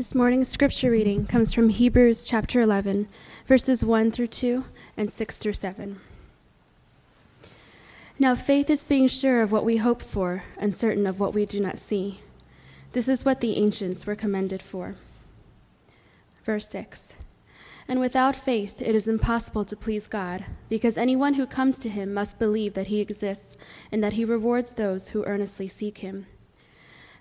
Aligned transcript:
This 0.00 0.14
morning's 0.14 0.48
scripture 0.48 0.90
reading 0.90 1.26
comes 1.26 1.52
from 1.52 1.68
Hebrews 1.68 2.24
chapter 2.24 2.62
11, 2.62 3.06
verses 3.46 3.84
1 3.84 4.12
through 4.12 4.28
2 4.28 4.64
and 4.96 5.12
6 5.12 5.36
through 5.36 5.52
7. 5.52 6.00
Now, 8.18 8.34
faith 8.34 8.70
is 8.70 8.82
being 8.82 9.08
sure 9.08 9.42
of 9.42 9.52
what 9.52 9.62
we 9.62 9.76
hope 9.76 10.00
for 10.00 10.44
and 10.56 10.74
certain 10.74 11.06
of 11.06 11.20
what 11.20 11.34
we 11.34 11.44
do 11.44 11.60
not 11.60 11.78
see. 11.78 12.20
This 12.92 13.08
is 13.08 13.26
what 13.26 13.40
the 13.40 13.58
ancients 13.58 14.06
were 14.06 14.16
commended 14.16 14.62
for. 14.62 14.94
Verse 16.46 16.66
6 16.70 17.12
And 17.86 18.00
without 18.00 18.34
faith 18.34 18.80
it 18.80 18.94
is 18.94 19.06
impossible 19.06 19.66
to 19.66 19.76
please 19.76 20.06
God, 20.06 20.46
because 20.70 20.96
anyone 20.96 21.34
who 21.34 21.46
comes 21.46 21.78
to 21.78 21.90
him 21.90 22.14
must 22.14 22.38
believe 22.38 22.72
that 22.72 22.86
he 22.86 23.00
exists 23.00 23.58
and 23.92 24.02
that 24.02 24.14
he 24.14 24.24
rewards 24.24 24.72
those 24.72 25.08
who 25.08 25.26
earnestly 25.26 25.68
seek 25.68 25.98
him. 25.98 26.24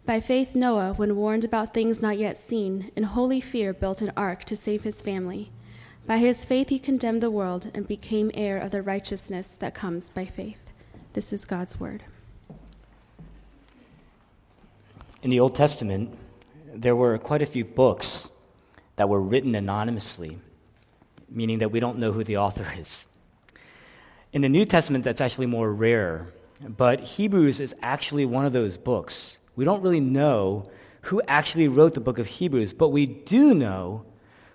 By 0.10 0.22
faith, 0.22 0.56
Noah, 0.56 0.94
when 0.94 1.16
warned 1.16 1.44
about 1.44 1.72
things 1.72 2.02
not 2.02 2.18
yet 2.18 2.36
seen, 2.36 2.92
in 2.96 3.04
holy 3.04 3.40
fear 3.40 3.74
built 3.74 4.02
an 4.02 4.12
ark 4.18 4.44
to 4.46 4.56
save 4.56 4.82
his 4.82 5.02
family. 5.02 5.52
By 6.08 6.18
his 6.18 6.44
faith, 6.44 6.70
he 6.70 6.80
condemned 6.80 7.22
the 7.22 7.30
world 7.30 7.70
and 7.76 7.88
became 7.88 8.32
heir 8.34 8.58
of 8.58 8.72
the 8.72 8.82
righteousness 8.82 9.56
that 9.58 9.76
comes 9.76 10.10
by 10.10 10.26
faith. 10.26 10.72
This 11.14 11.32
is 11.32 11.46
God's 11.46 11.80
word. 11.80 12.02
In 15.22 15.30
the 15.30 15.40
Old 15.40 15.54
Testament, 15.54 16.18
there 16.74 16.96
were 16.96 17.20
quite 17.20 17.44
a 17.44 17.46
few 17.46 17.64
books 17.64 18.32
that 18.96 19.10
were 19.10 19.22
written 19.22 19.54
anonymously, 19.54 20.40
meaning 21.30 21.60
that 21.60 21.72
we 21.72 21.80
don't 21.80 22.00
know 22.00 22.14
who 22.14 22.24
the 22.24 22.38
author 22.38 22.66
is. 22.80 23.06
In 24.34 24.42
the 24.42 24.50
New 24.50 24.66
Testament, 24.66 25.04
that's 25.04 25.22
actually 25.22 25.46
more 25.46 25.72
rare, 25.72 26.30
but 26.68 27.00
Hebrews 27.02 27.60
is 27.60 27.76
actually 27.84 28.26
one 28.26 28.48
of 28.48 28.54
those 28.54 28.76
books 28.76 29.38
we 29.60 29.66
don't 29.66 29.82
really 29.82 30.00
know 30.00 30.70
who 31.02 31.22
actually 31.28 31.68
wrote 31.68 31.94
the 31.94 32.00
book 32.00 32.18
of 32.18 32.28
Hebrews, 32.28 32.72
but 32.72 32.94
we 32.94 33.06
do 33.06 33.54
know 33.54 34.06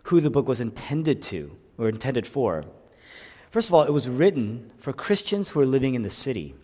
who 0.05 0.23
the 0.23 0.31
book 0.31 0.49
was 0.49 0.61
intended 0.61 1.21
to 1.25 1.55
or 1.77 1.91
intended 1.91 2.27
for. 2.27 2.65
First 3.51 3.69
of 3.69 3.75
all, 3.75 3.83
it 3.83 3.93
was 3.93 4.09
written 4.09 4.71
for 4.79 4.95
Christians 4.95 5.51
who 5.51 5.61
are 5.61 5.67
living 5.67 5.93
in 5.93 6.01
the 6.01 6.09
city. 6.09 6.55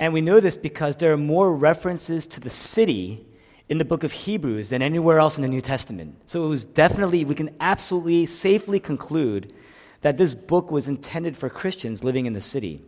And 0.00 0.12
we 0.12 0.20
know 0.20 0.40
this 0.40 0.56
because 0.56 0.96
there 0.96 1.12
are 1.12 1.16
more 1.16 1.54
references 1.54 2.26
to 2.26 2.40
the 2.40 2.50
city 2.50 3.24
in 3.68 3.78
the 3.78 3.84
book 3.84 4.02
of 4.02 4.10
Hebrews 4.10 4.70
than 4.70 4.82
anywhere 4.82 5.20
else 5.20 5.36
in 5.36 5.42
the 5.42 5.48
New 5.48 5.60
Testament. 5.60 6.16
So 6.26 6.44
it 6.44 6.48
was 6.48 6.64
definitely, 6.64 7.24
we 7.24 7.36
can 7.36 7.54
absolutely 7.60 8.26
safely 8.26 8.80
conclude 8.80 9.52
that 10.00 10.18
this 10.18 10.34
book 10.34 10.72
was 10.72 10.88
intended 10.88 11.36
for 11.36 11.48
Christians 11.48 12.02
living 12.02 12.26
in 12.26 12.32
the 12.32 12.40
city. 12.40 12.82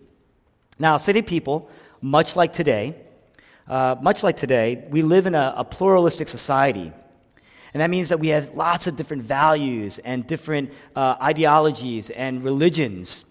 Now, 0.76 0.96
city 0.96 1.22
people, 1.22 1.70
much 2.00 2.34
like 2.34 2.52
today, 2.52 2.96
uh, 3.66 3.96
much 4.00 4.22
like 4.22 4.36
today, 4.36 4.84
we 4.90 5.02
live 5.02 5.26
in 5.26 5.34
a, 5.34 5.54
a 5.56 5.64
pluralistic 5.64 6.28
society. 6.28 6.92
And 7.72 7.80
that 7.80 7.90
means 7.90 8.08
that 8.10 8.20
we 8.20 8.28
have 8.28 8.54
lots 8.54 8.86
of 8.86 8.96
different 8.96 9.22
values 9.22 9.98
and 9.98 10.26
different 10.26 10.70
uh, 10.94 11.16
ideologies 11.20 12.10
and 12.10 12.44
religions. 12.44 13.24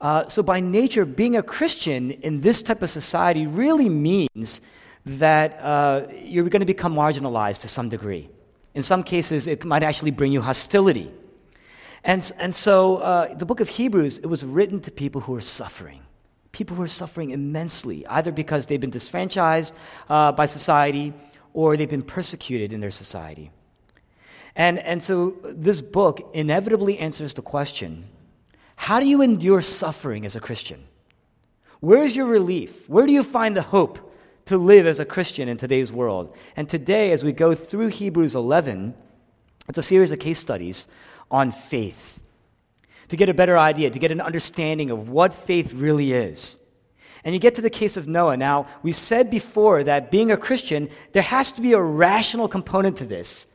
Uh, 0.00 0.28
so, 0.28 0.42
by 0.42 0.60
nature, 0.60 1.04
being 1.04 1.36
a 1.36 1.42
Christian 1.42 2.10
in 2.10 2.40
this 2.40 2.62
type 2.62 2.82
of 2.82 2.90
society 2.90 3.46
really 3.46 3.88
means 3.88 4.60
that 5.04 5.58
uh, 5.60 6.06
you're 6.22 6.48
going 6.48 6.60
to 6.60 6.66
become 6.66 6.94
marginalized 6.94 7.58
to 7.58 7.68
some 7.68 7.88
degree. 7.88 8.28
In 8.74 8.82
some 8.82 9.02
cases, 9.02 9.46
it 9.46 9.64
might 9.64 9.82
actually 9.82 10.10
bring 10.12 10.30
you 10.30 10.40
hostility. 10.40 11.10
And, 12.04 12.30
and 12.38 12.54
so, 12.54 12.98
uh, 12.98 13.34
the 13.34 13.44
book 13.44 13.60
of 13.60 13.68
Hebrews, 13.68 14.18
it 14.18 14.26
was 14.26 14.44
written 14.44 14.80
to 14.82 14.90
people 14.90 15.22
who 15.22 15.34
are 15.34 15.40
suffering 15.40 16.02
people 16.52 16.76
who 16.76 16.82
are 16.82 16.88
suffering 16.88 17.30
immensely, 17.30 18.06
either 18.06 18.32
because 18.32 18.66
they've 18.66 18.80
been 18.80 18.90
disfranchised 18.90 19.74
uh, 20.08 20.32
by 20.32 20.46
society 20.46 21.12
or 21.52 21.76
they've 21.76 21.88
been 21.88 22.02
persecuted 22.02 22.72
in 22.72 22.80
their 22.80 22.90
society. 22.90 23.50
And, 24.56 24.78
and 24.80 25.02
so 25.02 25.36
this 25.44 25.80
book 25.80 26.30
inevitably 26.34 26.98
answers 26.98 27.34
the 27.34 27.42
question 27.42 28.06
how 28.76 28.98
do 28.98 29.06
you 29.06 29.20
endure 29.20 29.60
suffering 29.60 30.24
as 30.24 30.36
a 30.36 30.40
Christian? 30.40 30.82
Where 31.80 32.02
is 32.02 32.16
your 32.16 32.26
relief? 32.26 32.88
Where 32.88 33.06
do 33.06 33.12
you 33.12 33.22
find 33.22 33.54
the 33.54 33.62
hope 33.62 34.14
to 34.46 34.56
live 34.56 34.86
as 34.86 34.98
a 34.98 35.04
Christian 35.04 35.50
in 35.50 35.58
today's 35.58 35.92
world? 35.92 36.34
And 36.56 36.66
today, 36.66 37.12
as 37.12 37.22
we 37.22 37.32
go 37.32 37.54
through 37.54 37.88
Hebrews 37.88 38.34
11, 38.34 38.94
it's 39.68 39.76
a 39.76 39.82
series 39.82 40.12
of 40.12 40.18
case 40.18 40.38
studies 40.38 40.88
on 41.30 41.50
faith 41.50 42.20
to 43.10 43.16
get 43.16 43.28
a 43.28 43.34
better 43.34 43.58
idea, 43.58 43.90
to 43.90 43.98
get 43.98 44.12
an 44.12 44.20
understanding 44.20 44.90
of 44.90 45.08
what 45.08 45.34
faith 45.34 45.72
really 45.72 46.12
is. 46.12 46.56
And 47.22 47.34
you 47.34 47.40
get 47.40 47.56
to 47.56 47.60
the 47.60 47.70
case 47.70 47.96
of 47.96 48.08
Noah. 48.08 48.36
Now, 48.36 48.66
we 48.82 48.92
said 48.92 49.30
before 49.30 49.84
that 49.84 50.10
being 50.10 50.32
a 50.32 50.36
Christian, 50.36 50.88
there 51.12 51.22
has 51.22 51.52
to 51.52 51.60
be 51.60 51.74
a 51.74 51.80
rational 51.80 52.48
component 52.48 52.96
to 52.98 53.04
this. 53.04 53.46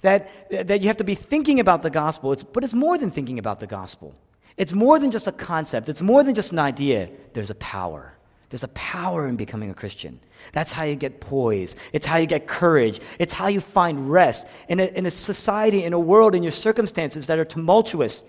That, 0.00 0.50
that 0.50 0.80
you 0.80 0.86
have 0.88 0.98
to 0.98 1.04
be 1.04 1.14
thinking 1.14 1.60
about 1.60 1.82
the 1.82 1.90
gospel, 1.90 2.32
it's, 2.32 2.42
but 2.42 2.62
it's 2.62 2.74
more 2.74 2.96
than 2.98 3.10
thinking 3.10 3.38
about 3.38 3.60
the 3.60 3.66
gospel. 3.66 4.14
It's 4.56 4.72
more 4.72 4.98
than 4.98 5.10
just 5.10 5.26
a 5.26 5.32
concept, 5.32 5.88
it's 5.88 6.02
more 6.02 6.22
than 6.22 6.34
just 6.34 6.52
an 6.52 6.58
idea. 6.58 7.10
There's 7.32 7.50
a 7.50 7.54
power. 7.56 8.14
There's 8.50 8.64
a 8.64 8.68
power 8.68 9.26
in 9.26 9.34
becoming 9.36 9.70
a 9.70 9.74
Christian. 9.74 10.20
That's 10.52 10.70
how 10.70 10.84
you 10.84 10.94
get 10.94 11.20
poise. 11.20 11.74
It's 11.92 12.06
how 12.06 12.18
you 12.18 12.26
get 12.26 12.46
courage. 12.46 13.00
It's 13.18 13.32
how 13.32 13.48
you 13.48 13.60
find 13.60 14.12
rest. 14.12 14.46
In 14.68 14.78
a, 14.78 14.84
in 14.84 15.06
a 15.06 15.10
society, 15.10 15.82
in 15.82 15.92
a 15.92 15.98
world, 15.98 16.36
in 16.36 16.42
your 16.44 16.52
circumstances 16.52 17.26
that 17.26 17.38
are 17.38 17.44
tumultuous, 17.44 18.22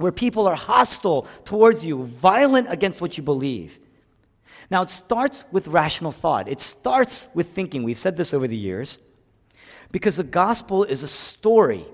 where 0.00 0.12
people 0.12 0.46
are 0.46 0.56
hostile 0.56 1.26
towards 1.44 1.84
you, 1.84 2.04
violent 2.04 2.70
against 2.70 3.00
what 3.00 3.16
you 3.16 3.22
believe. 3.22 3.78
Now, 4.70 4.82
it 4.82 4.90
starts 4.90 5.44
with 5.52 5.68
rational 5.68 6.12
thought, 6.12 6.48
it 6.48 6.60
starts 6.60 7.28
with 7.34 7.50
thinking. 7.50 7.82
We've 7.82 7.98
said 7.98 8.16
this 8.16 8.32
over 8.32 8.48
the 8.48 8.56
years. 8.56 8.98
Because 9.92 10.16
the 10.16 10.24
gospel 10.24 10.84
is 10.84 11.02
a 11.02 11.08
story. 11.08 11.84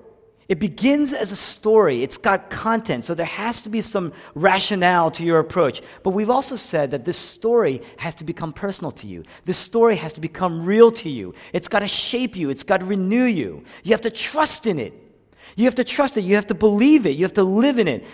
It 0.49 0.61
begins 0.61 1.13
as 1.13 1.33
a 1.33 1.37
story. 1.37 2.03
It's 2.03 2.19
got 2.19 2.51
content, 2.51 3.03
so 3.03 3.15
there 3.15 3.27
has 3.27 3.63
to 3.63 3.71
be 3.71 3.81
some 3.81 4.13
rationale 4.35 5.11
to 5.13 5.25
your 5.25 5.41
approach. 5.41 5.83
But 6.03 6.11
we've 6.11 6.31
also 6.31 6.55
said 6.55 6.93
that 6.93 7.05
this 7.05 7.17
story 7.17 7.83
has 7.97 8.15
to 8.17 8.25
become 8.25 8.53
personal 8.53 8.93
to 8.93 9.07
you. 9.07 9.25
This 9.47 9.59
story 9.59 9.97
has 9.97 10.13
to 10.13 10.21
become 10.21 10.65
real 10.65 10.93
to 10.93 11.09
you. 11.09 11.35
It's 11.53 11.69
got 11.69 11.81
to 11.81 11.89
shape 11.89 12.37
you, 12.37 12.51
it's 12.51 12.63
got 12.63 12.81
to 12.81 12.87
renew 12.87 13.25
you. 13.25 13.65
You 13.83 13.93
have 13.93 14.03
to 14.03 14.11
trust 14.11 14.67
in 14.67 14.79
it. 14.79 15.06
You 15.55 15.65
have 15.67 15.77
to 15.77 15.85
trust 15.85 16.17
it. 16.17 16.23
You 16.23 16.35
have 16.35 16.49
to 16.49 16.55
believe 16.55 17.07
it. 17.07 17.11
You 17.11 17.25
have 17.25 17.35
to 17.35 17.45
live 17.45 17.79
in 17.79 17.89
it. 17.89 18.05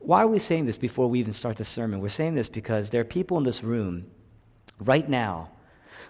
Why 0.00 0.22
are 0.22 0.26
we 0.26 0.38
saying 0.38 0.66
this 0.66 0.78
before 0.78 1.08
we 1.08 1.20
even 1.20 1.32
start 1.32 1.56
the 1.56 1.64
sermon? 1.64 2.00
We're 2.00 2.08
saying 2.08 2.34
this 2.34 2.48
because 2.48 2.90
there 2.90 3.02
are 3.02 3.04
people 3.04 3.36
in 3.38 3.44
this 3.44 3.62
room 3.62 4.06
right 4.78 5.08
now 5.08 5.50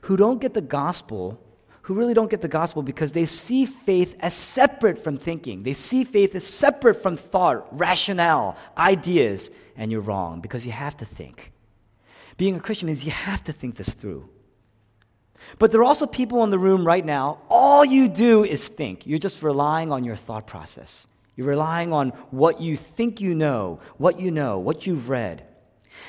who 0.02 0.16
don't 0.16 0.40
get 0.40 0.54
the 0.54 0.60
gospel, 0.60 1.42
who 1.82 1.94
really 1.94 2.14
don't 2.14 2.30
get 2.30 2.40
the 2.40 2.48
gospel 2.48 2.82
because 2.82 3.12
they 3.12 3.26
see 3.26 3.66
faith 3.66 4.16
as 4.20 4.32
separate 4.32 5.02
from 5.02 5.16
thinking. 5.16 5.64
They 5.64 5.72
see 5.72 6.04
faith 6.04 6.34
as 6.34 6.46
separate 6.46 7.02
from 7.02 7.16
thought, 7.16 7.66
rationale, 7.76 8.56
ideas, 8.78 9.50
and 9.76 9.90
you're 9.90 10.00
wrong 10.00 10.40
because 10.40 10.64
you 10.64 10.72
have 10.72 10.96
to 10.98 11.04
think. 11.04 11.52
Being 12.36 12.56
a 12.56 12.60
Christian 12.60 12.88
is 12.88 13.04
you 13.04 13.10
have 13.10 13.44
to 13.44 13.52
think 13.52 13.76
this 13.76 13.92
through. 13.92 14.28
But 15.58 15.72
there 15.72 15.80
are 15.80 15.84
also 15.84 16.06
people 16.06 16.44
in 16.44 16.50
the 16.50 16.58
room 16.58 16.86
right 16.86 17.04
now, 17.04 17.38
all 17.48 17.84
you 17.84 18.08
do 18.08 18.44
is 18.44 18.68
think. 18.68 19.06
You're 19.06 19.18
just 19.18 19.42
relying 19.42 19.92
on 19.92 20.04
your 20.04 20.16
thought 20.16 20.46
process. 20.46 21.06
You're 21.36 21.48
relying 21.48 21.92
on 21.92 22.10
what 22.30 22.60
you 22.60 22.76
think 22.76 23.20
you 23.20 23.34
know, 23.34 23.80
what 23.96 24.20
you 24.20 24.30
know, 24.30 24.58
what 24.58 24.86
you've 24.86 25.08
read. 25.08 25.46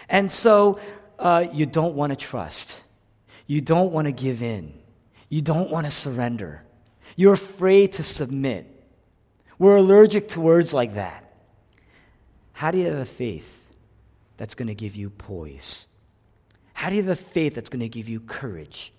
And 0.10 0.30
so 0.30 0.80
uh, 1.20 1.46
you 1.52 1.66
don't 1.66 1.96
want 1.96 2.12
to 2.12 2.16
trust. 2.16 2.82
You 3.48 3.62
don't 3.62 3.92
want 3.92 4.08
to 4.08 4.12
give 4.12 4.42
in. 4.42 4.74
You 5.30 5.42
don't 5.42 5.70
want 5.70 5.86
to 5.86 5.92
surrender. 5.92 6.64
You're 7.16 7.34
afraid 7.34 7.94
to 7.94 8.04
submit. 8.04 8.68
We're 9.58 9.78
allergic 9.78 10.30
to 10.30 10.42
words 10.42 10.74
like 10.74 10.96
that. 10.96 11.34
How 12.54 12.72
do 12.72 12.78
you 12.78 12.88
have 12.88 12.98
a 12.98 13.06
faith 13.06 13.62
that's 14.38 14.56
going 14.56 14.68
to 14.68 14.76
give 14.76 14.96
you 14.96 15.10
poise? 15.10 15.88
How 16.74 16.90
do 16.90 16.96
you 16.96 17.04
have 17.04 17.12
a 17.12 17.16
faith 17.16 17.56
that's 17.56 17.70
going 17.70 17.82
to 17.82 17.90
give 17.90 18.10
you 18.10 18.20
courage? 18.20 18.92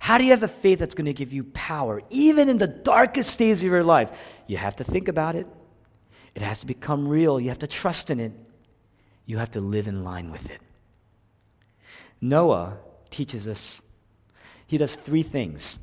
How 0.00 0.18
do 0.18 0.24
you 0.24 0.30
have 0.30 0.42
a 0.42 0.48
faith 0.48 0.78
that's 0.78 0.94
going 0.94 1.06
to 1.06 1.12
give 1.12 1.32
you 1.32 1.44
power, 1.44 2.02
even 2.10 2.48
in 2.48 2.58
the 2.58 2.66
darkest 2.66 3.38
days 3.38 3.62
of 3.62 3.70
your 3.70 3.84
life? 3.84 4.10
You 4.46 4.56
have 4.56 4.76
to 4.76 4.84
think 4.84 5.08
about 5.08 5.34
it. 5.36 5.46
It 6.34 6.42
has 6.42 6.58
to 6.60 6.66
become 6.66 7.08
real. 7.08 7.40
You 7.40 7.48
have 7.48 7.58
to 7.60 7.66
trust 7.66 8.10
in 8.10 8.20
it. 8.20 8.32
You 9.24 9.38
have 9.38 9.50
to 9.52 9.60
live 9.60 9.88
in 9.88 10.04
line 10.04 10.30
with 10.30 10.50
it. 10.50 10.60
Noah 12.20 12.76
teaches 13.10 13.48
us, 13.48 13.82
he 14.66 14.78
does 14.78 14.94
three 14.94 15.22
things 15.22 15.78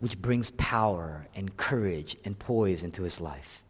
which 0.00 0.20
brings 0.20 0.50
power 0.50 1.28
and 1.34 1.56
courage 1.56 2.16
and 2.24 2.38
poise 2.38 2.82
into 2.82 3.02
his 3.02 3.20
life. 3.20 3.62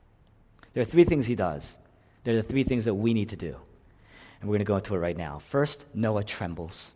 There 0.72 0.80
are 0.80 0.84
three 0.84 1.04
things 1.04 1.26
he 1.26 1.34
does. 1.34 1.78
There 2.24 2.34
are 2.34 2.42
the 2.42 2.48
three 2.48 2.64
things 2.64 2.86
that 2.86 2.94
we 2.94 3.12
need 3.12 3.28
to 3.28 3.36
do. 3.36 3.56
And 4.40 4.48
we're 4.48 4.54
going 4.54 4.60
to 4.60 4.64
go 4.64 4.76
into 4.76 4.94
it 4.94 4.98
right 4.98 5.16
now. 5.16 5.40
First, 5.40 5.84
Noah 5.94 6.24
trembles. 6.24 6.94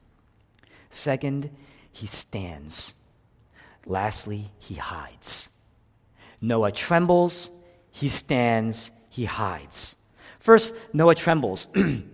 Second, 0.91 1.51
he 1.97 2.07
stands. 2.07 2.93
Lastly, 3.87 4.51
he 4.59 4.75
hides. 4.75 5.49
Noah 6.43 6.71
trembles, 6.71 7.51
he 7.91 8.09
stands, 8.09 8.91
he 9.09 9.25
hides. 9.25 9.97
First, 10.39 10.75
Noah 10.93 11.15
trembles. 11.15 11.69
In 11.75 12.11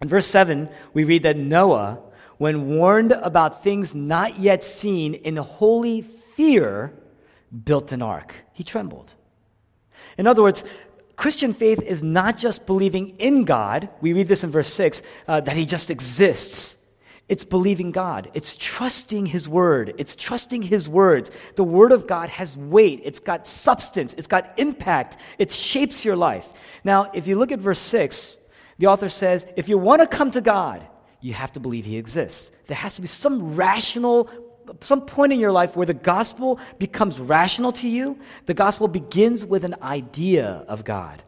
verse 0.00 0.28
7, 0.28 0.68
we 0.94 1.02
read 1.02 1.24
that 1.24 1.36
Noah, 1.36 1.98
when 2.38 2.76
warned 2.76 3.10
about 3.10 3.64
things 3.64 3.96
not 3.96 4.38
yet 4.38 4.62
seen 4.62 5.14
in 5.14 5.36
holy 5.36 6.02
fear, 6.02 6.92
built 7.64 7.90
an 7.90 8.02
ark. 8.02 8.32
He 8.52 8.62
trembled. 8.62 9.12
In 10.18 10.28
other 10.28 10.42
words, 10.42 10.62
Christian 11.16 11.52
faith 11.52 11.82
is 11.82 12.00
not 12.00 12.38
just 12.38 12.64
believing 12.64 13.08
in 13.18 13.44
God. 13.44 13.88
We 14.00 14.12
read 14.12 14.28
this 14.28 14.44
in 14.44 14.50
verse 14.52 14.72
6 14.72 15.02
uh, 15.26 15.40
that 15.40 15.56
He 15.56 15.66
just 15.66 15.90
exists. 15.90 16.76
It's 17.28 17.44
believing 17.44 17.90
God. 17.90 18.30
It's 18.34 18.54
trusting 18.56 19.26
His 19.26 19.48
Word. 19.48 19.94
It's 19.98 20.14
trusting 20.14 20.62
His 20.62 20.88
words. 20.88 21.30
The 21.56 21.64
Word 21.64 21.90
of 21.90 22.06
God 22.06 22.28
has 22.28 22.56
weight. 22.56 23.00
It's 23.04 23.18
got 23.18 23.48
substance. 23.48 24.14
It's 24.16 24.28
got 24.28 24.56
impact. 24.58 25.16
It 25.38 25.50
shapes 25.50 26.04
your 26.04 26.14
life. 26.14 26.48
Now, 26.84 27.10
if 27.12 27.26
you 27.26 27.36
look 27.36 27.50
at 27.50 27.58
verse 27.58 27.80
6, 27.80 28.38
the 28.78 28.86
author 28.86 29.08
says, 29.08 29.44
if 29.56 29.68
you 29.68 29.76
want 29.76 30.02
to 30.02 30.06
come 30.06 30.30
to 30.32 30.40
God, 30.40 30.86
you 31.20 31.32
have 31.32 31.52
to 31.54 31.60
believe 31.60 31.84
He 31.84 31.96
exists. 31.96 32.52
There 32.68 32.76
has 32.76 32.94
to 32.94 33.00
be 33.00 33.08
some 33.08 33.56
rational, 33.56 34.30
some 34.80 35.00
point 35.00 35.32
in 35.32 35.40
your 35.40 35.50
life 35.52 35.74
where 35.74 35.86
the 35.86 35.94
gospel 35.94 36.60
becomes 36.78 37.18
rational 37.18 37.72
to 37.72 37.88
you. 37.88 38.20
The 38.44 38.54
gospel 38.54 38.86
begins 38.86 39.44
with 39.44 39.64
an 39.64 39.74
idea 39.82 40.64
of 40.68 40.84
God. 40.84 41.24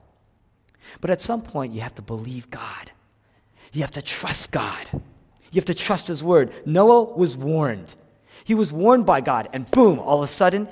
But 1.01 1.11
at 1.11 1.21
some 1.21 1.43
point, 1.43 1.75
you 1.75 1.81
have 1.81 1.97
to 1.97 2.03
believe 2.03 2.51
God. 2.51 2.93
You 3.73 3.81
have 3.81 3.93
to 3.93 4.03
trust 4.03 4.53
God. 4.53 4.87
You 5.51 5.59
have 5.59 5.65
to 5.67 5.75
trust 5.75 6.09
his 6.09 6.23
word. 6.23 6.53
Noah 6.67 7.05
was 7.17 7.37
warned. 7.37 7.95
He 8.45 8.55
was 8.55 8.73
warned 8.73 9.07
by 9.07 9.21
God, 9.21 9.49
and 9.53 9.71
boom, 9.71 9.99
all 9.99 10.19
of 10.19 10.25
a 10.25 10.29
sudden, 10.33 10.69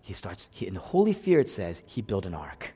he 0.00 0.12
starts, 0.12 0.48
he, 0.52 0.66
in 0.66 0.74
holy 0.74 1.12
fear, 1.12 1.40
it 1.40 1.48
says, 1.48 1.82
he 1.86 2.02
built 2.02 2.26
an 2.26 2.34
ark. 2.34 2.74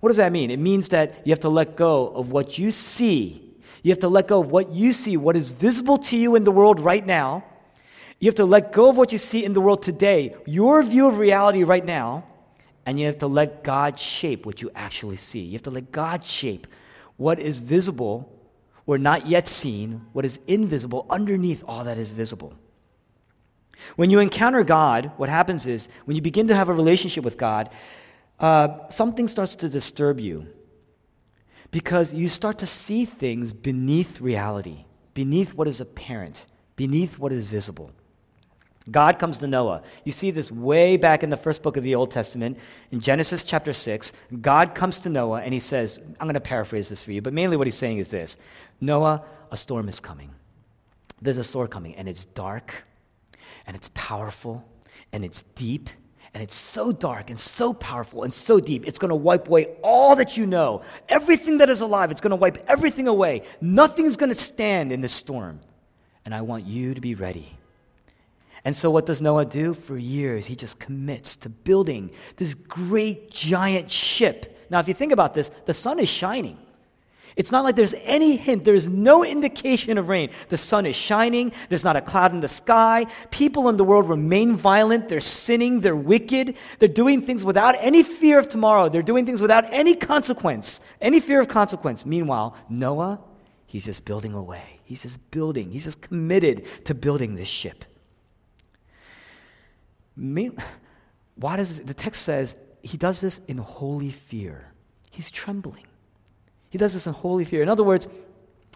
What 0.00 0.08
does 0.10 0.16
that 0.18 0.32
mean? 0.32 0.50
It 0.50 0.58
means 0.58 0.88
that 0.90 1.26
you 1.26 1.30
have 1.32 1.40
to 1.40 1.48
let 1.48 1.76
go 1.76 2.08
of 2.08 2.30
what 2.30 2.58
you 2.58 2.70
see. 2.70 3.54
You 3.82 3.90
have 3.90 4.00
to 4.00 4.08
let 4.08 4.28
go 4.28 4.40
of 4.40 4.50
what 4.50 4.70
you 4.70 4.92
see, 4.92 5.16
what 5.16 5.36
is 5.36 5.50
visible 5.50 5.98
to 5.98 6.16
you 6.16 6.36
in 6.36 6.44
the 6.44 6.52
world 6.52 6.80
right 6.80 7.04
now. 7.04 7.44
You 8.18 8.28
have 8.28 8.36
to 8.36 8.44
let 8.44 8.72
go 8.72 8.88
of 8.88 8.96
what 8.96 9.12
you 9.12 9.18
see 9.18 9.44
in 9.44 9.52
the 9.52 9.60
world 9.60 9.82
today, 9.82 10.34
your 10.46 10.82
view 10.82 11.06
of 11.06 11.18
reality 11.18 11.62
right 11.62 11.84
now, 11.84 12.24
and 12.86 12.98
you 12.98 13.06
have 13.06 13.18
to 13.18 13.26
let 13.26 13.62
God 13.62 13.98
shape 13.98 14.46
what 14.46 14.62
you 14.62 14.70
actually 14.74 15.16
see. 15.16 15.40
You 15.40 15.52
have 15.52 15.62
to 15.64 15.70
let 15.70 15.92
God 15.92 16.24
shape 16.24 16.66
what 17.16 17.38
is 17.38 17.58
visible 17.58 18.32
or 18.88 18.96
not 18.96 19.26
yet 19.26 19.46
seen, 19.46 20.00
what 20.14 20.24
is 20.24 20.40
invisible 20.46 21.04
underneath 21.10 21.62
all 21.68 21.84
that 21.84 21.98
is 21.98 22.10
visible. 22.10 22.54
When 23.96 24.08
you 24.08 24.18
encounter 24.18 24.64
God, 24.64 25.12
what 25.18 25.28
happens 25.28 25.66
is 25.66 25.90
when 26.06 26.16
you 26.16 26.22
begin 26.22 26.48
to 26.48 26.54
have 26.54 26.70
a 26.70 26.72
relationship 26.72 27.22
with 27.22 27.36
God, 27.36 27.68
uh, 28.40 28.88
something 28.88 29.28
starts 29.28 29.56
to 29.56 29.68
disturb 29.68 30.18
you 30.18 30.46
because 31.70 32.14
you 32.14 32.28
start 32.28 32.58
to 32.60 32.66
see 32.66 33.04
things 33.04 33.52
beneath 33.52 34.22
reality, 34.22 34.86
beneath 35.12 35.52
what 35.52 35.68
is 35.68 35.82
apparent, 35.82 36.46
beneath 36.74 37.18
what 37.18 37.30
is 37.30 37.46
visible. 37.46 37.92
God 38.90 39.18
comes 39.18 39.38
to 39.38 39.46
Noah. 39.46 39.82
You 40.04 40.12
see 40.12 40.30
this 40.30 40.50
way 40.50 40.96
back 40.96 41.22
in 41.22 41.30
the 41.30 41.36
first 41.36 41.62
book 41.62 41.76
of 41.76 41.82
the 41.82 41.94
Old 41.94 42.10
Testament, 42.10 42.58
in 42.90 43.00
Genesis 43.00 43.44
chapter 43.44 43.72
6. 43.72 44.12
God 44.40 44.74
comes 44.74 45.00
to 45.00 45.08
Noah 45.08 45.42
and 45.42 45.52
he 45.52 45.60
says, 45.60 45.98
I'm 46.20 46.26
going 46.26 46.34
to 46.34 46.40
paraphrase 46.40 46.88
this 46.88 47.02
for 47.02 47.12
you, 47.12 47.22
but 47.22 47.32
mainly 47.32 47.56
what 47.56 47.66
he's 47.66 47.76
saying 47.76 47.98
is 47.98 48.08
this 48.08 48.38
Noah, 48.80 49.22
a 49.50 49.56
storm 49.56 49.88
is 49.88 50.00
coming. 50.00 50.30
There's 51.20 51.38
a 51.38 51.44
storm 51.44 51.68
coming, 51.68 51.96
and 51.96 52.08
it's 52.08 52.26
dark, 52.26 52.84
and 53.66 53.76
it's 53.76 53.90
powerful, 53.92 54.64
and 55.12 55.24
it's 55.24 55.42
deep, 55.56 55.90
and 56.34 56.42
it's 56.42 56.54
so 56.54 56.92
dark 56.92 57.30
and 57.30 57.38
so 57.38 57.72
powerful 57.72 58.22
and 58.22 58.32
so 58.32 58.60
deep, 58.60 58.86
it's 58.86 58.98
going 58.98 59.08
to 59.08 59.16
wipe 59.16 59.48
away 59.48 59.66
all 59.82 60.14
that 60.16 60.36
you 60.36 60.46
know. 60.46 60.82
Everything 61.08 61.58
that 61.58 61.70
is 61.70 61.80
alive, 61.80 62.10
it's 62.10 62.20
going 62.20 62.30
to 62.30 62.36
wipe 62.36 62.64
everything 62.68 63.08
away. 63.08 63.42
Nothing's 63.60 64.16
going 64.16 64.28
to 64.28 64.34
stand 64.34 64.92
in 64.92 65.00
this 65.00 65.12
storm. 65.12 65.60
And 66.24 66.34
I 66.34 66.42
want 66.42 66.66
you 66.66 66.94
to 66.94 67.00
be 67.00 67.14
ready. 67.14 67.57
And 68.68 68.76
so, 68.76 68.90
what 68.90 69.06
does 69.06 69.22
Noah 69.22 69.46
do? 69.46 69.72
For 69.72 69.96
years, 69.96 70.44
he 70.44 70.54
just 70.54 70.78
commits 70.78 71.36
to 71.36 71.48
building 71.48 72.10
this 72.36 72.52
great 72.52 73.30
giant 73.30 73.90
ship. 73.90 74.60
Now, 74.68 74.78
if 74.78 74.88
you 74.88 74.92
think 74.92 75.10
about 75.10 75.32
this, 75.32 75.50
the 75.64 75.72
sun 75.72 75.98
is 75.98 76.10
shining. 76.10 76.58
It's 77.34 77.50
not 77.50 77.64
like 77.64 77.76
there's 77.76 77.94
any 78.02 78.36
hint, 78.36 78.66
there's 78.66 78.86
no 78.86 79.24
indication 79.24 79.96
of 79.96 80.10
rain. 80.10 80.28
The 80.50 80.58
sun 80.58 80.84
is 80.84 80.94
shining, 80.94 81.52
there's 81.70 81.82
not 81.82 81.96
a 81.96 82.02
cloud 82.02 82.34
in 82.34 82.40
the 82.40 82.48
sky. 82.48 83.06
People 83.30 83.70
in 83.70 83.78
the 83.78 83.84
world 83.84 84.10
remain 84.10 84.54
violent, 84.54 85.08
they're 85.08 85.20
sinning, 85.20 85.80
they're 85.80 85.96
wicked, 85.96 86.54
they're 86.78 86.90
doing 86.90 87.22
things 87.22 87.46
without 87.46 87.74
any 87.78 88.02
fear 88.02 88.38
of 88.38 88.50
tomorrow, 88.50 88.90
they're 88.90 89.00
doing 89.00 89.24
things 89.24 89.40
without 89.40 89.64
any 89.72 89.94
consequence, 89.94 90.82
any 91.00 91.20
fear 91.20 91.40
of 91.40 91.48
consequence. 91.48 92.04
Meanwhile, 92.04 92.54
Noah, 92.68 93.18
he's 93.64 93.86
just 93.86 94.04
building 94.04 94.34
away. 94.34 94.80
He's 94.84 95.04
just 95.04 95.30
building, 95.30 95.70
he's 95.70 95.84
just 95.84 96.02
committed 96.02 96.66
to 96.84 96.94
building 96.94 97.34
this 97.34 97.48
ship. 97.48 97.86
Why 101.36 101.56
does 101.56 101.80
the 101.80 101.94
text 101.94 102.22
says 102.22 102.56
he 102.82 102.96
does 102.96 103.20
this 103.20 103.40
in 103.46 103.58
holy 103.58 104.10
fear? 104.10 104.72
He's 105.10 105.30
trembling. 105.30 105.86
He 106.70 106.78
does 106.78 106.94
this 106.94 107.06
in 107.06 107.14
holy 107.14 107.44
fear. 107.44 107.62
In 107.62 107.68
other 107.68 107.84
words, 107.84 108.08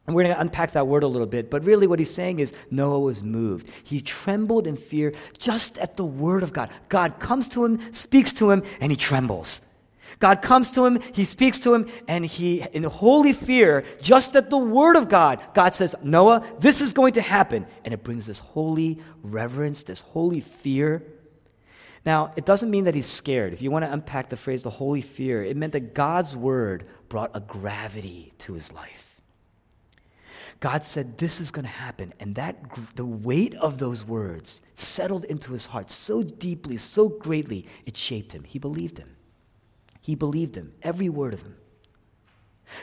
and 0.07 0.17
we're 0.17 0.25
going 0.25 0.35
to 0.35 0.41
unpack 0.41 0.73
that 0.73 0.87
word 0.87 1.05
a 1.05 1.09
little 1.09 1.29
bit, 1.29 1.49
but 1.49 1.65
really 1.65 1.87
what 1.87 2.01
he's 2.01 2.13
saying 2.13 2.41
is 2.41 2.53
Noah 2.71 2.99
was 2.99 3.23
moved. 3.23 3.69
He 3.85 4.01
trembled 4.01 4.67
in 4.67 4.77
fear 4.77 5.13
just 5.39 5.79
at 5.79 5.97
the 5.97 6.05
word 6.05 6.43
of 6.43 6.53
God. 6.53 6.71
God 6.89 7.21
comes 7.21 7.49
to 7.51 7.65
him, 7.65 7.93
speaks 7.93 8.33
to 8.35 8.51
him, 8.51 8.65
and 8.81 8.91
he 8.91 8.97
trembles. 8.97 9.61
God 10.19 10.43
comes 10.43 10.73
to 10.73 10.85
him, 10.85 11.01
he 11.13 11.25
speaks 11.25 11.59
to 11.61 11.73
him, 11.73 11.89
and 12.09 12.27
he, 12.27 12.63
in 12.73 12.83
holy 12.85 13.33
fear, 13.33 13.85
just 14.01 14.37
at 14.37 14.51
the 14.51 14.59
word 14.59 14.97
of 14.97 15.09
God, 15.09 15.41
God 15.55 15.75
says, 15.75 15.95
Noah, 16.03 16.45
this 16.59 16.81
is 16.81 16.93
going 16.93 17.15
to 17.15 17.23
happen. 17.23 17.67
And 17.85 17.95
it 17.95 18.03
brings 18.03 18.27
this 18.27 18.39
holy 18.41 19.01
reverence, 19.23 19.85
this 19.85 20.01
holy 20.01 20.41
fear. 20.41 21.03
Now, 22.05 22.33
it 22.37 22.45
doesn't 22.45 22.71
mean 22.71 22.85
that 22.85 22.95
he's 22.95 23.07
scared. 23.07 23.53
If 23.53 23.63
you 23.63 23.71
want 23.71 23.85
to 23.85 23.93
unpack 23.93 24.29
the 24.29 24.37
phrase 24.37 24.63
the 24.63 24.71
holy 24.71 25.03
fear, 25.03 25.45
it 25.45 25.57
meant 25.57 25.73
that 25.73 25.95
God's 25.95 26.35
word 26.35 26.87
brought 27.09 27.31
a 27.35 27.41
gravity 27.41 28.33
to 28.39 28.55
his 28.55 28.73
life. 28.73 29.21
God 30.59 30.85
said, 30.85 31.19
This 31.19 31.41
is 31.41 31.51
going 31.51 31.65
to 31.65 31.71
happen. 31.71 32.13
And 32.19 32.35
that, 32.37 32.57
the 32.97 33.05
weight 33.05 33.55
of 33.55 33.79
those 33.79 34.05
words 34.05 34.63
settled 34.75 35.25
into 35.25 35.53
his 35.53 35.67
heart 35.67 35.91
so 35.91 36.23
deeply, 36.23 36.77
so 36.77 37.09
greatly, 37.09 37.67
it 37.87 37.97
shaped 37.97 38.33
him. 38.33 38.45
He 38.45 38.59
believed 38.59 38.99
him. 38.99 39.17
He 40.01 40.15
believed 40.17 40.57
him, 40.57 40.73
every 40.83 41.09
word 41.09 41.35
of 41.35 41.43
him. 41.43 41.57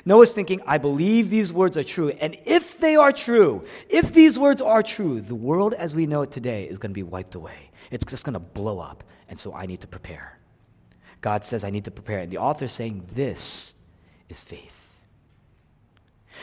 Noah's 0.06 0.34
thinking, 0.34 0.62
I 0.68 0.78
believe 0.78 1.30
these 1.30 1.52
words 1.52 1.78
are 1.78 1.84
true. 1.84 2.10
And 2.10 2.38
if 2.46 2.80
they 2.80 2.96
are 2.96 3.12
true, 3.12 3.66
if 3.90 4.14
these 4.14 4.38
words 4.38 4.62
are 4.62 4.84
true, 4.84 5.20
the 5.20 5.36
world 5.36 5.74
as 5.74 5.96
we 5.96 6.06
know 6.06 6.22
it 6.22 6.32
today 6.32 6.66
is 6.66 6.78
going 6.78 6.92
to 6.92 6.96
be 6.96 7.04
wiped 7.04 7.36
away. 7.36 7.69
It's 7.92 8.06
just 8.06 8.24
going 8.24 8.34
to 8.34 8.40
blow 8.40 8.80
up. 8.80 9.04
And 9.30 9.40
so 9.40 9.54
I 9.54 9.66
need 9.66 9.82
to 9.82 9.88
prepare. 9.88 10.38
God 11.22 11.44
says, 11.46 11.64
I 11.64 11.70
need 11.70 11.86
to 11.86 11.92
prepare. 11.92 12.20
And 12.20 12.32
the 12.32 12.38
author 12.38 12.66
is 12.66 12.72
saying, 12.72 13.08
This 13.14 13.74
is 14.30 14.40
faith. 14.40 15.00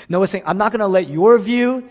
Noah's 0.08 0.30
saying, 0.30 0.44
I'm 0.46 0.58
not 0.58 0.72
going 0.72 0.80
to 0.80 0.86
let 0.86 1.08
your 1.08 1.38
view 1.38 1.88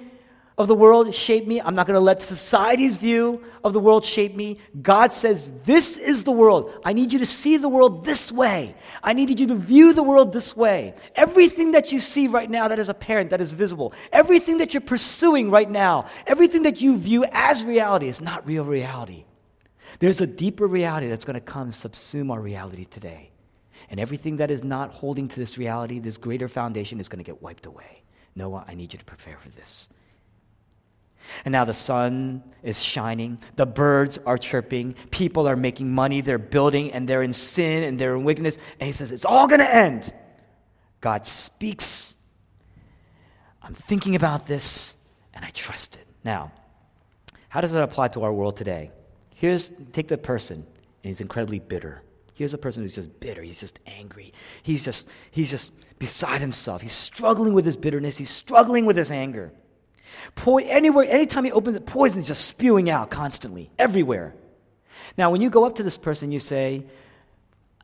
of 0.58 0.68
the 0.70 0.76
world 0.76 1.14
shape 1.14 1.48
me. 1.48 1.60
I'm 1.60 1.76
not 1.76 1.86
going 1.86 1.96
to 1.96 2.02
let 2.02 2.22
society's 2.22 2.96
view 2.96 3.44
of 3.64 3.74
the 3.74 3.80
world 3.80 4.06
shape 4.06 4.36
me. 4.36 4.60
God 4.82 5.12
says, 5.12 5.52
This 5.64 5.98
is 5.98 6.24
the 6.24 6.32
world. 6.32 6.72
I 6.86 6.94
need 6.94 7.12
you 7.12 7.20
to 7.20 7.26
see 7.26 7.58
the 7.58 7.68
world 7.68 8.06
this 8.06 8.32
way. 8.32 8.76
I 9.04 9.14
needed 9.14 9.40
you 9.40 9.48
to 9.48 9.56
view 9.56 9.94
the 9.94 10.04
world 10.04 10.32
this 10.32 10.56
way. 10.56 10.94
Everything 11.16 11.72
that 11.72 11.92
you 11.92 12.00
see 12.00 12.28
right 12.28 12.50
now 12.50 12.68
that 12.68 12.80
is 12.80 12.90
apparent, 12.90 13.32
that 13.32 13.42
is 13.42 13.54
visible, 13.54 13.94
everything 14.14 14.60
that 14.60 14.74
you're 14.74 14.82
pursuing 14.82 15.50
right 15.50 15.70
now, 15.70 16.06
everything 16.28 16.64
that 16.64 16.80
you 16.80 16.98
view 16.98 17.26
as 17.32 17.64
reality 17.66 18.08
is 18.08 18.22
not 18.22 18.48
real 18.48 18.64
reality. 18.64 19.26
There's 20.00 20.22
a 20.22 20.28
deeper 20.28 20.68
reality 20.68 21.08
that's 21.08 21.25
going 21.25 21.36
to 21.36 21.42
come 21.42 21.64
and 21.64 21.72
subsume 21.72 22.32
our 22.32 22.40
reality 22.40 22.86
today. 22.86 23.32
And 23.90 24.00
everything 24.00 24.38
that 24.38 24.52
is 24.52 24.64
not 24.64 24.92
holding 24.92 25.28
to 25.28 25.40
this 25.40 25.58
reality, 25.58 26.00
this 26.00 26.18
greater 26.18 26.48
foundation, 26.48 27.00
is 27.00 27.10
going 27.10 27.24
to 27.24 27.24
get 27.24 27.42
wiped 27.42 27.66
away. 27.66 28.04
Noah, 28.36 28.66
I 28.68 28.74
need 28.74 28.94
you 28.94 29.00
to 29.00 29.06
prepare 29.06 29.38
for 29.38 29.50
this. 29.50 29.90
And 31.44 31.52
now 31.52 31.66
the 31.66 31.74
sun 31.74 32.44
is 32.62 32.82
shining, 32.82 33.40
the 33.56 33.66
birds 33.66 34.20
are 34.25 34.38
chirping, 34.38 34.94
people 35.12 35.48
are 35.48 35.56
making 35.56 35.92
money, 35.92 36.22
they're 36.22 36.38
building, 36.38 36.92
and 36.92 37.08
they're 37.08 37.24
in 37.24 37.34
sin 37.34 37.84
and 37.84 38.00
they're 38.00 38.16
in 38.16 38.24
wickedness. 38.24 38.58
And 38.80 38.88
he 38.88 38.92
says, 38.92 39.12
It's 39.12 39.25
all 39.25 39.48
going 39.48 39.62
to 39.62 39.75
end. 39.75 40.14
God 41.02 41.25
speaks. 41.25 42.16
I'm 43.62 43.74
thinking 43.74 44.16
about 44.16 44.48
this, 44.48 44.96
and 45.34 45.44
I 45.44 45.50
trust 45.50 45.96
it. 45.96 46.06
Now, 46.24 46.52
how 47.50 47.62
does 47.62 47.72
that 47.72 47.84
apply 47.84 48.10
to 48.10 48.24
our 48.24 48.34
world 48.34 48.58
today? 48.58 48.92
Here's, 49.46 49.70
take 49.94 50.08
the 50.08 50.18
person, 50.18 50.58
and 50.58 50.66
he's 51.04 51.22
incredibly 51.22 51.60
bitter. 51.60 52.02
Here's 52.34 52.56
a 52.56 52.58
person 52.58 52.82
who's 52.82 52.96
just 52.96 53.20
bitter. 53.20 53.44
He's 53.44 53.60
just 53.60 53.78
angry. 53.86 54.34
He's 54.64 54.84
just, 54.84 55.08
he's 55.30 55.52
just 55.52 55.72
beside 56.00 56.42
himself. 56.42 56.82
He's 56.82 56.94
struggling 56.94 57.54
with 57.54 57.64
his 57.64 57.78
bitterness. 57.78 58.18
He's 58.18 58.32
struggling 58.32 58.88
with 58.88 58.98
his 58.98 59.12
anger. 59.12 59.52
Po- 60.34 60.58
anywhere, 60.58 61.06
anytime 61.08 61.46
he 61.46 61.52
opens 61.52 61.75
it, 61.75 61.86
poison 61.86 62.22
is 62.22 62.28
just 62.28 62.46
spewing 62.46 62.90
out 62.90 63.12
constantly, 63.12 63.70
everywhere. 63.78 64.34
Now, 65.16 65.30
when 65.30 65.42
you 65.42 65.52
go 65.52 65.64
up 65.64 65.75
to 65.75 65.84
this 65.84 65.96
person, 65.96 66.32
you 66.32 66.40
say, 66.40 66.84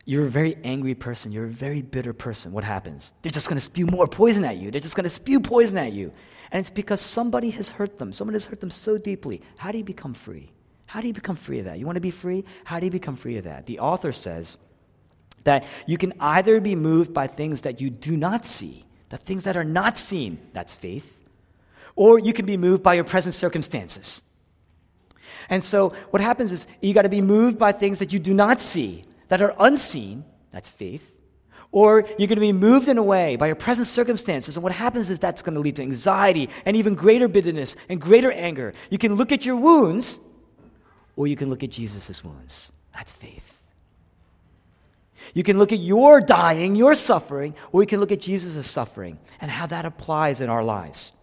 You're 0.06 0.26
a 0.26 0.32
very 0.32 0.58
angry 0.64 0.96
person. 0.96 1.32
You're 1.32 1.46
a 1.46 1.58
very 1.68 1.84
bitter 1.84 2.12
person. 2.12 2.54
What 2.54 2.64
happens? 2.64 3.14
They're 3.22 3.32
just 3.32 3.50
going 3.50 3.60
to 3.60 3.64
spew 3.64 3.86
more 3.86 4.08
poison 4.08 4.46
at 4.46 4.58
you. 4.58 4.72
They're 4.72 4.82
just 4.82 4.96
going 4.96 5.04
to 5.04 5.12
spew 5.12 5.40
poison 5.40 5.78
at 5.78 5.94
you. 5.94 6.12
And 6.52 6.60
it's 6.60 6.72
because 6.72 7.02
somebody 7.02 7.52
has 7.52 7.70
hurt 7.70 8.00
them. 8.00 8.14
Someone 8.14 8.34
has 8.34 8.46
hurt 8.46 8.62
them 8.62 8.72
so 8.72 8.98
deeply. 8.98 9.44
How 9.58 9.72
do 9.72 9.78
you 9.78 9.84
become 9.84 10.16
free? 10.16 10.54
How 10.92 11.00
do 11.00 11.08
you 11.08 11.14
become 11.14 11.38
free 11.38 11.60
of 11.60 11.66
that? 11.66 11.80
You 11.80 11.86
want 11.86 11.96
to 11.96 12.02
be 12.02 12.12
free? 12.12 12.44
How 12.66 12.78
do 12.78 12.86
you 12.86 12.92
become 12.92 13.16
free 13.16 13.38
of 13.38 13.46
that? 13.46 13.66
The 13.66 13.80
author 13.80 14.12
says 14.12 14.58
that 15.46 15.64
you 15.86 15.98
can 15.98 16.12
either 16.20 16.60
be 16.60 16.76
moved 16.76 17.14
by 17.14 17.28
things 17.28 17.62
that 17.62 17.80
you 17.80 17.90
do 17.90 18.18
not 18.18 18.44
see, 18.44 18.84
the 19.08 19.16
things 19.16 19.44
that 19.46 19.56
are 19.56 19.64
not 19.64 19.98
seen, 19.98 20.38
that's 20.52 20.74
faith, 20.74 21.30
or 21.96 22.20
you 22.20 22.34
can 22.34 22.46
be 22.46 22.58
moved 22.58 22.84
by 22.84 22.96
your 22.96 23.06
present 23.06 23.34
circumstances. 23.34 24.22
And 25.50 25.64
so 25.64 25.94
what 26.10 26.22
happens 26.22 26.52
is 26.52 26.68
you 26.82 26.94
got 26.94 27.04
to 27.04 27.10
be 27.10 27.22
moved 27.22 27.58
by 27.58 27.72
things 27.72 28.00
that 28.00 28.12
you 28.12 28.20
do 28.20 28.34
not 28.34 28.60
see, 28.60 29.06
that 29.30 29.42
are 29.42 29.56
unseen, 29.60 30.26
that's 30.52 30.68
faith. 30.68 31.16
Or 31.72 32.02
you're 32.02 32.28
going 32.28 32.36
to 32.36 32.42
be 32.42 32.52
moved 32.52 32.90
in 32.90 32.98
a 32.98 33.04
way 33.04 33.38
by 33.38 33.46
your 33.46 33.56
present 33.56 33.88
circumstances. 33.88 34.58
And 34.58 34.64
what 34.64 34.74
happens 34.74 35.10
is 35.10 35.20
that's 35.20 35.42
going 35.42 35.56
to 35.56 35.62
lead 35.62 35.78
to 35.78 35.84
anxiety 35.84 36.50
and 36.66 36.76
even 36.76 36.96
greater 36.96 37.30
bitterness 37.30 37.78
and 37.88 38.02
greater 38.02 38.34
anger. 38.34 38.74
You 38.90 38.98
can 38.98 39.16
look 39.16 39.32
at 39.32 39.46
your 39.46 39.56
wounds, 39.56 40.20
or 41.16 41.28
you 41.28 41.36
can 41.36 41.50
look 41.50 41.64
at 41.64 41.70
Jesus' 41.70 42.24
wounds. 42.24 42.72
That's 42.94 43.12
faith. 43.12 43.62
You 45.34 45.44
can 45.44 45.58
look 45.58 45.72
at 45.72 45.80
your 45.80 46.20
dying, 46.20 46.76
your 46.76 46.96
suffering, 46.96 47.56
or 47.72 47.82
you 47.82 47.88
can 47.88 48.00
look 48.00 48.12
at 48.12 48.22
Jesus' 48.22 48.70
suffering 48.70 49.20
and 49.40 49.52
how 49.52 49.66
that 49.68 49.86
applies 49.86 50.42
in 50.42 50.50
our 50.50 50.64
lives. 50.64 51.14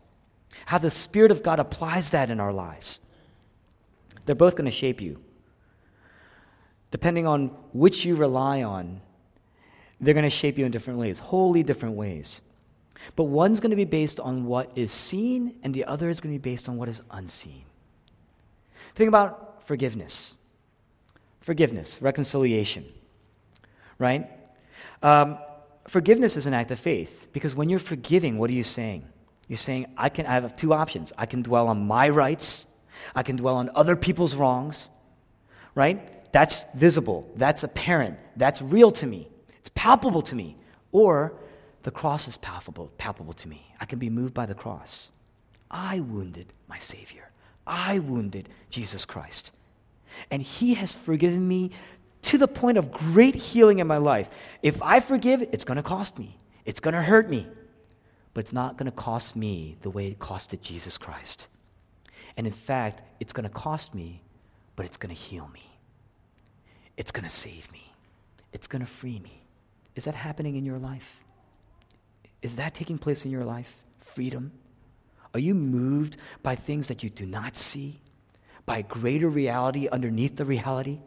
How 0.66 0.78
the 0.78 0.90
Spirit 0.90 1.30
of 1.30 1.42
God 1.42 1.59
applies 1.59 2.11
that 2.11 2.30
in 2.30 2.40
our 2.40 2.52
lives. 2.52 3.00
They're 4.25 4.35
both 4.35 4.57
going 4.57 4.66
to 4.66 4.71
shape 4.71 5.00
you. 5.00 5.21
Depending 6.90 7.26
on 7.26 7.49
which 7.73 8.04
you 8.04 8.16
rely 8.16 8.62
on, 8.62 9.00
they're 10.00 10.14
going 10.14 10.25
to 10.25 10.30
shape 10.30 10.59
you 10.59 10.64
in 10.64 10.71
different 10.71 10.99
ways, 10.99 11.18
wholly 11.18 11.62
different 11.62 11.97
ways. 11.97 12.40
But 13.14 13.25
one's 13.25 13.61
going 13.61 13.71
to 13.71 13.76
be 13.76 13.85
based 13.85 14.21
on 14.21 14.47
what 14.47 14.71
is 14.75 14.92
seen, 14.92 15.57
and 15.62 15.75
the 15.75 15.85
other 15.85 16.09
is 16.09 16.21
going 16.21 16.35
to 16.35 16.38
be 16.38 16.50
based 16.50 16.68
on 16.68 16.76
what 16.76 16.88
is 16.88 17.02
unseen. 17.11 17.64
Think 18.95 19.09
about 19.09 19.48
forgiveness. 19.68 20.34
Forgiveness, 21.40 22.00
reconciliation, 22.00 22.87
right? 23.98 24.26
Um, 25.02 25.38
forgiveness 25.87 26.38
is 26.38 26.46
an 26.46 26.54
act 26.54 26.70
of 26.70 26.80
faith 26.80 27.28
because 27.34 27.54
when 27.54 27.68
you're 27.68 27.78
forgiving, 27.78 28.38
what 28.38 28.48
are 28.48 28.54
you 28.54 28.64
saying? 28.64 29.04
You're 29.46 29.58
saying, 29.58 29.87
I, 29.96 30.08
can, 30.08 30.25
I 30.25 30.32
have 30.32 30.56
two 30.56 30.72
options. 30.72 31.12
I 31.18 31.26
can 31.26 31.42
dwell 31.42 31.68
on 31.68 31.87
my 31.87 32.08
rights, 32.08 32.66
I 33.14 33.22
can 33.22 33.37
dwell 33.37 33.56
on 33.56 33.70
other 33.75 33.94
people's 33.94 34.34
wrongs, 34.34 34.88
right? 35.75 36.32
That's 36.32 36.64
visible, 36.75 37.30
that's 37.37 37.62
apparent, 37.62 38.18
that's 38.37 38.62
real 38.62 38.90
to 38.92 39.06
me. 39.06 39.28
It's 39.58 39.70
palpable 39.75 40.22
to 40.22 40.34
me. 40.34 40.56
Or 40.92 41.34
the 41.82 41.90
cross 41.90 42.26
is 42.26 42.38
palpable, 42.38 42.90
palpable 42.96 43.34
to 43.34 43.48
me. 43.48 43.75
I 43.82 43.84
can 43.84 43.98
be 43.98 44.08
moved 44.08 44.32
by 44.32 44.46
the 44.46 44.54
cross. 44.54 45.12
I 45.70 46.00
wounded 46.00 46.54
my 46.68 46.78
Savior. 46.78 47.28
I 47.66 47.98
wounded 47.98 48.48
Jesus 48.70 49.04
Christ. 49.04 49.52
And 50.31 50.43
He 50.43 50.75
has 50.75 50.95
forgiven 50.95 51.47
me 51.47 51.71
to 52.23 52.38
the 52.38 52.49
point 52.49 52.79
of 52.79 52.91
great 52.91 53.35
healing 53.35 53.79
in 53.79 53.87
my 53.87 53.97
life. 53.97 54.29
If 54.62 54.83
I 54.83 55.00
forgive, 55.00 55.43
it's 55.53 55.65
going 55.65 55.77
to 55.77 55.83
cost 55.83 56.19
me, 56.19 56.38
it's 56.65 56.81
going 56.81 56.95
to 56.95 57.03
hurt 57.03 57.29
me, 57.29 57.47
but 58.35 58.41
it's 58.41 58.53
not 58.53 58.77
going 58.77 58.91
to 58.91 58.97
cost 58.97 59.37
me 59.37 59.77
the 59.83 59.91
way 59.91 60.09
it 60.09 60.19
costed 60.19 60.61
Jesus 60.61 60.99
Christ. 60.99 61.49
And 62.37 62.47
in 62.47 62.53
fact, 62.53 63.03
it's 63.21 63.33
going 63.33 63.49
to 63.49 63.55
cost 63.55 63.95
me, 63.95 64.23
but 64.77 64.87
it's 64.87 64.97
going 64.97 65.15
to 65.15 65.21
heal 65.21 65.49
me. 65.53 65.65
It's 66.97 67.11
going 67.11 67.25
to 67.25 67.31
save 67.31 67.71
me. 67.73 67.93
It's 68.53 68.67
going 68.67 68.81
to 68.81 68.87
free 68.87 69.19
me. 69.21 69.43
Is 69.95 70.05
that 70.05 70.15
happening 70.15 70.57
in 70.57 70.65
your 70.65 70.79
life? 70.79 71.25
Is 72.43 72.57
that 72.57 72.75
taking 72.75 72.99
place 72.99 73.25
in 73.25 73.31
your 73.31 73.45
life? 73.45 73.77
Freedom? 73.99 74.53
Are 75.35 75.41
you 75.41 75.55
moved 75.55 76.17
by 76.43 76.55
things 76.55 76.88
that 76.88 77.03
you 77.03 77.11
do 77.11 77.27
not 77.27 77.57
see? 77.57 78.00
By 78.68 78.82
greater 78.82 79.30
reality 79.30 79.88
underneath 79.88 80.37
the 80.37 80.44
reality? 80.44 81.00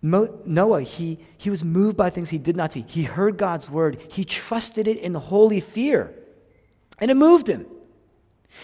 Mo- 0.00 0.40
Noah, 0.46 0.80
he, 0.80 1.18
he 1.36 1.50
was 1.50 1.62
moved 1.62 1.98
by 1.98 2.08
things 2.08 2.30
he 2.30 2.38
did 2.38 2.56
not 2.56 2.72
see. 2.72 2.84
He 2.88 3.02
heard 3.02 3.36
God's 3.36 3.68
word, 3.68 4.00
he 4.08 4.24
trusted 4.24 4.88
it 4.88 4.96
in 4.96 5.12
holy 5.14 5.60
fear, 5.60 6.14
and 6.98 7.10
it 7.10 7.14
moved 7.14 7.46
him. 7.46 7.66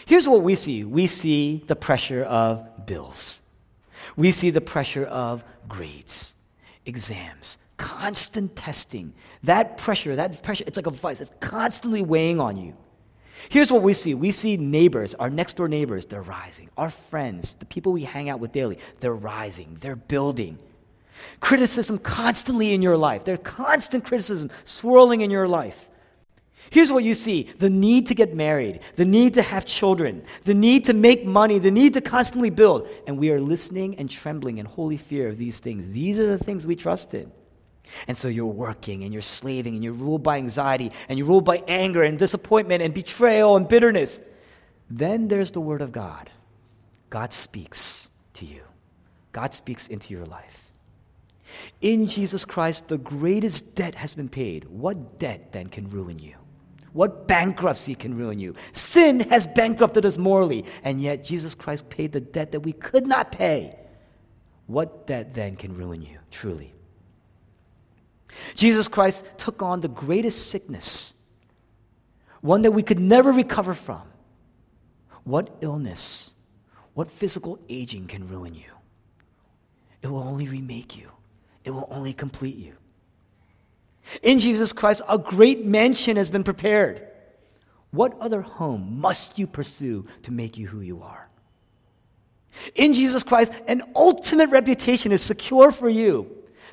Here's 0.06 0.26
what 0.26 0.42
we 0.42 0.54
see 0.54 0.84
we 0.84 1.06
see 1.06 1.62
the 1.66 1.76
pressure 1.76 2.24
of 2.24 2.86
bills, 2.86 3.42
we 4.16 4.32
see 4.32 4.48
the 4.48 4.60
pressure 4.62 5.04
of 5.04 5.44
grades, 5.68 6.34
exams, 6.86 7.58
constant 7.76 8.56
testing. 8.56 9.12
That 9.42 9.76
pressure, 9.78 10.16
that 10.16 10.42
pressure, 10.42 10.64
it's 10.66 10.76
like 10.76 10.86
a 10.86 10.90
vice. 10.90 11.20
It's 11.20 11.32
constantly 11.40 12.02
weighing 12.02 12.40
on 12.40 12.56
you. 12.56 12.74
Here's 13.48 13.72
what 13.72 13.82
we 13.82 13.94
see 13.94 14.14
we 14.14 14.30
see 14.30 14.56
neighbors, 14.56 15.14
our 15.14 15.30
next 15.30 15.56
door 15.56 15.68
neighbors, 15.68 16.04
they're 16.04 16.22
rising. 16.22 16.68
Our 16.76 16.90
friends, 16.90 17.54
the 17.54 17.66
people 17.66 17.92
we 17.92 18.04
hang 18.04 18.28
out 18.28 18.40
with 18.40 18.52
daily, 18.52 18.78
they're 19.00 19.14
rising, 19.14 19.78
they're 19.80 19.96
building. 19.96 20.58
Criticism 21.40 21.98
constantly 21.98 22.72
in 22.72 22.82
your 22.82 22.96
life. 22.96 23.24
There's 23.24 23.40
constant 23.40 24.04
criticism 24.04 24.50
swirling 24.64 25.20
in 25.20 25.30
your 25.30 25.46
life. 25.46 25.88
Here's 26.70 26.92
what 26.92 27.02
you 27.02 27.14
see 27.14 27.52
the 27.58 27.70
need 27.70 28.06
to 28.08 28.14
get 28.14 28.34
married, 28.34 28.80
the 28.96 29.04
need 29.04 29.34
to 29.34 29.42
have 29.42 29.66
children, 29.66 30.22
the 30.44 30.54
need 30.54 30.84
to 30.86 30.94
make 30.94 31.24
money, 31.24 31.58
the 31.58 31.70
need 31.70 31.94
to 31.94 32.00
constantly 32.00 32.50
build. 32.50 32.88
And 33.06 33.18
we 33.18 33.30
are 33.30 33.40
listening 33.40 33.96
and 33.98 34.08
trembling 34.08 34.58
in 34.58 34.66
holy 34.66 34.96
fear 34.96 35.28
of 35.28 35.36
these 35.36 35.58
things. 35.58 35.90
These 35.90 36.18
are 36.18 36.26
the 36.26 36.42
things 36.42 36.66
we 36.66 36.76
trust 36.76 37.14
in. 37.14 37.32
And 38.06 38.16
so 38.16 38.28
you're 38.28 38.46
working 38.46 39.04
and 39.04 39.12
you're 39.12 39.22
slaving 39.22 39.74
and 39.74 39.84
you're 39.84 39.92
ruled 39.92 40.22
by 40.22 40.38
anxiety 40.38 40.92
and 41.08 41.18
you're 41.18 41.28
ruled 41.28 41.44
by 41.44 41.62
anger 41.68 42.02
and 42.02 42.18
disappointment 42.18 42.82
and 42.82 42.94
betrayal 42.94 43.56
and 43.56 43.68
bitterness. 43.68 44.20
Then 44.90 45.28
there's 45.28 45.50
the 45.50 45.60
Word 45.60 45.82
of 45.82 45.92
God. 45.92 46.30
God 47.10 47.32
speaks 47.32 48.10
to 48.34 48.44
you, 48.46 48.62
God 49.32 49.54
speaks 49.54 49.88
into 49.88 50.14
your 50.14 50.26
life. 50.26 50.70
In 51.80 52.06
Jesus 52.06 52.44
Christ, 52.44 52.88
the 52.88 52.98
greatest 52.98 53.74
debt 53.74 53.96
has 53.96 54.14
been 54.14 54.28
paid. 54.28 54.64
What 54.68 55.18
debt 55.18 55.52
then 55.52 55.66
can 55.66 55.88
ruin 55.88 56.18
you? 56.18 56.36
What 56.92 57.28
bankruptcy 57.28 57.94
can 57.94 58.16
ruin 58.16 58.38
you? 58.38 58.54
Sin 58.72 59.20
has 59.30 59.46
bankrupted 59.46 60.04
us 60.04 60.18
morally, 60.18 60.64
and 60.82 61.00
yet 61.00 61.24
Jesus 61.24 61.54
Christ 61.54 61.88
paid 61.88 62.12
the 62.12 62.20
debt 62.20 62.52
that 62.52 62.60
we 62.60 62.72
could 62.72 63.06
not 63.06 63.32
pay. 63.32 63.76
What 64.66 65.06
debt 65.06 65.34
then 65.34 65.56
can 65.56 65.76
ruin 65.76 66.02
you, 66.02 66.18
truly? 66.30 66.72
Jesus 68.54 68.88
Christ 68.88 69.24
took 69.36 69.62
on 69.62 69.80
the 69.80 69.88
greatest 69.88 70.50
sickness, 70.50 71.14
one 72.40 72.62
that 72.62 72.72
we 72.72 72.82
could 72.82 73.00
never 73.00 73.32
recover 73.32 73.74
from. 73.74 74.02
What 75.24 75.56
illness, 75.60 76.32
what 76.94 77.10
physical 77.10 77.58
aging 77.68 78.06
can 78.06 78.28
ruin 78.28 78.54
you? 78.54 78.72
It 80.02 80.08
will 80.08 80.22
only 80.22 80.48
remake 80.48 80.96
you, 80.96 81.10
it 81.64 81.70
will 81.70 81.88
only 81.90 82.12
complete 82.12 82.56
you. 82.56 82.74
In 84.22 84.40
Jesus 84.40 84.72
Christ, 84.72 85.02
a 85.08 85.18
great 85.18 85.64
mansion 85.64 86.16
has 86.16 86.30
been 86.30 86.42
prepared. 86.44 87.06
What 87.90 88.18
other 88.20 88.40
home 88.40 89.00
must 89.00 89.38
you 89.38 89.46
pursue 89.46 90.06
to 90.22 90.32
make 90.32 90.56
you 90.56 90.68
who 90.68 90.80
you 90.80 91.02
are? 91.02 91.28
In 92.74 92.94
Jesus 92.94 93.22
Christ, 93.22 93.52
an 93.68 93.82
ultimate 93.94 94.50
reputation 94.50 95.12
is 95.12 95.22
secure 95.22 95.70
for 95.70 95.88
you. 95.88 96.30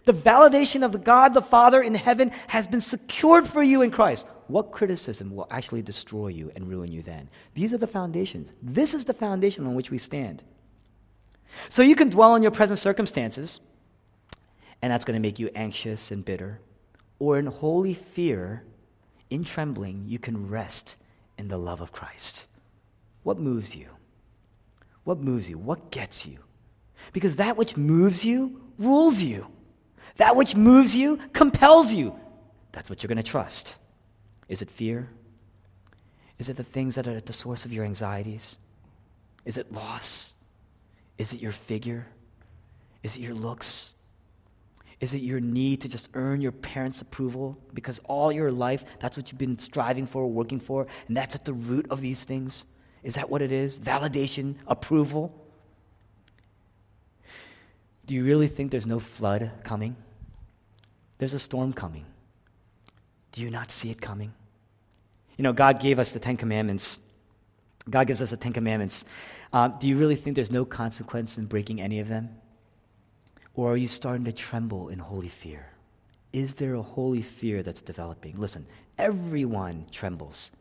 The 0.07 0.13
validation 0.13 0.85
of 0.85 0.93
the 0.93 0.99
God 0.99 1.33
the 1.33 1.41
Father 1.41 1.81
in 1.81 1.93
heaven 1.93 2.31
has 2.47 2.65
been 2.65 2.79
secured 2.79 3.45
for 3.45 3.61
you 3.61 3.81
in 3.81 3.91
Christ. 3.91 4.25
What 4.47 4.71
criticism 4.71 5.35
will 5.35 5.47
actually 5.51 5.81
destroy 5.81 6.29
you 6.29 6.49
and 6.55 6.69
ruin 6.69 6.93
you 6.93 7.01
then? 7.01 7.27
These 7.55 7.73
are 7.73 7.77
the 7.77 7.87
foundations. 7.87 8.53
This 8.63 8.93
is 8.93 9.03
the 9.03 9.13
foundation 9.13 9.67
on 9.67 9.75
which 9.75 9.91
we 9.91 9.97
stand. 9.97 10.43
So 11.67 11.81
you 11.81 11.93
can 11.93 12.07
dwell 12.07 12.31
on 12.31 12.41
your 12.41 12.51
present 12.51 12.79
circumstances, 12.79 13.59
and 14.81 14.93
that's 14.93 15.03
going 15.03 15.21
to 15.21 15.27
make 15.27 15.39
you 15.39 15.49
anxious 15.53 16.09
and 16.09 16.23
bitter. 16.23 16.61
Or 17.19 17.37
in 17.37 17.47
holy 17.47 17.93
fear, 17.93 18.63
in 19.29 19.43
trembling, 19.43 20.05
you 20.07 20.19
can 20.19 20.47
rest 20.47 20.95
in 21.37 21.49
the 21.49 21.57
love 21.57 21.81
of 21.81 21.91
Christ. 21.91 22.47
What 23.23 23.39
moves 23.39 23.75
you? 23.75 23.87
What 25.03 25.19
moves 25.19 25.49
you? 25.49 25.57
What 25.57 25.91
gets 25.91 26.25
you? 26.25 26.37
Because 27.11 27.35
that 27.35 27.57
which 27.57 27.75
moves 27.75 28.23
you 28.23 28.61
rules 28.79 29.21
you. 29.21 29.47
That 30.17 30.35
which 30.35 30.55
moves 30.55 30.95
you 30.95 31.17
compels 31.33 31.93
you. 31.93 32.15
That's 32.71 32.89
what 32.89 33.01
you're 33.01 33.07
going 33.07 33.17
to 33.17 33.23
trust. 33.23 33.75
Is 34.49 34.61
it 34.61 34.69
fear? 34.69 35.09
Is 36.39 36.49
it 36.49 36.57
the 36.57 36.63
things 36.63 36.95
that 36.95 37.07
are 37.07 37.15
at 37.15 37.25
the 37.25 37.33
source 37.33 37.65
of 37.65 37.73
your 37.73 37.85
anxieties? 37.85 38.57
Is 39.45 39.57
it 39.57 39.71
loss? 39.71 40.33
Is 41.17 41.33
it 41.33 41.41
your 41.41 41.51
figure? 41.51 42.05
Is 43.03 43.15
it 43.15 43.21
your 43.21 43.33
looks? 43.33 43.95
Is 44.99 45.13
it 45.13 45.21
your 45.21 45.39
need 45.39 45.81
to 45.81 45.89
just 45.89 46.09
earn 46.13 46.41
your 46.41 46.51
parents' 46.51 47.01
approval? 47.01 47.57
Because 47.73 47.99
all 48.05 48.31
your 48.31 48.51
life, 48.51 48.83
that's 48.99 49.17
what 49.17 49.31
you've 49.31 49.39
been 49.39 49.57
striving 49.57 50.07
for, 50.07 50.27
working 50.27 50.59
for, 50.59 50.87
and 51.07 51.15
that's 51.15 51.35
at 51.35 51.45
the 51.45 51.53
root 51.53 51.85
of 51.89 52.01
these 52.01 52.23
things? 52.23 52.65
Is 53.03 53.15
that 53.15 53.29
what 53.29 53.41
it 53.41 53.51
is? 53.51 53.79
Validation, 53.79 54.55
approval? 54.65 55.33
Do 58.05 58.15
you 58.15 58.23
really 58.23 58.47
think 58.47 58.71
there's 58.71 58.87
no 58.87 58.99
flood 58.99 59.51
coming? 59.63 59.95
There's 61.17 61.33
a 61.33 61.39
storm 61.39 61.73
coming. 61.73 62.05
Do 63.31 63.41
you 63.41 63.49
not 63.49 63.71
see 63.71 63.89
it 63.91 64.01
coming? 64.01 64.33
You 65.37 65.43
know, 65.43 65.53
God 65.53 65.79
gave 65.79 65.99
us 65.99 66.13
the 66.13 66.19
Ten 66.19 66.37
Commandments 66.37 66.99
God 67.89 68.07
gives 68.07 68.21
us 68.21 68.31
the 68.31 68.37
Ten 68.37 68.53
Commandments. 68.53 69.05
Uh, 69.53 69.69
do 69.69 69.87
you 69.87 69.95
really 69.95 70.15
think 70.15 70.35
there's 70.35 70.51
no 70.51 70.65
consequence 70.65 71.37
in 71.37 71.45
breaking 71.45 71.79
any 71.79 71.99
of 71.99 72.07
them? 72.07 72.29
Or 73.55 73.73
are 73.73 73.77
you 73.77 73.87
starting 73.87 74.25
to 74.25 74.33
tremble 74.33 74.89
in 74.89 74.99
holy 74.99 75.29
fear? 75.29 75.67
Is 76.33 76.55
there 76.55 76.75
a 76.75 76.81
holy 76.81 77.21
fear 77.21 77.63
that's 77.63 77.81
developing? 77.81 78.37
Listen, 78.37 78.67
everyone 78.97 79.85
trembles. 79.91 80.51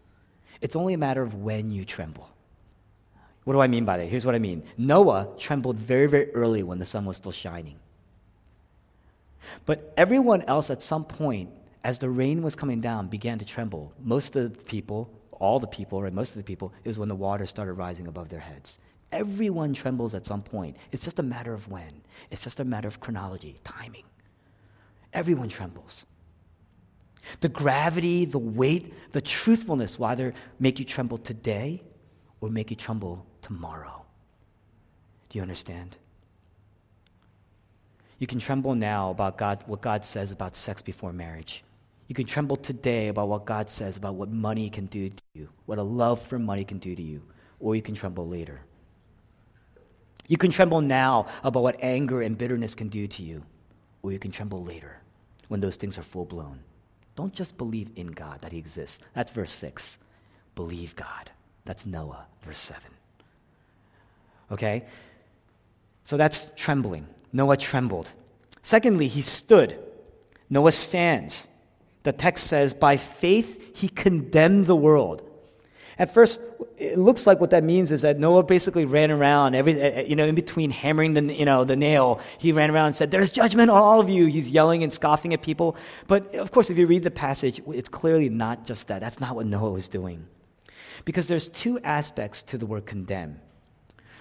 It's 0.61 0.77
only 0.77 0.95
a 0.95 0.99
matter 0.99 1.23
of 1.23 1.35
when 1.35 1.71
you 1.71 1.85
tremble. 1.85 2.31
What 3.45 3.53
do 3.53 3.61
I 3.61 3.67
mean 3.67 3.85
by 3.85 3.99
that? 3.99 4.07
Here's 4.07 4.25
what 4.25 4.35
I 4.35 4.39
mean 4.39 4.63
Noah 4.79 5.29
trembled 5.37 5.77
very, 5.77 6.07
very 6.07 6.31
early 6.33 6.63
when 6.63 6.79
the 6.79 6.85
sun 6.85 7.05
was 7.05 7.17
still 7.17 7.33
shining. 7.33 7.79
But 9.65 9.93
everyone 9.97 10.43
else 10.43 10.71
at 10.71 10.83
some 10.83 11.05
point, 11.05 11.51
as 11.85 11.99
the 11.99 12.09
rain 12.09 12.43
was 12.43 12.57
coming 12.57 12.81
down, 12.81 13.09
began 13.09 13.39
to 13.39 13.45
tremble. 13.45 13.93
Most 14.03 14.37
of 14.37 14.57
the 14.57 14.65
people, 14.65 15.11
all 15.33 15.61
the 15.61 15.67
people, 15.67 15.99
or 15.99 16.11
most 16.11 16.31
of 16.31 16.37
the 16.37 16.43
people, 16.43 16.73
it 16.85 16.89
was 16.89 16.99
when 16.99 17.09
the 17.09 17.15
water 17.15 17.47
started 17.47 17.75
rising 17.75 18.07
above 18.07 18.29
their 18.29 18.41
heads. 18.41 18.79
Everyone 19.13 19.73
trembles 19.73 20.15
at 20.15 20.27
some 20.27 20.43
point. 20.43 20.77
It's 20.93 21.05
just 21.05 21.19
a 21.19 21.23
matter 21.23 21.53
of 21.53 21.69
when, 21.69 22.03
it's 22.31 22.43
just 22.43 22.61
a 22.61 22.65
matter 22.65 22.89
of 22.89 23.01
chronology, 23.01 23.57
timing. 23.63 24.05
Everyone 25.13 25.49
trembles. 25.49 26.07
The 27.41 27.49
gravity, 27.49 28.25
the 28.25 28.39
weight, 28.39 29.13
the 29.13 29.21
truthfulness 29.21 29.99
will 29.99 30.07
either 30.07 30.35
make 30.59 30.79
you 30.79 30.85
tremble 30.85 31.19
today 31.19 31.83
or 32.41 32.49
make 32.51 32.71
you 32.71 32.77
tremble 32.77 33.27
tomorrow. 33.43 34.05
Do 35.29 35.39
you 35.39 35.43
understand? 35.43 35.97
You 38.19 38.27
can 38.27 38.39
tremble 38.39 38.75
now 38.75 39.11
about 39.11 39.37
God, 39.37 39.63
what 39.67 39.81
God 39.81 40.05
says 40.05 40.33
about 40.33 40.57
sex 40.57 40.81
before 40.81 41.13
marriage. 41.13 41.63
You 42.09 42.15
can 42.15 42.27
tremble 42.27 42.57
today 42.57 43.09
about 43.09 43.29
what 43.29 43.45
God 43.45 43.69
says 43.69 43.97
about 43.97 44.15
what 44.15 44.31
money 44.31 44.71
can 44.71 44.87
do 44.87 45.11
to 45.11 45.23
you, 45.35 45.49
what 45.67 45.79
a 45.79 45.83
love 45.83 46.23
for 46.23 46.39
money 46.39 46.65
can 46.65 46.79
do 46.79 46.95
to 46.95 47.03
you, 47.03 47.23
or 47.61 47.75
you 47.75 47.83
can 47.83 47.95
tremble 47.95 48.29
later. 48.29 48.61
You 50.29 50.37
can 50.37 50.51
tremble 50.51 50.81
now 50.81 51.27
about 51.43 51.63
what 51.63 51.77
anger 51.81 52.23
and 52.23 52.39
bitterness 52.39 52.75
can 52.75 52.89
do 52.89 53.07
to 53.07 53.23
you, 53.23 53.43
or 54.03 54.13
you 54.13 54.19
can 54.19 54.31
tremble 54.31 54.63
later 54.63 54.99
when 55.49 55.61
those 55.61 55.77
things 55.77 55.99
are 55.99 56.03
full 56.03 56.25
blown. 56.25 56.61
Don't 57.17 57.33
just 57.33 57.57
believe 57.59 57.91
in 57.97 58.09
God 58.09 58.41
that 58.41 58.53
He 58.53 58.59
exists. 58.59 59.01
That's 59.15 59.33
verse 59.33 59.53
6. 59.55 59.99
Believe 60.55 60.95
God. 60.97 61.31
That's 61.65 61.87
Noah, 61.87 62.27
verse 62.43 62.59
7. 62.59 62.83
Okay? 64.53 64.85
So 66.05 66.17
that's 66.17 66.49
trembling. 66.57 67.07
Noah 67.37 67.57
trembled. 67.57 68.11
Secondly, 68.63 69.09
he 69.09 69.21
stood. 69.21 69.79
Noah 70.49 70.73
stands. 70.73 71.49
The 72.03 72.13
text 72.13 72.47
says, 72.47 72.73
by 72.73 72.97
faith 72.97 73.77
he 73.77 73.89
condemned 73.89 74.67
the 74.67 74.77
world. 74.77 75.23
At 75.99 76.13
first, 76.13 76.41
it 76.77 76.99
looks 76.99 77.27
like 77.27 77.41
what 77.41 77.51
that 77.51 77.65
means 77.65 77.91
is 77.91 78.03
that 78.03 78.19
Noah 78.19 78.43
basically 78.43 78.85
ran 78.85 79.11
around, 79.11 79.55
every, 79.55 79.81
eh, 79.81 79.89
eh, 79.89 80.01
you 80.03 80.15
know, 80.15 80.27
in 80.27 80.35
between 80.35 80.71
hammering 80.71 81.15
the, 81.15 81.23
you 81.23 81.47
know, 81.47 81.65
the 81.65 81.77
nail, 81.77 82.21
he 82.39 82.53
ran 82.53 82.71
around 82.71 82.87
and 82.87 82.97
said, 82.97 83.11
There's 83.11 83.31
judgment 83.31 83.71
on 83.71 83.79
all 83.79 84.01
of 84.01 84.09
you. 84.11 84.27
He's 84.27 84.49
yelling 84.51 84.83
and 84.83 84.93
scoffing 84.93 85.33
at 85.33 85.41
people. 85.41 85.75
But 86.07 86.35
of 86.35 86.51
course, 86.51 86.69
if 86.69 86.77
you 86.77 86.87
read 86.87 87.03
the 87.03 87.11
passage, 87.11 87.63
it's 87.69 87.89
clearly 87.89 88.29
not 88.29 88.67
just 88.67 88.89
that. 88.89 89.01
That's 89.01 89.21
not 89.21 89.37
what 89.37 89.47
Noah 89.47 89.71
was 89.71 89.89
doing. 89.89 90.27
Because 91.07 91.29
there's 91.29 91.49
two 91.49 91.81
aspects 91.81 92.43
to 92.43 92.59
the 92.59 92.67
word 92.67 92.85
condemn, 92.85 93.41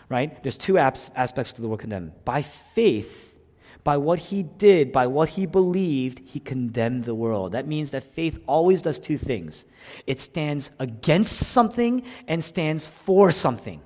right? 0.10 0.42
There's 0.44 0.58
two 0.58 0.78
aspects 0.78 1.54
to 1.54 1.62
the 1.62 1.68
word 1.68 1.80
condemn. 1.80 2.14
By 2.24 2.42
faith, 2.42 3.36
by 3.84 3.98
what 3.98 4.18
he 4.18 4.44
did, 4.44 4.92
by 4.92 5.08
what 5.08 5.30
he 5.30 5.46
believed, 5.46 6.20
he 6.26 6.40
condemned 6.40 7.06
the 7.06 7.16
world. 7.16 7.52
That 7.52 7.68
means 7.68 7.92
that 7.92 8.04
faith 8.04 8.40
always 8.48 8.82
does 8.82 9.00
two 9.00 9.18
things 9.18 9.66
it 10.08 10.20
stands 10.20 10.72
against 10.80 11.38
something 11.38 12.04
and 12.28 12.44
stands 12.44 12.88
for 12.88 13.32
something. 13.32 13.82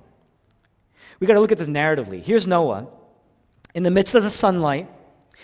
We 1.20 1.26
got 1.26 1.34
to 1.34 1.40
look 1.40 1.52
at 1.52 1.58
this 1.58 1.68
narratively. 1.68 2.22
Here's 2.22 2.46
Noah 2.46 2.88
in 3.74 3.82
the 3.82 3.90
midst 3.90 4.14
of 4.14 4.22
the 4.22 4.30
sunlight 4.30 4.88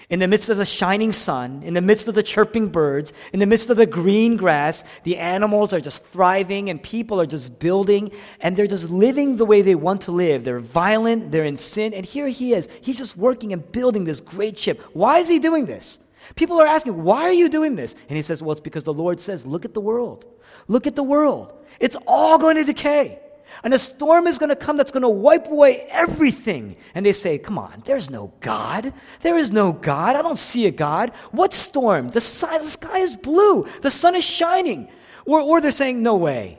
in 0.08 0.20
the 0.20 0.28
midst 0.28 0.48
of 0.48 0.56
the 0.56 0.64
shining 0.64 1.12
sun, 1.12 1.62
in 1.64 1.74
the 1.74 1.80
midst 1.80 2.06
of 2.06 2.14
the 2.14 2.22
chirping 2.22 2.68
birds, 2.68 3.12
in 3.32 3.40
the 3.40 3.46
midst 3.46 3.70
of 3.70 3.76
the 3.76 3.86
green 3.86 4.36
grass, 4.36 4.84
the 5.02 5.16
animals 5.16 5.72
are 5.72 5.80
just 5.80 6.04
thriving 6.04 6.70
and 6.70 6.80
people 6.82 7.20
are 7.20 7.26
just 7.26 7.58
building 7.58 8.12
and 8.40 8.56
they're 8.56 8.68
just 8.68 8.88
living 8.88 9.36
the 9.36 9.44
way 9.44 9.62
they 9.62 9.74
want 9.74 10.02
to 10.02 10.12
live. 10.12 10.44
They're 10.44 10.60
violent, 10.60 11.32
they're 11.32 11.44
in 11.44 11.56
sin, 11.56 11.92
and 11.92 12.06
here 12.06 12.28
he 12.28 12.54
is. 12.54 12.68
He's 12.82 12.98
just 12.98 13.16
working 13.16 13.52
and 13.52 13.72
building 13.72 14.04
this 14.04 14.20
great 14.20 14.58
ship. 14.58 14.80
Why 14.92 15.18
is 15.18 15.28
he 15.28 15.40
doing 15.40 15.66
this? 15.66 15.98
People 16.34 16.60
are 16.60 16.66
asking, 16.66 17.02
Why 17.02 17.22
are 17.22 17.32
you 17.32 17.48
doing 17.48 17.76
this? 17.76 17.94
And 18.08 18.16
he 18.16 18.22
says, 18.22 18.42
Well, 18.42 18.52
it's 18.52 18.60
because 18.60 18.84
the 18.84 18.92
Lord 18.92 19.20
says, 19.20 19.46
Look 19.46 19.64
at 19.64 19.74
the 19.74 19.80
world. 19.80 20.24
Look 20.68 20.86
at 20.86 20.96
the 20.96 21.02
world. 21.02 21.52
It's 21.80 21.96
all 22.06 22.38
going 22.38 22.56
to 22.56 22.64
decay. 22.64 23.20
And 23.62 23.74
a 23.74 23.78
storm 23.78 24.26
is 24.26 24.38
going 24.38 24.48
to 24.50 24.56
come 24.56 24.76
that's 24.76 24.92
going 24.92 25.02
to 25.02 25.08
wipe 25.08 25.48
away 25.48 25.86
everything. 25.90 26.76
And 26.94 27.04
they 27.04 27.12
say, 27.12 27.38
Come 27.38 27.58
on, 27.58 27.82
there's 27.84 28.10
no 28.10 28.32
God. 28.40 28.92
There 29.22 29.38
is 29.38 29.50
no 29.50 29.72
God. 29.72 30.16
I 30.16 30.22
don't 30.22 30.38
see 30.38 30.66
a 30.66 30.70
God. 30.70 31.10
What 31.30 31.52
storm? 31.52 32.10
The, 32.10 32.20
sky, 32.20 32.58
the 32.58 32.64
sky 32.64 32.98
is 32.98 33.16
blue, 33.16 33.66
the 33.82 33.90
sun 33.90 34.14
is 34.14 34.24
shining. 34.24 34.88
Or, 35.24 35.40
or 35.40 35.60
they're 35.60 35.70
saying, 35.70 36.02
No 36.02 36.16
way. 36.16 36.58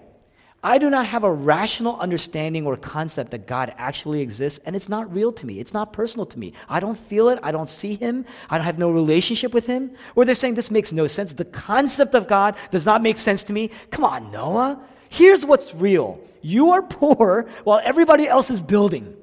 I 0.63 0.79
do 0.79 0.89
not 0.89 1.05
have 1.05 1.23
a 1.23 1.31
rational 1.31 1.97
understanding 1.99 2.65
or 2.65 2.75
concept 2.75 3.31
that 3.31 3.45
God 3.45 3.73
actually 3.77 4.21
exists, 4.21 4.59
and 4.65 4.75
it's 4.75 4.89
not 4.89 5.13
real 5.13 5.31
to 5.31 5.45
me. 5.45 5.59
It's 5.59 5.73
not 5.73 5.93
personal 5.93 6.25
to 6.25 6.39
me. 6.39 6.53
I 6.67 6.79
don't 6.79 6.97
feel 6.97 7.29
it. 7.29 7.39
I 7.43 7.51
don't 7.51 7.69
see 7.69 7.95
Him. 7.95 8.25
I 8.49 8.57
don't 8.57 8.65
have 8.65 8.79
no 8.79 8.89
relationship 8.89 9.53
with 9.53 9.67
Him. 9.67 9.91
Or 10.15 10.25
they're 10.25 10.35
saying 10.35 10.55
this 10.55 10.71
makes 10.71 10.91
no 10.91 11.05
sense. 11.05 11.33
The 11.33 11.45
concept 11.45 12.15
of 12.15 12.27
God 12.27 12.55
does 12.71 12.85
not 12.85 13.03
make 13.03 13.17
sense 13.17 13.43
to 13.43 13.53
me. 13.53 13.69
Come 13.91 14.03
on, 14.03 14.31
Noah. 14.31 14.81
Here's 15.09 15.45
what's 15.45 15.75
real 15.75 16.19
you 16.47 16.71
are 16.71 16.81
poor 16.81 17.49
while 17.63 17.81
everybody 17.83 18.27
else 18.27 18.49
is 18.49 18.61
building. 18.61 19.15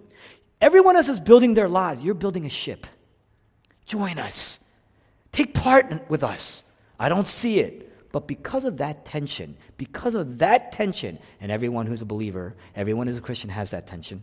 Everyone 0.61 0.97
else 0.97 1.09
is 1.09 1.21
building 1.21 1.55
their 1.55 1.69
lives. 1.69 2.03
You're 2.03 2.15
building 2.15 2.45
a 2.45 2.51
ship. 2.51 2.87
Join 3.87 4.19
us. 4.19 4.61
Take 5.33 5.55
part 5.55 6.09
with 6.09 6.23
us. 6.23 6.65
I 6.99 7.09
don't 7.09 7.27
see 7.27 7.61
it. 7.61 7.91
But 8.13 8.29
because 8.29 8.65
of 8.65 8.77
that 8.77 9.05
tension, 9.05 9.57
because 9.77 10.15
of 10.15 10.39
that 10.39 10.71
tension, 10.71 11.19
and 11.41 11.51
everyone 11.51 11.87
who's 11.87 12.03
a 12.03 12.07
believer, 12.07 12.55
everyone 12.77 13.09
who's 13.09 13.19
a 13.19 13.21
Christian 13.21 13.51
has 13.51 13.73
that 13.73 13.89
tension, 13.89 14.23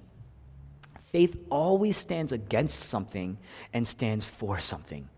faith 1.11 1.35
always 1.49 1.97
stands 1.97 2.31
against 2.31 2.83
something 2.83 3.37
and 3.73 3.85
stands 3.85 4.29
for 4.29 4.59
something. 4.59 5.09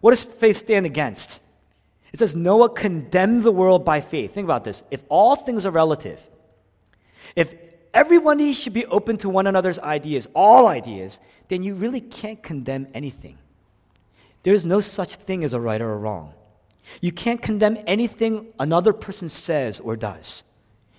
What 0.00 0.10
does 0.10 0.24
faith 0.24 0.58
stand 0.58 0.86
against? 0.86 1.40
It 2.12 2.20
says 2.20 2.36
Noah 2.36 2.68
condemned 2.70 3.42
the 3.42 3.50
world 3.50 3.84
by 3.84 4.00
faith. 4.00 4.34
Think 4.34 4.44
about 4.44 4.62
this. 4.62 4.84
If 4.92 5.02
all 5.08 5.34
things 5.34 5.66
are 5.66 5.72
relative, 5.72 6.29
if 7.36 7.54
everybody 7.92 8.52
should 8.52 8.72
be 8.72 8.86
open 8.86 9.16
to 9.18 9.28
one 9.28 9.46
another's 9.46 9.78
ideas, 9.78 10.28
all 10.34 10.66
ideas, 10.66 11.20
then 11.48 11.62
you 11.62 11.74
really 11.74 12.00
can't 12.00 12.42
condemn 12.42 12.86
anything. 12.94 13.38
There's 14.42 14.64
no 14.64 14.80
such 14.80 15.16
thing 15.16 15.44
as 15.44 15.52
a 15.52 15.60
right 15.60 15.80
or 15.80 15.92
a 15.92 15.96
wrong. 15.96 16.32
You 17.00 17.12
can't 17.12 17.42
condemn 17.42 17.78
anything 17.86 18.52
another 18.58 18.92
person 18.92 19.28
says 19.28 19.80
or 19.80 19.96
does. 19.96 20.44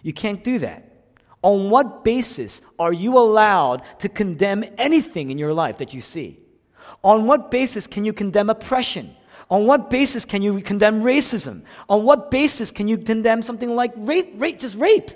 You 0.04 0.14
can't 0.14 0.44
do 0.44 0.60
that. 0.60 0.88
On 1.44 1.70
what 1.70 2.04
basis 2.04 2.62
are 2.78 2.94
you 2.94 3.18
allowed 3.18 3.82
to 4.00 4.10
condemn 4.10 4.64
anything 4.78 5.32
in 5.32 5.38
your 5.38 5.54
life 5.54 5.80
that 5.80 5.94
you 5.94 6.02
see? 6.02 6.40
On 7.04 7.26
what 7.26 7.50
basis 7.50 7.88
can 7.88 8.06
you 8.06 8.14
condemn 8.14 8.50
oppression? 8.50 9.16
On 9.50 9.66
what 9.66 9.90
basis 9.90 10.24
can 10.24 10.42
you 10.42 10.62
condemn 10.62 11.02
racism? 11.02 11.64
On 11.90 12.04
what 12.04 12.30
basis 12.30 12.70
can 12.70 12.88
you 12.88 12.98
condemn 12.98 13.42
something 13.42 13.76
like 13.76 13.92
rape, 13.96 14.34
rape 14.36 14.60
just 14.60 14.78
rape? 14.78 15.12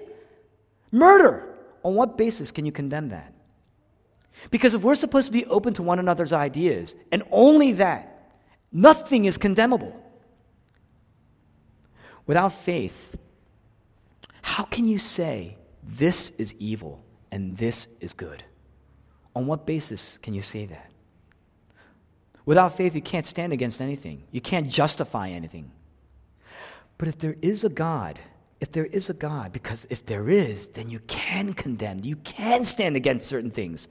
Murder. 0.96 1.54
On 1.84 1.94
what 1.94 2.18
basis 2.18 2.52
can 2.52 2.66
you 2.66 2.72
condemn 2.72 3.10
that? 3.10 3.34
Because 4.50 4.74
if 4.74 4.82
we're 4.82 4.96
supposed 4.96 5.28
to 5.28 5.34
be 5.34 5.46
open 5.46 5.74
to 5.74 5.84
one 5.84 6.00
another's 6.00 6.32
ideas, 6.32 6.96
and 7.12 7.22
only 7.32 7.74
that, 7.74 8.32
nothing 8.72 9.26
is 9.26 9.38
condemnable. 9.38 9.94
Without 12.26 12.54
faith, 12.54 13.16
how 14.42 14.64
can 14.64 14.88
you 14.88 14.98
say 14.98 15.58
this 15.84 16.30
is 16.32 16.56
evil 16.60 17.04
and 17.30 17.58
this 17.58 17.90
is 18.00 18.14
good? 18.14 18.44
On 19.36 19.48
what 19.48 19.66
basis 19.66 20.18
can 20.18 20.34
you 20.34 20.42
say 20.42 20.66
that? 20.66 20.92
Without 22.46 22.78
faith, 22.78 22.96
you 22.96 23.02
can't 23.02 23.26
stand 23.26 23.52
against 23.52 23.82
anything, 23.82 24.24
you 24.32 24.40
can't 24.40 24.70
justify 24.70 25.30
anything. 25.30 25.72
But 26.98 27.10
if 27.10 27.20
there 27.20 27.36
is 27.42 27.66
a 27.66 27.70
God, 27.70 28.18
if 28.60 28.72
there 28.72 28.86
is 28.86 29.10
a 29.10 29.14
God, 29.14 29.52
because 29.52 29.86
if 29.90 30.06
there 30.06 30.30
is, 30.30 30.68
then 30.68 30.90
you 30.90 31.00
can 31.08 31.54
condemn, 31.54 32.00
you 32.04 32.16
can 32.18 32.64
stand 32.64 32.96
against 32.96 33.28
certain 33.28 33.52
things. 33.52 33.88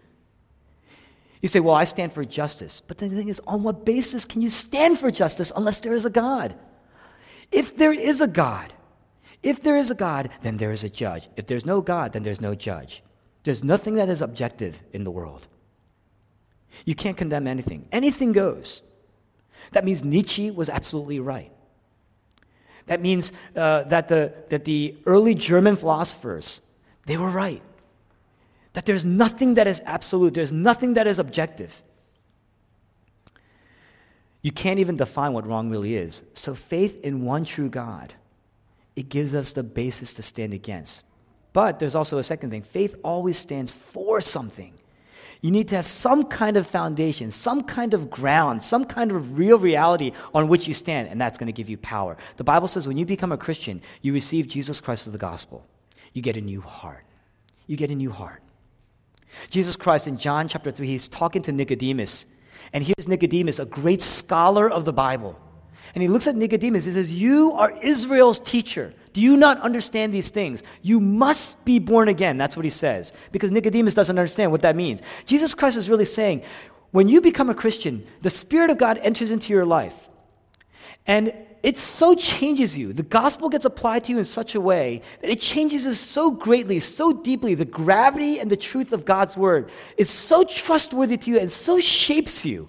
You 1.43 1.49
say, 1.49 1.61
Well, 1.61 1.75
I 1.75 1.85
stand 1.85 2.13
for 2.13 2.25
justice. 2.25 2.81
But 2.81 2.99
the 2.99 3.09
thing 3.11 3.29
is, 3.29 3.41
on 3.47 3.63
what 3.63 3.85
basis 3.85 4.25
can 4.25 4.41
you 4.41 4.49
stand 4.49 4.99
for 4.99 5.11
justice 5.11 5.53
unless 5.55 5.81
there 5.81 5.93
is 5.93 6.07
a 6.07 6.11
God? 6.11 6.55
If 7.53 7.77
there 7.77 7.93
is 7.93 8.23
a 8.23 8.27
God, 8.27 8.73
if 9.43 9.63
there 9.63 9.77
is 9.77 9.91
a 9.91 9.95
God, 9.95 10.31
then 10.41 10.57
there 10.57 10.73
is 10.73 10.85
a 10.85 10.89
judge. 10.89 11.29
If 11.37 11.47
there's 11.47 11.67
no 11.67 11.83
God, 11.83 12.15
then 12.15 12.23
there's 12.23 12.41
no 12.41 12.55
judge. 12.55 13.03
There's 13.43 13.63
nothing 13.63 13.97
that 13.97 14.09
is 14.09 14.23
objective 14.23 14.83
in 14.95 15.05
the 15.05 15.11
world. 15.11 15.47
You 16.87 16.95
can't 16.95 17.17
condemn 17.17 17.47
anything. 17.47 17.87
Anything 17.93 18.33
goes. 18.33 18.83
That 19.73 19.85
means 19.85 20.03
Nietzsche 20.03 20.51
was 20.51 20.71
absolutely 20.71 21.21
right. 21.21 21.53
That 22.87 23.01
means 23.01 23.33
uh, 23.57 23.85
that, 23.85 24.09
the, 24.09 24.33
that 24.51 24.65
the 24.65 24.97
early 25.07 25.35
German 25.35 25.77
philosophers 25.77 26.61
They 27.07 27.17
were 27.17 27.31
right. 27.31 27.63
That 28.75 28.87
there's 28.87 29.05
nothing 29.05 29.55
that 29.55 29.67
is 29.67 29.81
absolute, 29.85 30.35
there's 30.35 30.53
nothing 30.53 30.95
that 30.95 31.07
is 31.07 31.19
objective. 31.19 31.83
You 34.43 34.53
can't 34.53 34.79
even 34.79 34.97
define 34.97 35.33
what 35.33 35.47
wrong 35.47 35.71
really 35.71 35.97
is. 35.97 36.23
So, 36.35 36.55
faith 36.55 37.03
in 37.03 37.25
one 37.25 37.45
true 37.45 37.71
God, 37.71 38.13
it 38.95 39.09
gives 39.09 39.35
us 39.35 39.53
the 39.53 39.63
basis 39.63 40.13
to 40.15 40.23
stand 40.23 40.53
against. 40.53 41.03
But 41.55 41.79
there's 41.79 41.95
also 41.95 42.19
a 42.19 42.25
second 42.25 42.51
thing 42.51 42.63
faith 42.63 42.95
always 43.03 43.39
stands 43.39 43.73
for 43.73 44.21
something. 44.21 44.75
You 45.45 45.51
need 45.51 45.69
to 45.69 45.77
have 45.77 45.85
some 45.85 46.25
kind 46.25 46.57
of 46.57 46.67
foundation, 46.67 47.31
some 47.31 47.65
kind 47.65 47.93
of 47.93 48.09
ground, 48.09 48.63
some 48.63 48.87
kind 48.87 49.13
of 49.13 49.37
real 49.37 49.59
reality 49.59 50.13
on 50.35 50.49
which 50.49 50.67
you 50.67 50.73
stand, 50.73 51.09
and 51.09 51.21
that's 51.21 51.37
going 51.37 51.49
to 51.49 51.53
give 51.53 51.69
you 51.69 51.77
power. 51.77 52.17
The 52.39 52.45
Bible 52.45 52.67
says 52.67 52.89
when 52.89 52.97
you 52.97 53.05
become 53.05 53.31
a 53.31 53.37
Christian, 53.37 53.83
you 54.01 54.15
receive 54.15 54.49
Jesus 54.49 54.81
Christ 54.81 55.05
for 55.05 55.11
the 55.11 55.19
gospel. 55.19 55.63
You 56.15 56.23
get 56.23 56.39
a 56.39 56.41
new 56.41 56.63
heart. 56.63 57.05
You 57.67 57.77
get 57.77 57.91
a 57.91 57.95
new 57.95 58.11
heart. 58.11 58.41
Jesus 59.51 59.77
Christ 59.77 60.09
in 60.09 60.17
John 60.17 60.49
chapter 60.49 60.71
3, 60.71 60.87
he's 60.87 61.09
talking 61.09 61.43
to 61.43 61.53
Nicodemus. 61.53 62.25
And 62.73 62.83
here's 62.83 63.07
Nicodemus, 63.07 63.59
a 63.59 63.67
great 63.67 64.01
scholar 64.01 64.71
of 64.71 64.87
the 64.87 64.95
Bible. 64.95 65.39
And 65.95 66.01
he 66.01 66.09
looks 66.09 66.27
at 66.27 66.37
Nicodemus. 66.37 66.87
He 66.87 66.93
says, 66.93 67.13
You 67.13 67.53
are 67.53 67.71
Israel's 67.83 68.41
teacher. 68.41 68.95
Do 69.15 69.21
you 69.21 69.37
not 69.37 69.61
understand 69.61 70.13
these 70.13 70.29
things? 70.29 70.63
You 70.83 71.01
must 71.01 71.65
be 71.65 71.79
born 71.79 72.09
again. 72.09 72.37
That's 72.37 72.57
what 72.57 72.65
he 72.65 72.71
says. 72.71 73.13
Because 73.33 73.51
Nicodemus 73.53 73.95
doesn't 73.95 74.19
understand 74.19 74.51
what 74.51 74.63
that 74.63 74.77
means. 74.77 75.03
Jesus 75.25 75.55
Christ 75.55 75.77
is 75.77 75.89
really 75.89 76.05
saying, 76.05 76.43
when 76.91 77.09
you 77.09 77.21
become 77.21 77.49
a 77.49 77.55
Christian, 77.55 78.07
the 78.23 78.31
Spirit 78.31 78.71
of 78.71 78.79
God 78.79 78.99
enters 78.99 79.31
into 79.31 79.53
your 79.53 79.65
life. 79.65 80.11
And 81.07 81.33
it 81.63 81.79
so 81.79 82.15
changes 82.15 82.77
you. 82.77 82.93
The 82.93 83.05
gospel 83.05 83.49
gets 83.49 83.65
applied 83.65 84.05
to 84.05 84.13
you 84.13 84.19
in 84.19 84.25
such 84.25 84.55
a 84.55 84.61
way 84.61 85.01
that 85.21 85.31
it 85.31 85.41
changes 85.41 85.87
us 85.87 85.99
so 85.99 86.31
greatly, 86.31 86.81
so 86.81 87.13
deeply. 87.13 87.55
The 87.55 87.65
gravity 87.65 88.39
and 88.41 88.51
the 88.51 88.57
truth 88.57 88.93
of 88.93 89.05
God's 89.05 89.37
word 89.37 89.71
is 89.97 90.11
so 90.11 90.43
trustworthy 90.43 91.17
to 91.19 91.31
you 91.31 91.39
and 91.39 91.51
so 91.51 91.79
shapes 91.81 92.45
you 92.45 92.69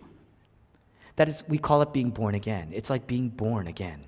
that 1.16 1.44
we 1.48 1.58
call 1.58 1.82
it 1.82 1.92
being 1.92 2.12
born 2.12 2.36
again. 2.36 2.70
It's 2.72 2.90
like 2.90 3.08
being 3.08 3.30
born 3.30 3.68
again. 3.68 4.06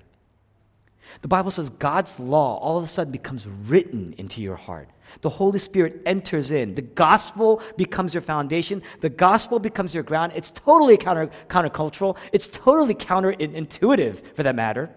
The 1.22 1.28
Bible 1.28 1.50
says 1.50 1.70
God's 1.70 2.18
law 2.20 2.58
all 2.58 2.78
of 2.78 2.84
a 2.84 2.86
sudden 2.86 3.12
becomes 3.12 3.46
written 3.46 4.14
into 4.18 4.40
your 4.40 4.56
heart. 4.56 4.88
The 5.22 5.30
Holy 5.30 5.58
Spirit 5.58 6.02
enters 6.06 6.50
in. 6.50 6.74
The 6.74 6.82
gospel 6.82 7.62
becomes 7.76 8.14
your 8.14 8.20
foundation. 8.20 8.82
The 9.00 9.08
gospel 9.08 9.58
becomes 9.58 9.94
your 9.94 10.02
ground. 10.02 10.32
It's 10.34 10.50
totally 10.50 10.96
counter, 10.96 11.30
countercultural. 11.48 12.16
It's 12.32 12.48
totally 12.48 12.94
counterintuitive, 12.94 14.36
for 14.36 14.42
that 14.42 14.54
matter. 14.54 14.90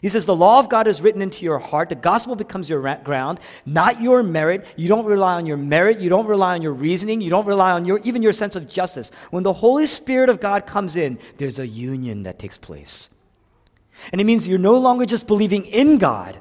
He 0.00 0.08
says, 0.08 0.24
The 0.24 0.34
law 0.34 0.58
of 0.58 0.68
God 0.68 0.86
is 0.88 1.00
written 1.00 1.22
into 1.22 1.44
your 1.44 1.58
heart. 1.58 1.90
The 1.90 1.94
gospel 1.94 2.34
becomes 2.34 2.70
your 2.70 2.80
ground, 3.04 3.38
not 3.66 4.00
your 4.00 4.22
merit. 4.22 4.66
You 4.76 4.88
don't 4.88 5.04
rely 5.04 5.34
on 5.34 5.46
your 5.46 5.56
merit. 5.56 6.00
You 6.00 6.08
don't 6.08 6.26
rely 6.26 6.54
on 6.54 6.62
your 6.62 6.72
reasoning. 6.72 7.20
You 7.20 7.30
don't 7.30 7.46
rely 7.46 7.72
on 7.72 7.84
your, 7.84 7.98
even 7.98 8.22
your 8.22 8.32
sense 8.32 8.56
of 8.56 8.68
justice. 8.68 9.10
When 9.30 9.42
the 9.42 9.52
Holy 9.52 9.86
Spirit 9.86 10.30
of 10.30 10.40
God 10.40 10.66
comes 10.66 10.96
in, 10.96 11.18
there's 11.36 11.58
a 11.58 11.66
union 11.66 12.22
that 12.22 12.38
takes 12.38 12.56
place. 12.56 13.10
And 14.10 14.20
it 14.20 14.24
means 14.24 14.48
you're 14.48 14.58
no 14.58 14.78
longer 14.78 15.06
just 15.06 15.26
believing 15.26 15.64
in 15.66 15.98
God, 15.98 16.38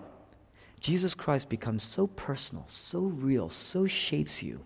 Jesus 0.79 1.13
Christ 1.13 1.47
becomes 1.47 1.83
so 1.83 2.07
personal, 2.07 2.65
so 2.67 2.99
real, 3.01 3.49
so 3.49 3.85
shapes 3.85 4.41
you. 4.41 4.61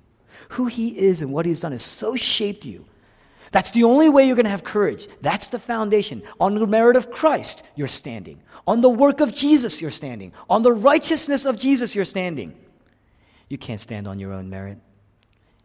Who 0.49 0.67
he 0.67 0.97
is 0.97 1.21
and 1.21 1.33
what 1.33 1.45
he's 1.45 1.59
done 1.59 1.73
has 1.73 1.83
so 1.83 2.15
shaped 2.15 2.65
you. 2.65 2.85
That's 3.51 3.71
the 3.71 3.83
only 3.83 4.09
way 4.09 4.25
you're 4.25 4.35
going 4.35 4.45
to 4.45 4.51
have 4.51 4.63
courage. 4.63 5.07
That's 5.21 5.47
the 5.47 5.59
foundation. 5.59 6.23
On 6.39 6.55
the 6.55 6.67
merit 6.67 6.95
of 6.95 7.11
Christ, 7.11 7.63
you're 7.75 7.87
standing. 7.87 8.41
On 8.67 8.81
the 8.81 8.89
work 8.89 9.19
of 9.19 9.33
Jesus, 9.33 9.81
you're 9.81 9.91
standing. 9.91 10.33
On 10.49 10.61
the 10.61 10.73
righteousness 10.73 11.45
of 11.45 11.57
Jesus, 11.57 11.95
you're 11.95 12.05
standing. 12.05 12.53
You 13.49 13.57
can't 13.57 13.79
stand 13.79 14.07
on 14.07 14.19
your 14.19 14.33
own 14.33 14.49
merit. 14.49 14.77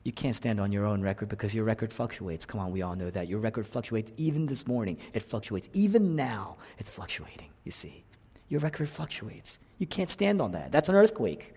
You 0.03 0.13
can't 0.13 0.35
stand 0.35 0.59
on 0.61 0.73
your 0.73 0.87
own 0.87 1.03
record 1.03 1.29
because 1.29 1.55
your 1.55 1.65
record 1.65 1.93
fluctuates. 1.93 2.47
Come 2.47 2.59
on, 2.59 2.71
we 2.71 2.81
all 2.81 2.97
know 2.97 3.11
that. 3.11 3.29
Your 3.29 3.39
record 3.39 3.67
fluctuates 3.67 4.13
even 4.17 4.47
this 4.47 4.67
morning. 4.67 4.97
It 5.13 5.23
fluctuates. 5.23 5.69
Even 5.75 6.17
now, 6.17 6.57
it's 6.79 6.89
fluctuating, 6.89 7.51
you 7.65 7.71
see. 7.71 8.05
Your 8.49 8.61
record 8.61 8.89
fluctuates. 8.89 9.61
You 9.79 9.87
can't 9.87 10.09
stand 10.09 10.41
on 10.41 10.53
that. 10.53 10.73
That's 10.73 10.89
an 10.89 10.95
earthquake. 10.95 11.53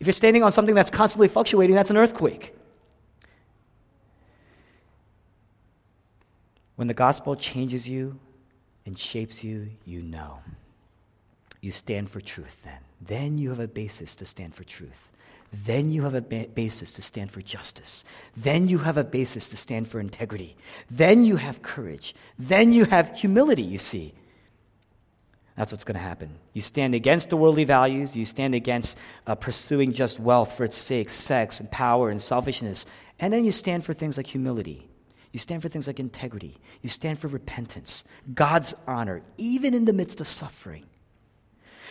If 0.00 0.06
you're 0.06 0.12
standing 0.12 0.42
on 0.42 0.52
something 0.52 0.74
that's 0.74 0.90
constantly 0.90 1.28
fluctuating, 1.28 1.76
that's 1.76 1.90
an 1.90 1.96
earthquake. 1.96 2.54
When 6.76 6.88
the 6.88 6.94
gospel 6.94 7.36
changes 7.36 7.86
you 7.86 8.18
and 8.86 8.98
shapes 8.98 9.44
you, 9.44 9.68
you 9.84 10.02
know. 10.02 10.38
You 11.60 11.70
stand 11.70 12.10
for 12.10 12.20
truth 12.20 12.56
then. 12.64 12.80
Then 13.00 13.38
you 13.38 13.50
have 13.50 13.60
a 13.60 13.68
basis 13.68 14.16
to 14.16 14.24
stand 14.24 14.54
for 14.54 14.64
truth. 14.64 15.11
Then 15.52 15.92
you 15.92 16.04
have 16.04 16.14
a 16.14 16.22
ba- 16.22 16.48
basis 16.54 16.92
to 16.94 17.02
stand 17.02 17.30
for 17.30 17.42
justice. 17.42 18.04
Then 18.36 18.68
you 18.68 18.78
have 18.78 18.96
a 18.96 19.04
basis 19.04 19.48
to 19.50 19.56
stand 19.56 19.88
for 19.88 20.00
integrity. 20.00 20.56
Then 20.90 21.24
you 21.24 21.36
have 21.36 21.62
courage. 21.62 22.14
Then 22.38 22.72
you 22.72 22.86
have 22.86 23.16
humility, 23.16 23.62
you 23.62 23.78
see. 23.78 24.14
That's 25.56 25.70
what's 25.70 25.84
going 25.84 25.96
to 25.96 26.00
happen. 26.00 26.38
You 26.54 26.62
stand 26.62 26.94
against 26.94 27.28
the 27.28 27.36
worldly 27.36 27.64
values. 27.64 28.16
You 28.16 28.24
stand 28.24 28.54
against 28.54 28.96
uh, 29.26 29.34
pursuing 29.34 29.92
just 29.92 30.18
wealth 30.18 30.56
for 30.56 30.64
its 30.64 30.78
sake, 30.78 31.10
sex 31.10 31.60
and 31.60 31.70
power 31.70 32.08
and 32.08 32.20
selfishness. 32.20 32.86
And 33.20 33.32
then 33.32 33.44
you 33.44 33.52
stand 33.52 33.84
for 33.84 33.92
things 33.92 34.16
like 34.16 34.26
humility. 34.26 34.88
You 35.32 35.38
stand 35.38 35.60
for 35.60 35.68
things 35.68 35.86
like 35.86 36.00
integrity. 36.00 36.56
You 36.80 36.88
stand 36.88 37.18
for 37.18 37.28
repentance, 37.28 38.04
God's 38.32 38.74
honor, 38.86 39.22
even 39.36 39.74
in 39.74 39.84
the 39.84 39.92
midst 39.92 40.20
of 40.20 40.28
suffering. 40.28 40.84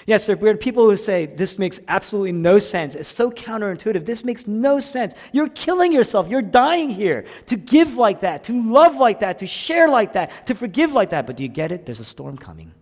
Yes, 0.06 0.26
there 0.26 0.38
are 0.42 0.58
people 0.58 0.90
who 0.90 0.98
say 0.98 1.26
this 1.26 1.60
makes 1.60 1.80
absolutely 1.88 2.32
no 2.32 2.60
sense. 2.60 2.96
It's 2.96 3.10
so 3.10 3.32
counterintuitive. 3.32 4.06
This 4.06 4.24
makes 4.24 4.48
no 4.48 4.80
sense. 4.80 5.14
You're 5.32 5.50
killing 5.50 5.92
yourself. 5.92 6.28
You're 6.30 6.42
dying 6.42 6.90
here 6.90 7.26
to 7.48 7.56
give 7.56 7.96
like 7.96 8.22
that, 8.22 8.44
to 8.46 8.72
love 8.72 8.96
like 8.96 9.20
that, 9.20 9.40
to 9.40 9.48
share 9.48 9.88
like 9.88 10.14
that, 10.14 10.48
to 10.48 10.56
forgive 10.56 10.94
like 10.94 11.12
that. 11.12 11.28
But 11.28 11.38
do 11.38 11.44
you 11.44 11.50
get 11.50 11.72
it? 11.72 11.86
There's 11.86 12.00
a 12.00 12.06
storm 12.06 12.38
coming 12.38 12.74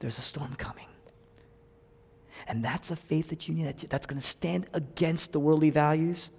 there's 0.00 0.18
a 0.18 0.22
storm 0.22 0.54
coming. 0.56 0.86
And 2.48 2.64
that's 2.64 2.90
a 2.90 2.96
faith 2.96 3.28
that 3.28 3.46
you 3.46 3.54
need 3.54 3.78
that's 3.88 4.06
going 4.06 4.20
to 4.20 4.26
stand 4.26 4.66
against 4.72 5.32
the 5.32 5.38
worldly 5.38 5.70
values 5.70 6.32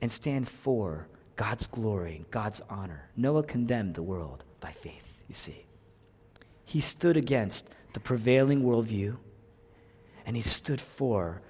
and 0.00 0.10
stand 0.10 0.48
for 0.48 1.06
God's 1.36 1.68
glory, 1.68 2.16
and 2.16 2.30
God's 2.32 2.60
honor. 2.68 3.10
Noah 3.16 3.44
condemned 3.44 3.94
the 3.94 4.02
world 4.02 4.42
by 4.60 4.72
faith, 4.72 5.20
you 5.28 5.36
see. 5.36 5.66
He 6.64 6.80
stood 6.80 7.16
against 7.16 7.70
the 7.92 8.00
prevailing 8.00 8.62
worldview 8.62 9.16
and 10.28 10.36
he 10.36 10.42
stood 10.42 10.78
for 10.78 11.40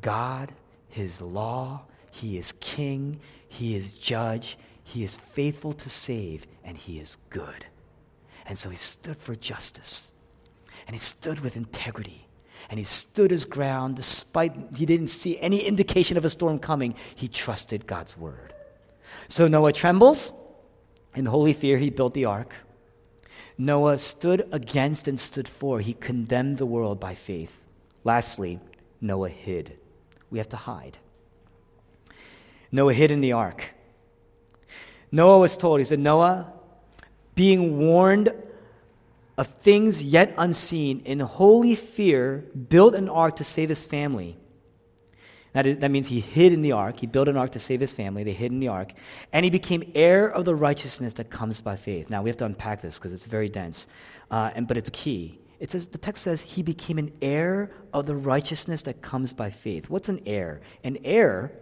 God, 0.00 0.52
his 0.88 1.20
law. 1.20 1.82
He 2.12 2.38
is 2.38 2.52
king, 2.60 3.18
he 3.48 3.74
is 3.74 3.92
judge, 3.92 4.56
he 4.84 5.02
is 5.02 5.16
faithful 5.16 5.72
to 5.72 5.90
save, 5.90 6.46
and 6.62 6.76
he 6.76 7.00
is 7.00 7.18
good. 7.28 7.66
And 8.46 8.56
so 8.56 8.70
he 8.70 8.76
stood 8.76 9.16
for 9.16 9.34
justice. 9.34 10.12
And 10.86 10.94
he 10.94 11.00
stood 11.00 11.40
with 11.40 11.56
integrity. 11.56 12.28
And 12.68 12.78
he 12.78 12.84
stood 12.84 13.32
his 13.32 13.44
ground 13.44 13.96
despite 13.96 14.52
he 14.76 14.86
didn't 14.86 15.08
see 15.08 15.38
any 15.40 15.66
indication 15.66 16.16
of 16.16 16.24
a 16.24 16.30
storm 16.30 16.60
coming. 16.60 16.94
He 17.16 17.26
trusted 17.26 17.86
God's 17.88 18.16
word. 18.16 18.54
So 19.26 19.48
Noah 19.48 19.72
trembles. 19.72 20.32
In 21.16 21.26
holy 21.26 21.52
fear, 21.52 21.78
he 21.78 21.90
built 21.90 22.14
the 22.14 22.26
ark. 22.26 22.54
Noah 23.60 23.98
stood 23.98 24.48
against 24.52 25.06
and 25.06 25.20
stood 25.20 25.46
for. 25.46 25.80
He 25.80 25.92
condemned 25.92 26.56
the 26.56 26.64
world 26.64 26.98
by 26.98 27.14
faith. 27.14 27.62
Lastly, 28.04 28.58
Noah 29.02 29.28
hid. 29.28 29.76
We 30.30 30.38
have 30.38 30.48
to 30.48 30.56
hide. 30.56 30.96
Noah 32.72 32.94
hid 32.94 33.10
in 33.10 33.20
the 33.20 33.32
ark. 33.32 33.74
Noah 35.12 35.40
was 35.40 35.58
told, 35.58 35.78
he 35.78 35.84
said, 35.84 36.00
Noah, 36.00 36.50
being 37.34 37.76
warned 37.76 38.32
of 39.36 39.48
things 39.60 40.02
yet 40.02 40.32
unseen, 40.38 41.02
in 41.04 41.20
holy 41.20 41.74
fear, 41.74 42.46
built 42.70 42.94
an 42.94 43.10
ark 43.10 43.36
to 43.36 43.44
save 43.44 43.68
his 43.68 43.84
family. 43.84 44.38
That, 45.52 45.66
is, 45.66 45.78
that 45.78 45.90
means 45.90 46.06
he 46.06 46.20
hid 46.20 46.52
in 46.52 46.62
the 46.62 46.72
ark. 46.72 47.00
He 47.00 47.06
built 47.06 47.28
an 47.28 47.36
ark 47.36 47.52
to 47.52 47.58
save 47.58 47.80
his 47.80 47.92
family. 47.92 48.22
They 48.22 48.32
hid 48.32 48.52
in 48.52 48.60
the 48.60 48.68
ark. 48.68 48.92
And 49.32 49.44
he 49.44 49.50
became 49.50 49.90
heir 49.94 50.30
of 50.30 50.44
the 50.44 50.54
righteousness 50.54 51.12
that 51.14 51.30
comes 51.30 51.60
by 51.60 51.76
faith. 51.76 52.08
Now, 52.08 52.22
we 52.22 52.30
have 52.30 52.36
to 52.36 52.44
unpack 52.44 52.82
this 52.82 52.98
because 52.98 53.12
it's 53.12 53.24
very 53.24 53.48
dense, 53.48 53.88
uh, 54.30 54.50
and, 54.54 54.68
but 54.68 54.76
it's 54.76 54.90
key. 54.90 55.40
It 55.58 55.70
says, 55.70 55.88
the 55.88 55.98
text 55.98 56.22
says 56.22 56.40
he 56.40 56.62
became 56.62 56.98
an 56.98 57.12
heir 57.20 57.70
of 57.92 58.06
the 58.06 58.16
righteousness 58.16 58.82
that 58.82 59.02
comes 59.02 59.32
by 59.32 59.50
faith. 59.50 59.90
What's 59.90 60.08
an 60.08 60.20
heir? 60.24 60.62
An 60.84 60.98
heir, 61.04 61.52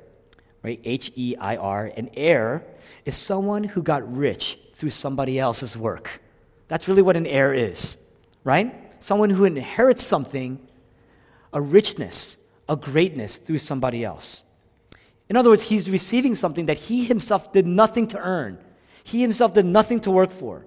right? 0.63 0.81
H 0.85 1.13
E 1.17 1.35
I 1.37 1.57
R, 1.57 1.91
an 1.97 2.11
heir 2.15 2.65
is 3.05 3.17
someone 3.17 3.65
who 3.65 3.83
got 3.83 4.17
rich 4.17 4.59
through 4.75 4.91
somebody 4.91 5.39
else's 5.39 5.77
work. 5.77 6.23
That's 6.69 6.87
really 6.87 7.03
what 7.03 7.17
an 7.17 7.27
heir 7.27 7.53
is, 7.53 7.99
right? 8.45 8.73
Someone 9.03 9.31
who 9.31 9.45
inherits 9.45 10.03
something, 10.05 10.61
a 11.53 11.61
richness, 11.61 12.38
a 12.69 12.77
greatness 12.77 13.39
through 13.39 13.59
somebody 13.59 14.05
else. 14.05 14.45
In 15.29 15.37
other 15.37 15.51
words, 15.51 15.63
he's 15.63 15.91
receiving 15.91 16.35
something 16.35 16.67
that 16.67 16.79
he 16.79 17.05
himself 17.05 17.53
did 17.53 17.67
nothing 17.67 18.07
to 18.09 18.19
earn. 18.19 18.59
He 19.05 19.21
himself 19.21 19.55
did 19.55 19.67
nothing 19.67 20.01
to 20.01 20.11
work 20.11 20.31
for. 20.31 20.67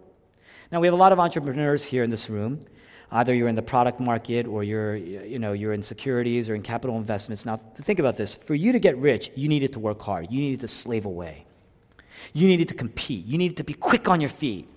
Now, 0.72 0.80
we 0.80 0.88
have 0.88 0.94
a 0.94 0.98
lot 0.98 1.12
of 1.12 1.20
entrepreneurs 1.20 1.84
here 1.84 2.04
in 2.04 2.10
this 2.10 2.30
room. 2.30 2.66
Either 3.12 3.34
you're 3.34 3.50
in 3.50 3.56
the 3.56 3.62
product 3.62 4.00
market 4.00 4.48
or 4.48 4.64
you're, 4.64 4.96
you 4.96 5.38
know, 5.38 5.52
you're 5.52 5.74
in 5.74 5.82
securities 5.82 6.50
or 6.50 6.56
in 6.56 6.62
capital 6.62 6.96
investments. 6.98 7.46
Now, 7.46 7.58
think 7.58 8.00
about 8.00 8.16
this. 8.16 8.36
For 8.36 8.56
you 8.56 8.72
to 8.72 8.80
get 8.80 8.98
rich, 8.98 9.32
you 9.36 9.50
needed 9.50 9.74
to 9.74 9.80
work 9.80 10.02
hard. 10.02 10.32
You 10.32 10.40
needed 10.40 10.62
to 10.62 10.70
slave 10.70 11.06
away. 11.06 11.46
You 12.34 12.48
needed 12.48 12.70
to 12.70 12.74
compete. 12.74 13.26
You 13.26 13.38
needed 13.38 13.58
to 13.58 13.66
be 13.66 13.74
quick 13.74 14.08
on 14.08 14.22
your 14.22 14.30
feet. 14.30 14.70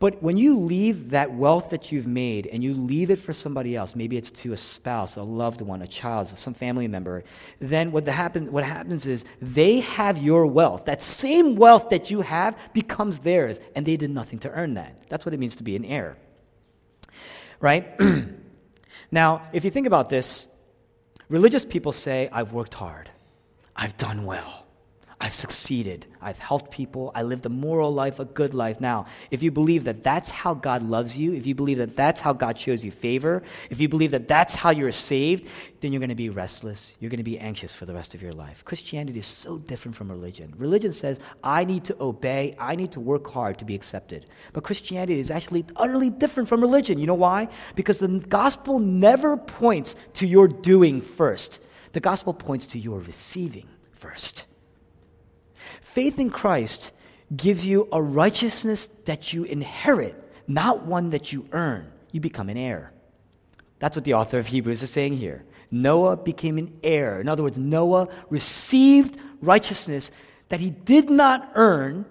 But 0.00 0.22
when 0.22 0.38
you 0.38 0.58
leave 0.58 1.10
that 1.10 1.34
wealth 1.34 1.68
that 1.70 1.92
you've 1.92 2.06
made 2.06 2.46
and 2.46 2.64
you 2.64 2.72
leave 2.72 3.10
it 3.10 3.18
for 3.18 3.34
somebody 3.34 3.76
else, 3.76 3.94
maybe 3.94 4.16
it's 4.16 4.30
to 4.30 4.54
a 4.54 4.56
spouse, 4.56 5.16
a 5.16 5.22
loved 5.22 5.60
one, 5.60 5.82
a 5.82 5.86
child, 5.86 6.26
some 6.38 6.54
family 6.54 6.88
member, 6.88 7.22
then 7.60 7.92
what, 7.92 8.06
the 8.06 8.12
happen, 8.12 8.50
what 8.50 8.64
happens 8.64 9.06
is 9.06 9.26
they 9.42 9.80
have 9.80 10.16
your 10.16 10.46
wealth. 10.46 10.86
That 10.86 11.02
same 11.02 11.54
wealth 11.54 11.90
that 11.90 12.10
you 12.10 12.22
have 12.22 12.56
becomes 12.72 13.18
theirs, 13.18 13.60
and 13.76 13.84
they 13.84 13.98
did 13.98 14.10
nothing 14.10 14.38
to 14.38 14.50
earn 14.50 14.72
that. 14.74 14.96
That's 15.10 15.26
what 15.26 15.34
it 15.34 15.38
means 15.38 15.56
to 15.56 15.62
be 15.62 15.76
an 15.76 15.84
heir. 15.84 16.16
Right? 17.60 17.94
now, 19.10 19.42
if 19.52 19.66
you 19.66 19.70
think 19.70 19.86
about 19.86 20.08
this, 20.08 20.48
religious 21.28 21.66
people 21.66 21.92
say, 21.92 22.30
I've 22.32 22.54
worked 22.54 22.72
hard, 22.72 23.10
I've 23.76 23.98
done 23.98 24.24
well. 24.24 24.64
I've 25.22 25.34
succeeded. 25.34 26.06
I've 26.22 26.38
helped 26.38 26.70
people. 26.70 27.12
I 27.14 27.22
lived 27.22 27.44
a 27.44 27.50
moral 27.50 27.92
life, 27.92 28.20
a 28.20 28.24
good 28.24 28.54
life. 28.54 28.80
Now, 28.80 29.04
if 29.30 29.42
you 29.42 29.50
believe 29.50 29.84
that 29.84 30.02
that's 30.02 30.30
how 30.30 30.54
God 30.54 30.82
loves 30.82 31.18
you, 31.18 31.34
if 31.34 31.46
you 31.46 31.54
believe 31.54 31.76
that 31.76 31.94
that's 31.94 32.22
how 32.22 32.32
God 32.32 32.58
shows 32.58 32.82
you 32.82 32.90
favor, 32.90 33.42
if 33.68 33.80
you 33.80 33.88
believe 33.88 34.12
that 34.12 34.28
that's 34.28 34.54
how 34.54 34.70
you're 34.70 34.90
saved, 34.90 35.46
then 35.82 35.92
you're 35.92 36.00
going 36.00 36.08
to 36.08 36.14
be 36.14 36.30
restless. 36.30 36.96
You're 37.00 37.10
going 37.10 37.18
to 37.18 37.22
be 37.24 37.38
anxious 37.38 37.74
for 37.74 37.84
the 37.84 37.92
rest 37.92 38.14
of 38.14 38.22
your 38.22 38.32
life. 38.32 38.64
Christianity 38.64 39.18
is 39.18 39.26
so 39.26 39.58
different 39.58 39.94
from 39.94 40.10
religion. 40.10 40.54
Religion 40.56 40.92
says, 40.92 41.20
I 41.44 41.64
need 41.64 41.84
to 41.84 41.96
obey, 42.00 42.54
I 42.58 42.74
need 42.74 42.92
to 42.92 43.00
work 43.00 43.30
hard 43.30 43.58
to 43.58 43.66
be 43.66 43.74
accepted. 43.74 44.24
But 44.54 44.64
Christianity 44.64 45.20
is 45.20 45.30
actually 45.30 45.66
utterly 45.76 46.08
different 46.08 46.48
from 46.48 46.62
religion. 46.62 46.98
You 46.98 47.06
know 47.06 47.14
why? 47.14 47.48
Because 47.74 47.98
the 47.98 48.08
gospel 48.08 48.78
never 48.78 49.36
points 49.36 49.96
to 50.14 50.26
your 50.26 50.48
doing 50.48 51.02
first, 51.02 51.60
the 51.92 52.00
gospel 52.00 52.32
points 52.32 52.68
to 52.68 52.78
your 52.78 53.00
receiving 53.00 53.68
first. 53.92 54.46
Faith 55.92 56.20
in 56.20 56.30
Christ 56.30 56.92
gives 57.34 57.66
you 57.66 57.88
a 57.90 58.00
righteousness 58.00 58.86
that 59.06 59.32
you 59.32 59.42
inherit, 59.42 60.14
not 60.46 60.86
one 60.86 61.10
that 61.10 61.32
you 61.32 61.48
earn. 61.50 61.90
You 62.12 62.20
become 62.20 62.48
an 62.48 62.56
heir. 62.56 62.92
That's 63.80 63.96
what 63.96 64.04
the 64.04 64.14
author 64.14 64.38
of 64.38 64.46
Hebrews 64.46 64.84
is 64.84 64.90
saying 64.90 65.14
here. 65.14 65.44
Noah 65.72 66.16
became 66.16 66.58
an 66.58 66.78
heir. 66.84 67.20
In 67.20 67.28
other 67.28 67.42
words, 67.42 67.58
Noah 67.58 68.06
received 68.28 69.18
righteousness 69.40 70.12
that 70.48 70.60
he 70.60 70.70
did 70.70 71.10
not 71.10 71.50
earn, 71.56 72.04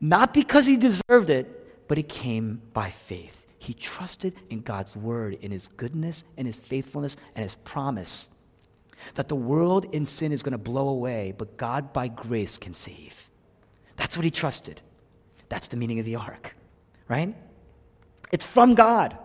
not 0.00 0.34
because 0.34 0.66
he 0.66 0.76
deserved 0.76 1.30
it, 1.30 1.86
but 1.86 1.98
it 1.98 2.08
came 2.08 2.60
by 2.72 2.90
faith. 2.90 3.46
He 3.56 3.72
trusted 3.72 4.34
in 4.50 4.62
God's 4.62 4.96
word, 4.96 5.38
in 5.42 5.52
his 5.52 5.68
goodness, 5.68 6.24
and 6.36 6.48
his 6.48 6.58
faithfulness, 6.58 7.16
and 7.36 7.44
his 7.44 7.54
promise 7.54 8.30
that 9.14 9.28
the 9.28 9.36
world 9.36 9.86
in 9.92 10.04
sin 10.04 10.32
is 10.32 10.42
going 10.42 10.52
to 10.52 10.58
blow 10.58 10.88
away, 10.88 11.34
but 11.36 11.56
God 11.56 11.92
by 11.92 12.08
grace 12.08 12.58
can 12.58 12.74
save. 12.74 13.30
That's 13.96 14.16
what 14.16 14.24
he 14.24 14.30
trusted. 14.30 14.80
That's 15.48 15.68
the 15.68 15.76
meaning 15.76 15.98
of 15.98 16.06
the 16.06 16.16
ark, 16.16 16.54
right? 17.08 17.34
It's 18.30 18.44
from 18.44 18.74
God. 18.74 19.16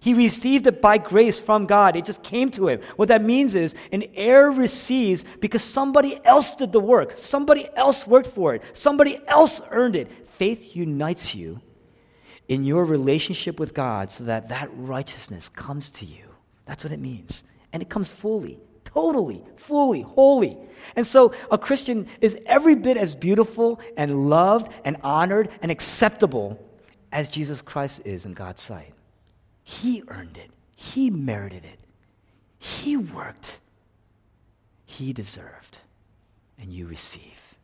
He 0.00 0.14
received 0.14 0.66
it 0.66 0.82
by 0.82 0.98
grace 0.98 1.38
from 1.38 1.66
God. 1.66 1.94
It 1.94 2.04
just 2.04 2.24
came 2.24 2.50
to 2.52 2.66
him. 2.66 2.80
What 2.96 3.08
that 3.08 3.22
means 3.22 3.54
is 3.54 3.76
an 3.92 4.02
heir 4.14 4.50
receives 4.50 5.24
because 5.40 5.62
somebody 5.62 6.18
else 6.24 6.54
did 6.54 6.72
the 6.72 6.80
work. 6.80 7.12
Somebody 7.16 7.68
else 7.76 8.04
worked 8.04 8.26
for 8.26 8.54
it. 8.56 8.62
Somebody 8.72 9.20
else 9.28 9.60
earned 9.70 9.94
it. 9.94 10.26
Faith 10.26 10.74
unites 10.74 11.36
you 11.36 11.60
in 12.48 12.64
your 12.64 12.84
relationship 12.84 13.60
with 13.60 13.74
God 13.74 14.10
so 14.10 14.24
that 14.24 14.48
that 14.48 14.70
righteousness 14.72 15.48
comes 15.48 15.88
to 15.90 16.04
you. 16.04 16.24
That's 16.66 16.82
what 16.82 16.92
it 16.92 16.98
means. 16.98 17.44
And 17.72 17.80
it 17.80 17.88
comes 17.88 18.10
fully 18.10 18.58
totally, 18.92 19.42
fully, 19.56 20.02
wholly. 20.02 20.58
And 20.96 21.06
so 21.06 21.32
a 21.50 21.58
Christian 21.58 22.06
is 22.20 22.38
every 22.46 22.74
bit 22.74 22.96
as 22.96 23.14
beautiful 23.14 23.80
and 23.96 24.28
loved 24.28 24.72
and 24.84 24.96
honored 25.02 25.48
and 25.62 25.70
acceptable 25.70 26.58
as 27.10 27.28
Jesus 27.28 27.62
Christ 27.62 28.02
is 28.04 28.26
in 28.26 28.32
God's 28.32 28.62
sight. 28.62 28.94
He 29.62 30.02
earned 30.08 30.38
it, 30.38 30.50
He 30.74 31.10
merited 31.10 31.64
it, 31.64 31.78
He 32.58 32.96
worked, 32.96 33.58
He 34.84 35.12
deserved, 35.12 35.78
and 36.58 36.72
you 36.72 36.86
receive. 36.86 37.54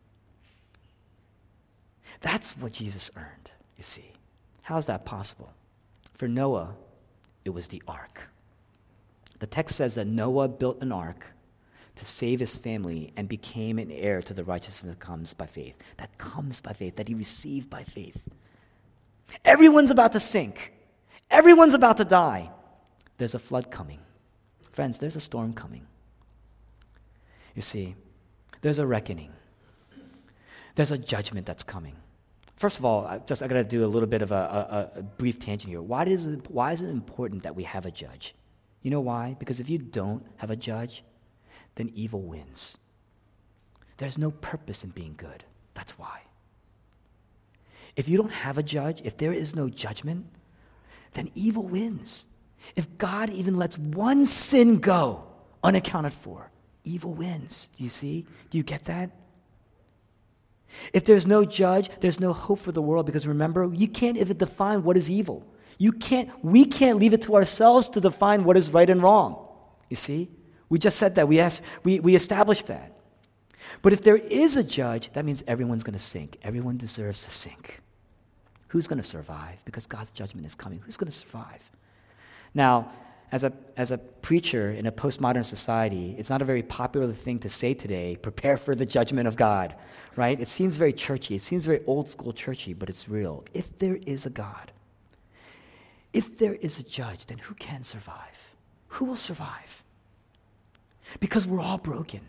That's 2.21 2.57
what 2.57 2.73
Jesus 2.73 3.09
earned, 3.15 3.51
you 3.77 3.83
see. 3.83 4.11
How 4.61 4.77
is 4.77 4.85
that 4.85 5.05
possible? 5.05 5.53
For 6.13 6.27
Noah, 6.27 6.75
it 7.45 7.49
was 7.51 7.67
the 7.67 7.81
ark. 7.87 8.21
The 9.39 9.47
text 9.47 9.75
says 9.75 9.95
that 9.95 10.07
Noah 10.07 10.47
built 10.47 10.81
an 10.81 10.91
ark 10.91 11.25
to 11.95 12.05
save 12.05 12.39
his 12.39 12.57
family 12.57 13.11
and 13.17 13.27
became 13.27 13.79
an 13.79 13.91
heir 13.91 14.21
to 14.21 14.33
the 14.33 14.43
righteousness 14.43 14.93
that 14.93 14.99
comes 14.99 15.33
by 15.33 15.45
faith. 15.45 15.75
That 15.97 16.17
comes 16.17 16.61
by 16.61 16.73
faith, 16.73 16.95
that 16.95 17.07
he 17.07 17.13
received 17.13 17.69
by 17.69 17.83
faith. 17.83 18.17
Everyone's 19.43 19.91
about 19.91 20.13
to 20.13 20.19
sink, 20.19 20.73
everyone's 21.29 21.73
about 21.73 21.97
to 21.97 22.05
die. 22.05 22.51
There's 23.17 23.35
a 23.35 23.39
flood 23.39 23.69
coming. 23.69 23.99
Friends, 24.71 24.97
there's 24.97 25.17
a 25.17 25.19
storm 25.19 25.51
coming. 25.53 25.85
You 27.53 27.61
see, 27.61 27.95
there's 28.61 28.79
a 28.79 28.87
reckoning, 28.87 29.31
there's 30.75 30.91
a 30.91 30.97
judgment 30.97 31.45
that's 31.45 31.63
coming. 31.63 31.95
First 32.55 32.79
of 32.79 32.85
all, 32.85 33.05
I 33.05 33.19
just 33.19 33.41
I 33.43 33.47
got 33.47 33.55
to 33.55 33.63
do 33.63 33.85
a 33.85 33.87
little 33.87 34.07
bit 34.07 34.21
of 34.21 34.31
a, 34.31 34.89
a, 34.95 34.99
a 34.99 35.01
brief 35.01 35.39
tangent 35.39 35.69
here. 35.69 35.81
Why, 35.81 36.03
does 36.03 36.27
it, 36.27 36.49
why 36.49 36.71
is 36.73 36.81
it 36.81 36.89
important 36.89 37.43
that 37.43 37.55
we 37.55 37.63
have 37.63 37.85
a 37.85 37.91
judge? 37.91 38.35
You 38.81 38.91
know 38.91 39.01
why? 39.01 39.35
Because 39.39 39.59
if 39.59 39.69
you 39.69 39.77
don't 39.77 40.25
have 40.37 40.49
a 40.49 40.55
judge, 40.55 41.03
then 41.75 41.91
evil 41.93 42.21
wins. 42.21 42.77
There's 43.97 44.17
no 44.17 44.31
purpose 44.31 44.83
in 44.83 44.91
being 44.91 45.15
good. 45.17 45.43
That's 45.73 45.97
why. 45.99 46.21
If 47.95 48.07
you 48.07 48.17
don't 48.17 48.31
have 48.31 48.57
a 48.57 48.63
judge, 48.63 49.01
if 49.03 49.17
there 49.17 49.33
is 49.33 49.55
no 49.55 49.69
judgment, 49.69 50.25
then 51.13 51.29
evil 51.35 51.63
wins. 51.63 52.27
If 52.75 52.97
God 52.97 53.29
even 53.29 53.57
lets 53.57 53.77
one 53.77 54.25
sin 54.25 54.77
go 54.77 55.23
unaccounted 55.63 56.13
for, 56.13 56.51
evil 56.83 57.13
wins. 57.13 57.69
Do 57.75 57.83
you 57.83 57.89
see? 57.89 58.25
Do 58.49 58.57
you 58.57 58.63
get 58.63 58.85
that? 58.85 59.11
If 60.93 61.03
there's 61.03 61.25
no 61.25 61.45
judge, 61.45 61.89
there's 61.99 62.19
no 62.19 62.31
hope 62.31 62.59
for 62.59 62.71
the 62.71 62.81
world 62.81 63.05
because 63.05 63.27
remember, 63.27 63.69
you 63.73 63.87
can't 63.87 64.17
even 64.17 64.37
define 64.37 64.83
what 64.83 64.97
is 64.97 65.09
evil. 65.09 65.45
You 65.79 65.93
can't, 65.93 66.29
we 66.43 66.65
can't 66.65 66.99
leave 66.99 67.13
it 67.13 67.23
to 67.23 67.35
ourselves 67.35 67.89
to 67.89 68.01
define 68.01 68.43
what 68.43 68.57
is 68.57 68.71
right 68.71 68.89
and 68.89 69.01
wrong. 69.01 69.47
You 69.89 69.95
see? 69.95 70.29
We 70.67 70.77
just 70.77 70.97
said 70.97 71.15
that. 71.15 71.27
We, 71.27 71.39
asked, 71.39 71.61
we, 71.83 71.99
we 71.99 72.13
established 72.13 72.67
that. 72.67 72.91
But 73.81 73.93
if 73.93 74.03
there 74.03 74.17
is 74.17 74.57
a 74.57 74.63
judge, 74.63 75.09
that 75.13 75.25
means 75.25 75.43
everyone's 75.47 75.83
going 75.83 75.93
to 75.93 75.99
sink. 75.99 76.37
Everyone 76.43 76.77
deserves 76.77 77.23
to 77.23 77.31
sink. 77.31 77.79
Who's 78.67 78.87
going 78.87 79.01
to 79.01 79.07
survive? 79.07 79.63
Because 79.65 79.85
God's 79.85 80.11
judgment 80.11 80.45
is 80.45 80.53
coming. 80.53 80.79
Who's 80.85 80.97
going 80.97 81.11
to 81.11 81.17
survive? 81.17 81.63
Now, 82.53 82.91
as 83.31 83.45
a, 83.45 83.53
as 83.77 83.91
a 83.91 83.97
preacher 83.97 84.71
in 84.71 84.85
a 84.85 84.91
postmodern 84.91 85.45
society, 85.45 86.15
it's 86.17 86.29
not 86.29 86.41
a 86.41 86.45
very 86.45 86.63
popular 86.63 87.11
thing 87.13 87.39
to 87.39 87.49
say 87.49 87.73
today 87.73 88.17
prepare 88.17 88.57
for 88.57 88.75
the 88.75 88.85
judgment 88.85 89.27
of 89.27 89.35
God, 89.35 89.75
right? 90.15 90.39
It 90.39 90.47
seems 90.47 90.75
very 90.75 90.93
churchy. 90.93 91.35
It 91.35 91.41
seems 91.41 91.65
very 91.65 91.81
old 91.85 92.09
school 92.09 92.33
churchy, 92.33 92.73
but 92.73 92.89
it's 92.89 93.07
real. 93.07 93.45
If 93.53 93.77
there 93.79 93.97
is 94.05 94.25
a 94.25 94.29
God, 94.29 94.71
if 96.13 96.37
there 96.37 96.53
is 96.53 96.79
a 96.79 96.83
judge, 96.83 97.25
then 97.27 97.37
who 97.37 97.53
can 97.55 97.83
survive? 97.83 98.55
Who 98.89 99.05
will 99.05 99.15
survive? 99.15 99.83
Because 101.19 101.45
we're 101.45 101.61
all 101.61 101.77
broken, 101.77 102.21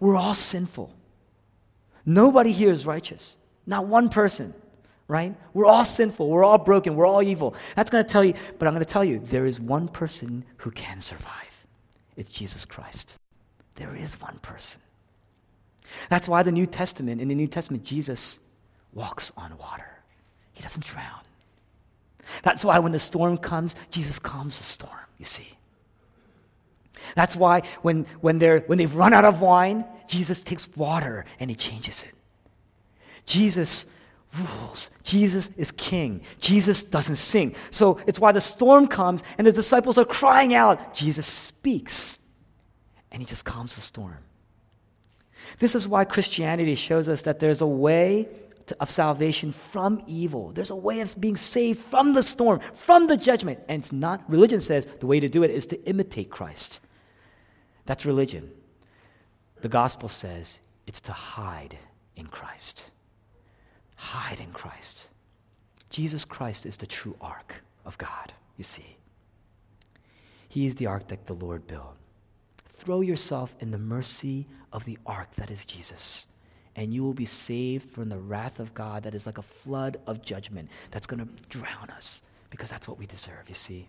we're 0.00 0.16
all 0.16 0.34
sinful. 0.34 0.94
Nobody 2.04 2.50
here 2.50 2.72
is 2.72 2.84
righteous, 2.84 3.36
not 3.66 3.86
one 3.86 4.08
person, 4.08 4.54
right? 5.06 5.34
We're 5.54 5.66
all 5.66 5.84
sinful, 5.84 6.28
we're 6.28 6.44
all 6.44 6.58
broken, 6.58 6.96
we're 6.96 7.06
all 7.06 7.22
evil. 7.22 7.54
That's 7.76 7.90
going 7.90 8.04
to 8.04 8.10
tell 8.10 8.24
you, 8.24 8.34
but 8.58 8.66
I'm 8.66 8.74
going 8.74 8.84
to 8.84 8.90
tell 8.90 9.04
you, 9.04 9.20
there 9.20 9.46
is 9.46 9.60
one 9.60 9.88
person 9.88 10.44
who 10.58 10.70
can 10.70 11.00
survive. 11.00 11.66
It's 12.16 12.28
Jesus 12.28 12.64
Christ. 12.64 13.16
There 13.76 13.94
is 13.94 14.20
one 14.20 14.38
person. 14.42 14.80
That's 16.08 16.28
why 16.28 16.42
the 16.42 16.52
New 16.52 16.66
Testament, 16.66 17.20
in 17.20 17.28
the 17.28 17.34
New 17.34 17.46
Testament, 17.46 17.84
Jesus 17.84 18.40
walks 18.92 19.32
on 19.36 19.56
water. 19.58 19.98
He 20.52 20.62
doesn't 20.62 20.84
drown. 20.84 21.20
That's 22.42 22.64
why 22.64 22.78
when 22.78 22.92
the 22.92 22.98
storm 22.98 23.36
comes, 23.38 23.76
Jesus 23.90 24.18
calms 24.18 24.58
the 24.58 24.64
storm, 24.64 24.92
you 25.18 25.24
see. 25.24 25.48
That's 27.14 27.36
why 27.36 27.62
when, 27.82 28.06
when, 28.20 28.38
they're, 28.38 28.60
when 28.60 28.78
they've 28.78 28.94
run 28.94 29.12
out 29.12 29.24
of 29.24 29.40
wine, 29.40 29.84
Jesus 30.08 30.40
takes 30.40 30.68
water 30.76 31.24
and 31.40 31.50
he 31.50 31.56
changes 31.56 32.04
it. 32.04 32.14
Jesus 33.26 33.86
rules. 34.38 34.90
Jesus 35.02 35.50
is 35.56 35.72
king. 35.72 36.22
Jesus 36.40 36.82
doesn't 36.82 37.16
sing. 37.16 37.54
So 37.70 37.98
it's 38.06 38.18
why 38.18 38.32
the 38.32 38.40
storm 38.40 38.86
comes 38.86 39.22
and 39.36 39.46
the 39.46 39.52
disciples 39.52 39.98
are 39.98 40.04
crying 40.04 40.54
out. 40.54 40.94
Jesus 40.94 41.26
speaks 41.26 42.18
and 43.10 43.20
he 43.20 43.26
just 43.26 43.44
calms 43.44 43.74
the 43.74 43.80
storm. 43.80 44.18
This 45.58 45.74
is 45.74 45.86
why 45.86 46.04
Christianity 46.04 46.74
shows 46.74 47.08
us 47.08 47.22
that 47.22 47.40
there's 47.40 47.60
a 47.60 47.66
way 47.66 48.28
of 48.78 48.90
salvation 48.90 49.52
from 49.52 50.02
evil. 50.06 50.52
There's 50.52 50.70
a 50.70 50.76
way 50.76 51.00
of 51.00 51.20
being 51.20 51.36
saved 51.36 51.80
from 51.80 52.12
the 52.12 52.22
storm, 52.22 52.60
from 52.74 53.06
the 53.06 53.16
judgment. 53.16 53.60
And 53.68 53.82
it's 53.82 53.92
not, 53.92 54.22
religion 54.28 54.60
says 54.60 54.86
the 55.00 55.06
way 55.06 55.20
to 55.20 55.28
do 55.28 55.42
it 55.42 55.50
is 55.50 55.66
to 55.66 55.84
imitate 55.88 56.30
Christ. 56.30 56.80
That's 57.86 58.06
religion. 58.06 58.50
The 59.60 59.68
gospel 59.68 60.08
says 60.08 60.60
it's 60.86 61.00
to 61.02 61.12
hide 61.12 61.78
in 62.16 62.26
Christ. 62.26 62.90
Hide 63.96 64.40
in 64.40 64.52
Christ. 64.52 65.08
Jesus 65.90 66.24
Christ 66.24 66.66
is 66.66 66.76
the 66.76 66.86
true 66.86 67.16
ark 67.20 67.56
of 67.84 67.98
God, 67.98 68.32
you 68.56 68.64
see. 68.64 68.96
He 70.48 70.66
is 70.66 70.74
the 70.76 70.86
ark 70.86 71.08
that 71.08 71.26
the 71.26 71.34
Lord 71.34 71.66
built. 71.66 71.96
Throw 72.68 73.00
yourself 73.00 73.54
in 73.60 73.70
the 73.70 73.78
mercy 73.78 74.46
of 74.72 74.84
the 74.84 74.98
ark 75.06 75.34
that 75.36 75.50
is 75.50 75.64
Jesus 75.64 76.26
and 76.76 76.92
you 76.94 77.02
will 77.04 77.12
be 77.12 77.26
saved 77.26 77.90
from 77.90 78.08
the 78.08 78.18
wrath 78.18 78.58
of 78.58 78.74
God 78.74 79.02
that 79.02 79.14
is 79.14 79.26
like 79.26 79.38
a 79.38 79.42
flood 79.42 79.98
of 80.06 80.22
judgment 80.22 80.68
that's 80.90 81.06
going 81.06 81.20
to 81.20 81.48
drown 81.48 81.90
us 81.90 82.22
because 82.50 82.70
that's 82.70 82.88
what 82.88 82.98
we 82.98 83.06
deserve, 83.06 83.48
you 83.48 83.54
see. 83.54 83.88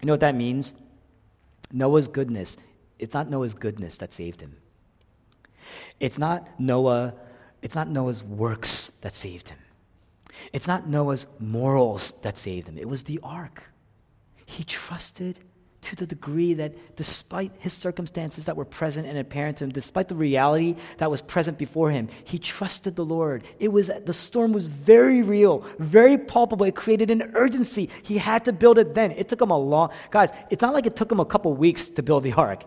You 0.00 0.06
know 0.06 0.12
what 0.12 0.20
that 0.20 0.34
means? 0.34 0.74
Noah's 1.72 2.08
goodness, 2.08 2.56
it's 2.98 3.14
not 3.14 3.28
Noah's 3.28 3.54
goodness 3.54 3.96
that 3.98 4.12
saved 4.12 4.40
him. 4.40 4.56
It's 6.00 6.18
not 6.18 6.48
Noah, 6.60 7.14
it's 7.62 7.74
not 7.74 7.88
Noah's 7.88 8.22
works 8.22 8.90
that 9.00 9.14
saved 9.14 9.48
him. 9.48 9.58
It's 10.52 10.66
not 10.66 10.88
Noah's 10.88 11.26
morals 11.38 12.12
that 12.22 12.36
saved 12.36 12.68
him. 12.68 12.76
It 12.76 12.88
was 12.88 13.04
the 13.04 13.20
ark. 13.22 13.62
He 14.46 14.64
trusted 14.64 15.38
to 15.84 15.96
the 15.96 16.06
degree 16.06 16.54
that 16.54 16.96
despite 16.96 17.52
his 17.58 17.72
circumstances 17.72 18.46
that 18.46 18.56
were 18.56 18.64
present 18.64 19.06
and 19.06 19.18
apparent 19.18 19.58
to 19.58 19.64
him, 19.64 19.70
despite 19.70 20.08
the 20.08 20.14
reality 20.14 20.76
that 20.98 21.10
was 21.10 21.20
present 21.20 21.58
before 21.58 21.90
him, 21.90 22.08
he 22.24 22.38
trusted 22.38 22.96
the 22.96 23.04
Lord. 23.04 23.44
It 23.58 23.68
was 23.68 23.90
the 24.04 24.12
storm 24.12 24.52
was 24.52 24.66
very 24.66 25.22
real, 25.22 25.64
very 25.78 26.16
palpable. 26.16 26.64
It 26.64 26.74
created 26.74 27.10
an 27.10 27.32
urgency. 27.34 27.90
He 28.02 28.18
had 28.18 28.44
to 28.46 28.52
build 28.52 28.78
it 28.78 28.94
then. 28.94 29.10
It 29.12 29.28
took 29.28 29.40
him 29.40 29.50
a 29.50 29.58
long 29.58 29.90
guys, 30.10 30.30
it's 30.50 30.62
not 30.62 30.72
like 30.72 30.86
it 30.86 30.96
took 30.96 31.12
him 31.12 31.20
a 31.20 31.24
couple 31.24 31.52
weeks 31.54 31.88
to 31.90 32.02
build 32.02 32.22
the 32.22 32.32
ark. 32.32 32.64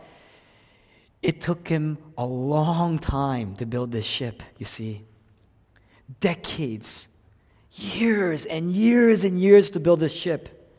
It 1.24 1.42
took 1.42 1.68
him 1.68 1.98
a 2.18 2.26
long 2.26 3.00
time 3.00 3.56
to 3.56 3.66
build 3.66 3.92
this 3.92 4.06
ship, 4.06 4.44
you 4.58 4.66
see. 4.66 5.04
Decades, 6.20 7.08
years 7.72 8.46
and 8.46 8.72
years 8.72 9.24
and 9.24 9.40
years 9.40 9.72
to 9.72 9.80
build 9.80 10.00
this 10.00 10.14
ship. 10.14 10.72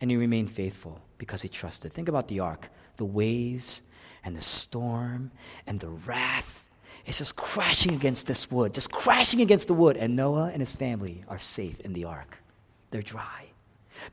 And 0.00 0.10
he 0.10 0.18
remained 0.18 0.50
faithful 0.50 1.00
because 1.18 1.42
he 1.42 1.48
trusted. 1.48 1.92
Think 1.92 2.08
about 2.08 2.28
the 2.28 2.40
ark 2.40 2.68
the 2.96 3.04
waves 3.04 3.82
and 4.24 4.36
the 4.36 4.40
storm 4.40 5.30
and 5.66 5.78
the 5.80 5.88
wrath. 5.88 6.64
It's 7.04 7.18
just 7.18 7.36
crashing 7.36 7.92
against 7.92 8.26
this 8.26 8.50
wood, 8.50 8.74
just 8.74 8.90
crashing 8.90 9.40
against 9.40 9.68
the 9.68 9.74
wood. 9.74 9.96
And 9.96 10.16
Noah 10.16 10.50
and 10.52 10.60
his 10.60 10.74
family 10.74 11.22
are 11.28 11.38
safe 11.38 11.78
in 11.80 11.92
the 11.92 12.04
ark. 12.04 12.38
They're 12.90 13.02
dry. 13.02 13.44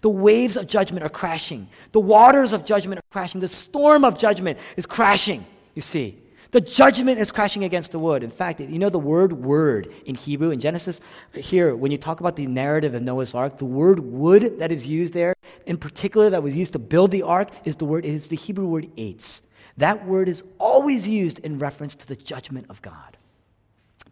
The 0.01 0.09
waves 0.09 0.57
of 0.57 0.67
judgment 0.67 1.05
are 1.05 1.09
crashing. 1.09 1.67
The 1.91 1.99
waters 1.99 2.53
of 2.53 2.65
judgment 2.65 2.99
are 2.99 3.11
crashing. 3.11 3.41
The 3.41 3.47
storm 3.47 4.05
of 4.05 4.17
judgment 4.17 4.59
is 4.77 4.85
crashing, 4.85 5.45
you 5.75 5.81
see. 5.81 6.19
The 6.53 6.61
judgment 6.61 7.19
is 7.19 7.31
crashing 7.31 7.63
against 7.63 7.91
the 7.91 7.97
wood. 7.97 8.21
In 8.21 8.29
fact, 8.29 8.59
you 8.59 8.77
know 8.77 8.91
the 8.91 8.99
word 8.99 9.33
word 9.33 9.91
in 10.05 10.13
Hebrew, 10.13 10.51
in 10.51 10.59
Genesis, 10.59 11.01
here, 11.33 11.75
when 11.75 11.91
you 11.91 11.97
talk 11.97 12.19
about 12.19 12.35
the 12.35 12.45
narrative 12.45 12.93
of 12.93 13.01
Noah's 13.01 13.33
ark, 13.33 13.57
the 13.57 13.65
word 13.65 13.99
wood 13.99 14.59
that 14.59 14.71
is 14.71 14.85
used 14.85 15.15
there, 15.15 15.33
in 15.65 15.77
particular 15.77 16.29
that 16.29 16.43
was 16.43 16.55
used 16.55 16.73
to 16.73 16.79
build 16.79 17.09
the 17.09 17.23
ark, 17.23 17.49
is 17.65 17.77
the 17.77 17.85
word, 17.85 18.05
is 18.05 18.27
the 18.27 18.35
Hebrew 18.35 18.67
word 18.67 18.87
eitz. 18.95 19.41
That 19.77 20.05
word 20.05 20.29
is 20.29 20.43
always 20.59 21.07
used 21.07 21.39
in 21.39 21.57
reference 21.57 21.95
to 21.95 22.07
the 22.07 22.15
judgment 22.15 22.67
of 22.69 22.83
God. 22.83 23.17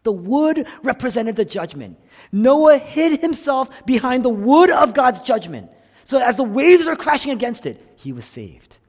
The 0.01 0.11
wood 0.11 0.65
represented 0.81 1.35
the 1.35 1.45
judgment. 1.45 1.99
Noah 2.31 2.79
hid 2.79 3.21
himself 3.21 3.85
behind 3.85 4.25
the 4.25 4.29
wood 4.29 4.71
of 4.71 4.95
God's 4.95 5.19
judgment. 5.19 5.69
So 6.05 6.17
as 6.17 6.37
the 6.37 6.43
waves 6.43 6.87
are 6.87 6.95
crashing 6.95 7.33
against 7.33 7.67
it, 7.67 7.79
he 7.97 8.11
was 8.11 8.25
saved. 8.25 8.79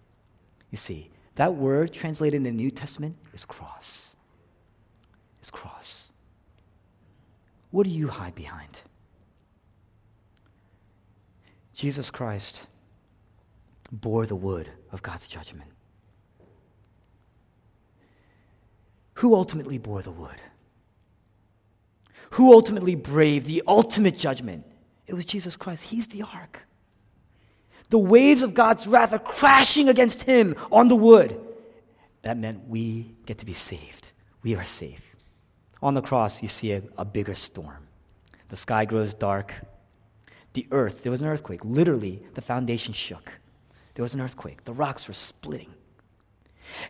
You 0.70 0.78
see, 0.78 1.10
that 1.36 1.54
word 1.54 1.92
translated 1.92 2.36
in 2.36 2.42
the 2.42 2.50
New 2.50 2.70
Testament 2.70 3.16
is 3.32 3.44
cross. 3.44 4.14
Is 5.42 5.50
cross. 5.50 6.10
What 7.70 7.84
do 7.84 7.90
you 7.90 8.08
hide 8.08 8.34
behind? 8.34 8.82
Jesus 11.74 12.10
Christ 12.10 12.66
bore 13.90 14.26
the 14.26 14.36
wood 14.36 14.70
of 14.92 15.02
God's 15.02 15.26
judgment. 15.26 15.70
Who 19.14 19.34
ultimately 19.34 19.78
bore 19.78 20.02
the 20.02 20.10
wood? 20.10 20.40
Who 22.32 22.52
ultimately 22.52 22.94
braved 22.94 23.46
the 23.46 23.62
ultimate 23.66 24.18
judgment? 24.18 24.64
It 25.06 25.14
was 25.14 25.24
Jesus 25.24 25.56
Christ. 25.56 25.84
He's 25.84 26.06
the 26.06 26.22
ark. 26.22 26.60
The 27.92 27.98
waves 27.98 28.42
of 28.42 28.54
God's 28.54 28.86
wrath 28.86 29.12
are 29.12 29.18
crashing 29.18 29.90
against 29.90 30.22
him 30.22 30.56
on 30.72 30.88
the 30.88 30.96
wood. 30.96 31.38
That 32.22 32.38
meant 32.38 32.66
we 32.66 33.14
get 33.26 33.36
to 33.40 33.44
be 33.44 33.52
saved. 33.52 34.12
We 34.42 34.56
are 34.56 34.64
safe. 34.64 35.02
On 35.82 35.92
the 35.92 36.00
cross, 36.00 36.40
you 36.40 36.48
see 36.48 36.72
a, 36.72 36.82
a 36.96 37.04
bigger 37.04 37.34
storm. 37.34 37.86
The 38.48 38.56
sky 38.56 38.86
grows 38.86 39.12
dark. 39.12 39.52
The 40.54 40.66
earth, 40.70 41.02
there 41.02 41.10
was 41.10 41.20
an 41.20 41.28
earthquake. 41.28 41.66
Literally, 41.66 42.22
the 42.32 42.40
foundation 42.40 42.94
shook. 42.94 43.30
There 43.92 44.02
was 44.02 44.14
an 44.14 44.22
earthquake. 44.22 44.64
The 44.64 44.72
rocks 44.72 45.06
were 45.06 45.12
splitting. 45.12 45.74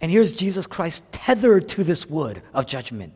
And 0.01 0.13
here's 0.13 0.31
Jesus 0.31 0.69
Christ 0.69 1.03
tethered 1.11 1.69
to 1.71 1.83
this 1.83 2.09
wood 2.09 2.43
of 2.55 2.67
judgment. 2.67 3.15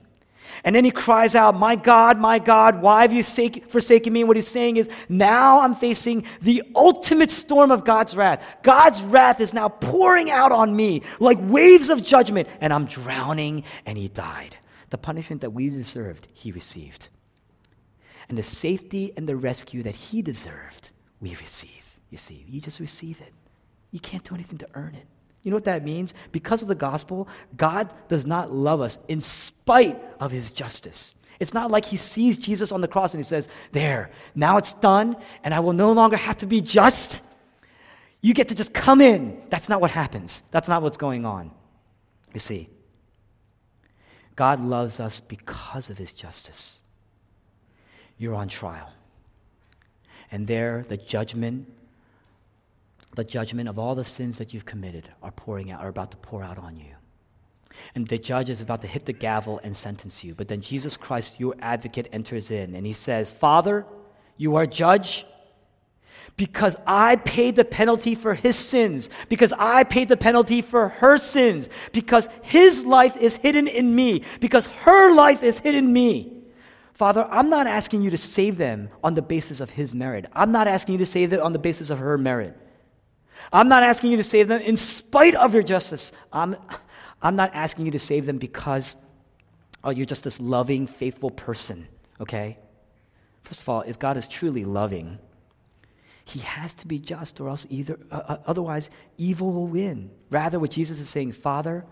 And 0.65 0.75
then 0.75 0.85
he 0.85 0.91
cries 0.91 1.35
out, 1.35 1.55
My 1.55 1.77
God, 1.77 2.19
my 2.19 2.39
God, 2.39 2.81
why 2.81 3.03
have 3.03 3.13
you 3.13 3.23
forsaken 3.23 4.13
me? 4.13 4.21
And 4.21 4.29
what 4.29 4.37
he's 4.37 4.49
saying 4.49 4.77
is, 4.77 4.89
Now 5.09 5.61
I'm 5.61 5.75
facing 5.75 6.25
the 6.41 6.63
ultimate 6.75 7.31
storm 7.31 7.71
of 7.71 7.85
God's 7.85 8.17
wrath. 8.17 8.45
God's 8.63 9.03
wrath 9.03 9.41
is 9.41 9.55
now 9.55 9.69
pouring 9.69 10.31
out 10.31 10.53
on 10.53 10.75
me 10.75 11.03
like 11.21 11.39
waves 11.41 11.91
of 11.91 12.03
judgment, 12.03 12.49
and 12.61 12.73
I'm 12.73 12.87
drowning, 12.87 13.65
and 13.85 13.99
he 13.99 14.09
died. 14.09 14.57
The 14.91 14.99
punishment 14.99 15.41
that 15.41 15.51
we 15.51 15.69
deserved, 15.69 16.29
he 16.33 16.53
received. 16.53 17.09
And 18.29 18.37
the 18.37 18.43
safety 18.43 19.13
and 19.17 19.29
the 19.29 19.37
rescue 19.37 19.83
that 19.83 19.95
he 19.95 20.23
deserved, 20.23 20.91
we 21.21 21.35
receive. 21.37 21.71
You 22.11 22.19
see, 22.19 22.45
you 22.49 22.61
just 22.61 22.81
receive 22.81 23.21
it. 23.21 23.33
You 23.91 24.01
can't 24.01 24.25
do 24.25 24.35
anything 24.35 24.59
to 24.59 24.69
earn 24.75 24.95
it. 24.95 25.07
You 25.47 25.51
know 25.51 25.57
what 25.59 25.65
that 25.67 25.85
means? 25.85 26.13
Because 26.33 26.61
of 26.63 26.67
the 26.67 26.75
gospel, 26.75 27.29
God 27.57 27.95
does 28.09 28.27
not 28.27 28.53
love 28.53 28.81
us 28.81 28.99
in 29.07 29.21
spite 29.21 29.97
of 30.19 30.33
his 30.33 30.51
justice. 30.51 31.15
It's 31.39 31.55
not 31.55 31.71
like 31.71 31.85
he 31.85 31.97
sees 31.97 32.37
Jesus 32.37 32.73
on 32.73 32.81
the 32.81 32.89
cross 32.89 33.15
and 33.15 33.21
he 33.21 33.29
says, 33.29 33.49
There, 33.71 34.11
now 34.35 34.57
it's 34.57 34.73
done, 34.73 35.17
and 35.45 35.55
I 35.55 35.61
will 35.61 35.73
no 35.73 35.93
longer 35.93 36.17
have 36.17 36.37
to 36.39 36.47
be 36.47 36.61
just. 36.61 37.23
You 38.23 38.35
get 38.35 38.49
to 38.49 38.57
just 38.57 38.75
come 38.75 39.01
in. 39.01 39.41
That's 39.49 39.69
not 39.69 39.81
what 39.81 39.93
happens. 39.93 40.43
That's 40.51 40.67
not 40.67 40.83
what's 40.83 40.97
going 40.97 41.25
on. 41.25 41.53
You 42.35 42.41
see, 42.41 42.69
God 44.35 44.61
loves 44.61 44.99
us 44.99 45.21
because 45.21 45.91
of 45.91 45.97
his 45.97 46.11
justice. 46.11 46.81
You're 48.19 48.35
on 48.35 48.49
trial. 48.49 48.93
And 50.33 50.49
there, 50.49 50.85
the 50.89 50.97
judgment 50.97 51.73
the 53.17 53.25
judgment 53.25 53.69
of 53.69 53.79
all 53.79 53.95
the 53.95 54.05
sins 54.05 54.39
that 54.39 54.55
you've 54.55 54.65
committed 54.65 55.09
are 55.23 55.33
pouring 55.33 55.71
out, 55.71 55.81
are 55.81 55.89
about 55.89 56.11
to 56.13 56.17
pour 56.19 56.43
out 56.43 56.59
on 56.59 56.77
you. 56.77 56.95
And 57.95 58.07
the 58.07 58.19
judge 58.19 58.49
is 58.49 58.63
about 58.63 58.83
to 58.83 58.87
hit 58.87 59.07
the 59.07 59.13
gavel 59.13 59.61
and 59.63 59.77
sentence 59.77 60.23
you. 60.23 60.35
But 60.35 60.49
then 60.49 60.61
Jesus 60.61 60.97
Christ, 60.97 61.41
your 61.41 61.55
advocate, 61.61 62.09
enters 62.13 62.51
in 62.51 62.75
and 62.75 62.87
he 62.87 62.93
says, 62.93 63.31
Father, 63.31 63.85
you 64.37 64.57
are 64.57 64.67
judge 64.67 65.27
because 66.37 66.77
I 66.87 67.17
paid 67.17 67.57
the 67.57 67.65
penalty 67.65 68.15
for 68.15 68.35
his 68.35 68.57
sins, 68.57 69.09
because 69.31 69.55
I 69.59 69.85
paid 69.85 70.09
the 70.09 70.17
penalty 70.19 70.61
for 70.61 70.91
her 70.91 71.17
sins, 71.17 71.71
because 71.93 72.29
his 72.43 72.85
life 72.85 73.17
is 73.17 73.37
hidden 73.37 73.67
in 73.67 73.95
me, 73.95 74.23
because 74.41 74.67
her 74.67 75.15
life 75.15 75.43
is 75.43 75.61
hidden 75.61 75.87
in 75.87 75.93
me. 75.93 76.33
Father, 76.93 77.27
I'm 77.31 77.49
not 77.49 77.67
asking 77.67 78.03
you 78.03 78.11
to 78.11 78.19
save 78.19 78.59
them 78.59 78.91
on 79.03 79.15
the 79.15 79.23
basis 79.23 79.61
of 79.61 79.71
his 79.71 79.95
merit. 79.95 80.27
I'm 80.33 80.53
not 80.53 80.69
asking 80.69 80.95
you 80.95 80.99
to 80.99 81.07
save 81.07 81.31
them 81.31 81.43
on 81.43 81.53
the 81.53 81.59
basis 81.59 81.89
of 81.89 81.99
her 81.99 82.19
merit. 82.19 82.59
I'm 83.53 83.69
not 83.69 83.83
asking 83.83 84.11
you 84.11 84.17
to 84.17 84.25
save 84.25 84.49
them 84.49 84.61
in 84.61 84.77
spite 84.77 85.35
of 85.35 85.55
your 85.55 85.63
justice. 85.63 86.13
I'm, 86.33 86.57
I'm 87.23 87.37
not 87.37 87.55
asking 87.55 87.87
you 87.87 87.93
to 87.93 87.99
save 87.99 88.27
them 88.27 88.39
because 88.39 88.97
oh, 89.85 89.91
you're 89.91 90.07
just 90.07 90.25
this 90.25 90.41
loving, 90.41 90.87
faithful 90.87 91.31
person, 91.31 91.87
okay? 92.21 92.59
First 93.43 93.63
of 93.63 93.69
all, 93.69 93.83
if 93.83 93.99
God 93.99 94.17
is 94.17 94.27
truly 94.27 94.65
loving, 94.65 95.19
he 96.25 96.41
has 96.41 96.75
to 96.75 96.89
be 96.89 96.99
just, 96.99 97.41
or 97.41 97.49
else 97.49 97.67
either, 97.71 97.99
uh, 98.11 98.23
uh 98.27 98.37
otherwise 98.47 98.91
evil 99.17 99.53
will 99.53 99.69
win. 99.69 100.11
Rather, 100.29 100.59
what 100.59 100.73
Jesus 100.73 100.99
is 100.99 101.09
saying, 101.09 101.33
Father, 101.33 101.87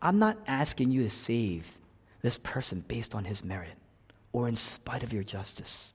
I'm 0.00 0.18
not 0.18 0.38
asking 0.46 0.90
you 0.90 1.02
to 1.02 1.10
save 1.10 1.78
this 2.22 2.38
person 2.38 2.82
based 2.88 3.14
on 3.14 3.24
his 3.24 3.44
merit 3.44 3.74
or 4.32 4.48
in 4.48 4.56
spite 4.56 5.02
of 5.02 5.12
your 5.12 5.22
justice. 5.22 5.92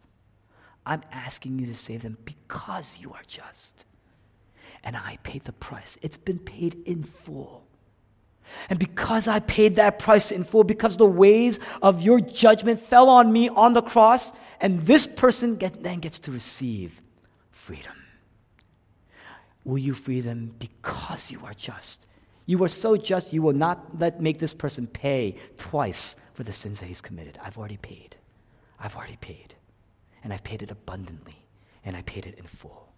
I'm 0.86 1.02
asking 1.12 1.58
you 1.60 1.66
to 1.66 1.76
save 1.76 2.04
them 2.04 2.18
because 2.26 3.00
you 3.02 3.12
are 3.14 3.24
just 3.28 3.86
and 4.84 4.96
I 4.96 5.18
paid 5.24 5.44
the 5.44 5.54
price. 5.54 5.98
It's 6.02 6.18
been 6.18 6.40
paid 6.40 6.82
in 6.86 7.04
full. 7.04 7.66
And 8.70 8.80
because 8.80 9.28
I 9.28 9.40
paid 9.40 9.76
that 9.76 10.00
price 10.00 10.32
in 10.32 10.44
full, 10.44 10.64
because 10.64 10.98
the 10.98 11.06
waves 11.06 11.60
of 11.82 12.02
your 12.02 12.20
judgment 12.20 12.80
fell 12.80 13.10
on 13.10 13.32
me 13.32 13.50
on 13.50 13.74
the 13.74 13.82
cross, 13.82 14.34
and 14.60 14.86
this 14.86 15.06
person 15.08 15.56
get, 15.56 15.84
then 15.84 16.00
gets 16.00 16.20
to 16.20 16.32
receive 16.32 17.02
freedom. 17.52 17.94
Will 19.64 19.78
you 19.78 19.94
free 19.94 20.22
them 20.22 20.56
because 20.58 21.30
you 21.30 21.42
are 21.46 21.54
just? 21.54 22.08
You 22.46 22.64
are 22.64 22.70
so 22.70 22.98
just, 22.98 23.32
you 23.32 23.44
will 23.44 23.54
not 23.54 24.00
let 24.00 24.20
make 24.20 24.40
this 24.40 24.54
person 24.54 24.88
pay 24.88 25.36
twice 25.58 26.16
for 26.34 26.44
the 26.44 26.54
sins 26.54 26.80
that 26.80 26.88
he's 26.88 27.02
committed. 27.02 27.38
I've 27.44 27.58
already 27.58 27.78
paid. 27.78 28.16
I've 28.80 28.96
already 28.96 29.18
paid. 29.18 29.54
And 30.24 30.34
I've 30.34 30.44
paid 30.44 30.64
it 30.64 30.72
abundantly, 30.72 31.46
and 31.86 31.96
I 31.96 32.02
paid 32.02 32.26
it 32.26 32.40
in 32.40 32.46
full. 32.46 32.89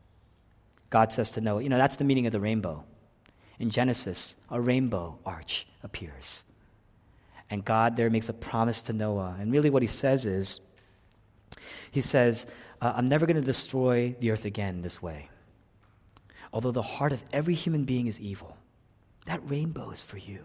God 0.92 1.12
says 1.12 1.32
to 1.32 1.42
Noah, 1.42 1.64
you 1.64 1.70
know, 1.70 1.78
that's 1.78 1.96
the 1.96 2.04
meaning 2.04 2.28
of 2.28 2.32
the 2.32 2.40
rainbow. 2.40 2.84
In 3.58 3.70
Genesis, 3.70 4.36
a 4.50 4.62
rainbow 4.62 5.18
arch 5.26 5.66
appears. 5.84 6.44
And 7.50 7.66
God 7.66 7.96
there 7.96 8.10
makes 8.10 8.30
a 8.30 8.34
promise 8.34 8.82
to 8.84 8.94
Noah. 8.94 9.36
And 9.40 9.52
really, 9.52 9.70
what 9.70 9.82
he 9.82 9.88
says 9.88 10.26
is, 10.26 10.60
he 11.92 12.02
says, 12.02 12.46
uh, 12.82 12.94
I'm 12.96 13.10
never 13.10 13.26
going 13.26 13.36
to 13.36 13.42
destroy 13.42 14.16
the 14.20 14.32
earth 14.32 14.46
again 14.46 14.82
this 14.82 15.02
way. 15.02 15.30
Although 16.54 16.72
the 16.72 16.82
heart 16.82 17.14
of 17.14 17.24
every 17.32 17.54
human 17.54 17.86
being 17.86 18.08
is 18.08 18.20
evil, 18.20 18.58
that 19.26 19.50
rainbow 19.50 19.92
is 19.92 20.02
for 20.02 20.18
you. 20.18 20.44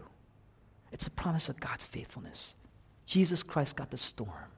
It's 0.91 1.07
a 1.07 1.11
promise 1.11 1.49
of 1.49 1.59
God's 1.59 1.85
faithfulness. 1.85 2.55
Jesus 3.05 3.43
Christ 3.43 3.75
got 3.75 3.89
the 3.89 3.97
storm 3.97 4.51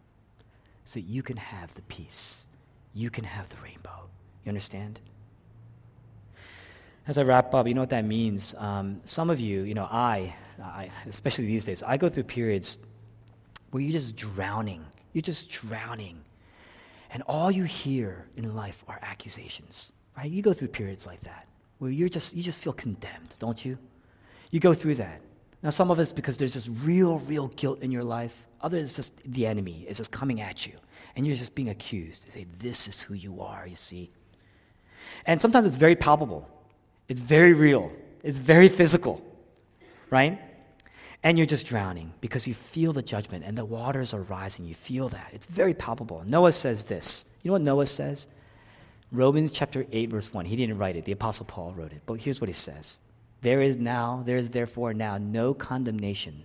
so 0.85 0.99
you 0.99 1.23
can 1.23 1.37
have 1.37 1.73
the 1.73 1.81
peace. 1.83 2.47
You 2.93 3.09
can 3.09 3.23
have 3.23 3.49
the 3.49 3.57
rainbow. 3.63 4.09
You 4.43 4.49
understand? 4.49 4.99
As 7.09 7.17
I 7.17 7.23
wrap 7.23 7.55
up, 7.55 7.67
you 7.67 7.73
know 7.73 7.81
what 7.81 7.89
that 7.89 8.05
means? 8.05 8.53
Um, 8.59 9.01
some 9.03 9.31
of 9.31 9.39
you, 9.39 9.63
you 9.63 9.73
know, 9.73 9.87
I, 9.89 10.35
I, 10.61 10.91
especially 11.07 11.47
these 11.47 11.65
days, 11.65 11.81
I 11.81 11.97
go 11.97 12.07
through 12.07 12.25
periods 12.25 12.77
where 13.71 13.81
you're 13.81 13.93
just 13.93 14.15
drowning. 14.15 14.85
You're 15.13 15.23
just 15.23 15.49
drowning. 15.49 16.21
And 17.11 17.23
all 17.23 17.49
you 17.49 17.63
hear 17.63 18.27
in 18.37 18.55
life 18.55 18.83
are 18.87 18.99
accusations, 19.01 19.91
right? 20.15 20.29
You 20.29 20.43
go 20.43 20.53
through 20.53 20.67
periods 20.67 21.07
like 21.07 21.19
that 21.21 21.47
where 21.79 21.89
you're 21.89 22.09
just, 22.09 22.35
you 22.35 22.43
just 22.43 22.61
feel 22.61 22.73
condemned, 22.73 23.33
don't 23.39 23.65
you? 23.65 23.79
You 24.51 24.59
go 24.59 24.75
through 24.75 24.95
that. 24.95 25.19
Now, 25.63 25.71
some 25.71 25.89
of 25.89 25.99
it's 25.99 26.13
because 26.13 26.37
there's 26.37 26.53
just 26.53 26.69
real, 26.83 27.17
real 27.21 27.47
guilt 27.47 27.81
in 27.81 27.89
your 27.89 28.03
life. 28.03 28.35
Others, 28.61 28.85
it's 28.85 28.95
just 28.95 29.33
the 29.33 29.47
enemy 29.47 29.83
is 29.89 29.97
just 29.97 30.11
coming 30.11 30.41
at 30.41 30.67
you. 30.67 30.73
And 31.15 31.25
you're 31.25 31.35
just 31.35 31.55
being 31.55 31.69
accused. 31.69 32.27
They 32.27 32.29
say, 32.29 32.47
This 32.59 32.87
is 32.87 33.01
who 33.01 33.15
you 33.15 33.41
are, 33.41 33.65
you 33.65 33.73
see. 33.73 34.11
And 35.25 35.41
sometimes 35.41 35.65
it's 35.65 35.75
very 35.75 35.95
palpable. 35.95 36.47
It's 37.09 37.19
very 37.19 37.53
real, 37.53 37.91
it's 38.23 38.37
very 38.37 38.69
physical, 38.69 39.21
right? 40.09 40.39
And 41.23 41.37
you're 41.37 41.47
just 41.47 41.65
drowning 41.65 42.13
because 42.21 42.47
you 42.47 42.53
feel 42.53 42.93
the 42.93 43.01
judgment 43.01 43.43
and 43.43 43.57
the 43.57 43.65
waters 43.65 44.13
are 44.13 44.21
rising. 44.21 44.63
You 44.63 44.73
feel 44.73 45.09
that. 45.09 45.31
It's 45.33 45.45
very 45.45 45.73
palpable. 45.73 46.23
Noah 46.25 46.53
says 46.53 46.85
this. 46.85 47.25
You 47.43 47.49
know 47.49 47.53
what 47.53 47.61
Noah 47.61 47.87
says? 47.87 48.27
Romans 49.11 49.51
chapter 49.51 49.85
8, 49.91 50.11
verse 50.11 50.33
1. 50.33 50.45
He 50.45 50.55
didn't 50.55 50.77
write 50.77 50.95
it, 50.95 51.03
the 51.03 51.11
Apostle 51.11 51.45
Paul 51.45 51.73
wrote 51.73 51.91
it. 51.91 52.03
But 52.05 52.21
here's 52.21 52.39
what 52.39 52.47
he 52.47 52.53
says 52.53 52.99
There 53.41 53.61
is 53.61 53.75
now, 53.75 54.23
there 54.25 54.37
is 54.37 54.51
therefore 54.51 54.93
now 54.93 55.17
no 55.17 55.53
condemnation 55.53 56.43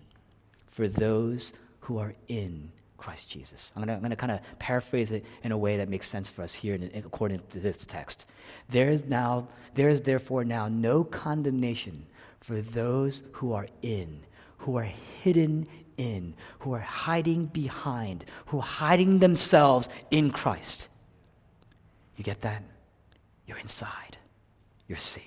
for 0.67 0.89
those 0.89 1.53
who 1.81 1.99
are 1.99 2.15
in 2.27 2.73
Christ 3.05 3.29
Jesus. 3.29 3.71
I'm 3.77 3.85
going 3.85 4.09
to 4.09 4.17
kind 4.17 4.33
of 4.33 4.41
paraphrase 4.59 5.11
it 5.11 5.27
in 5.43 5.53
a 5.53 5.59
way 5.59 5.77
that 5.77 5.91
makes 5.91 6.09
sense 6.09 6.31
for 6.31 6.41
us 6.41 6.55
here 6.55 6.75
in, 6.75 6.91
according 7.05 7.43
to 7.51 7.61
this 7.61 7.85
text. 7.85 8.27
There 8.71 8.89
is 8.89 9.05
now, 9.05 9.49
there 9.75 9.91
is 9.91 10.01
therefore 10.01 10.43
now 10.43 10.69
no 10.69 11.05
condemnation 11.05 12.07
for 12.41 12.63
those 12.63 13.23
who 13.33 13.53
are 13.53 13.67
in, 13.83 14.21
who 14.57 14.79
are 14.79 14.89
hidden 15.23 15.67
in, 15.99 16.33
who 16.61 16.73
are 16.73 16.81
hiding 16.81 17.45
behind, 17.45 18.25
who 18.47 18.57
are 18.57 18.63
hiding 18.63 19.19
themselves 19.19 19.91
in 20.11 20.31
Christ. 20.31 20.89
You 22.17 22.25
get 22.25 22.41
that? 22.41 22.63
You're 23.47 23.59
inside. 23.59 24.17
You're 24.89 24.97
safe. 24.97 25.23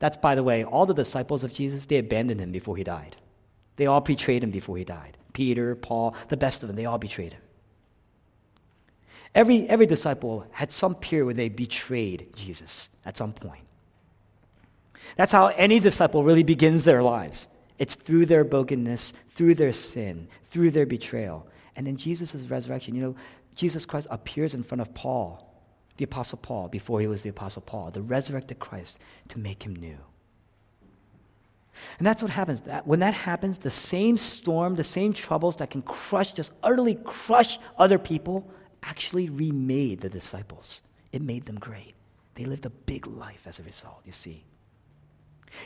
That's, 0.00 0.16
by 0.16 0.34
the 0.34 0.42
way, 0.42 0.64
all 0.64 0.84
the 0.84 0.94
disciples 0.94 1.44
of 1.44 1.52
Jesus, 1.52 1.86
they 1.86 1.98
abandoned 1.98 2.40
him 2.40 2.50
before 2.50 2.76
he 2.76 2.82
died. 2.82 3.14
They 3.76 3.86
all 3.86 4.00
betrayed 4.00 4.42
him 4.42 4.50
before 4.50 4.76
he 4.78 4.84
died. 4.84 5.17
Peter, 5.38 5.76
Paul, 5.76 6.16
the 6.30 6.36
best 6.36 6.64
of 6.64 6.66
them, 6.66 6.74
they 6.74 6.84
all 6.84 6.98
betrayed 6.98 7.32
him. 7.32 7.40
Every, 9.36 9.68
every 9.68 9.86
disciple 9.86 10.44
had 10.50 10.72
some 10.72 10.96
period 10.96 11.26
where 11.26 11.34
they 11.34 11.48
betrayed 11.48 12.34
Jesus 12.34 12.90
at 13.06 13.16
some 13.16 13.32
point. 13.32 13.62
That's 15.14 15.30
how 15.30 15.46
any 15.46 15.78
disciple 15.78 16.24
really 16.24 16.42
begins 16.42 16.82
their 16.82 17.04
lives. 17.04 17.46
It's 17.78 17.94
through 17.94 18.26
their 18.26 18.42
brokenness, 18.42 19.12
through 19.30 19.54
their 19.54 19.70
sin, 19.70 20.26
through 20.46 20.72
their 20.72 20.86
betrayal. 20.86 21.46
And 21.76 21.86
then 21.86 21.96
Jesus' 21.96 22.34
resurrection, 22.34 22.96
you 22.96 23.02
know, 23.02 23.14
Jesus 23.54 23.86
Christ 23.86 24.08
appears 24.10 24.54
in 24.54 24.64
front 24.64 24.80
of 24.80 24.92
Paul, 24.92 25.54
the 25.98 26.04
Apostle 26.04 26.38
Paul, 26.42 26.66
before 26.66 27.00
he 27.00 27.06
was 27.06 27.22
the 27.22 27.30
Apostle 27.30 27.62
Paul, 27.62 27.92
the 27.92 28.02
resurrected 28.02 28.58
Christ, 28.58 28.98
to 29.28 29.38
make 29.38 29.62
him 29.62 29.76
new. 29.76 29.98
And 31.98 32.06
that's 32.06 32.22
what 32.22 32.30
happens. 32.30 32.62
When 32.84 33.00
that 33.00 33.14
happens, 33.14 33.58
the 33.58 33.70
same 33.70 34.16
storm, 34.16 34.74
the 34.74 34.84
same 34.84 35.12
troubles 35.12 35.56
that 35.56 35.70
can 35.70 35.82
crush, 35.82 36.32
just 36.32 36.52
utterly 36.62 36.96
crush 37.04 37.58
other 37.78 37.98
people, 37.98 38.50
actually 38.82 39.28
remade 39.28 40.00
the 40.00 40.08
disciples. 40.08 40.82
It 41.12 41.22
made 41.22 41.44
them 41.46 41.58
great. 41.58 41.94
They 42.34 42.44
lived 42.44 42.66
a 42.66 42.70
big 42.70 43.06
life 43.06 43.46
as 43.46 43.58
a 43.58 43.62
result, 43.62 44.00
you 44.04 44.12
see. 44.12 44.44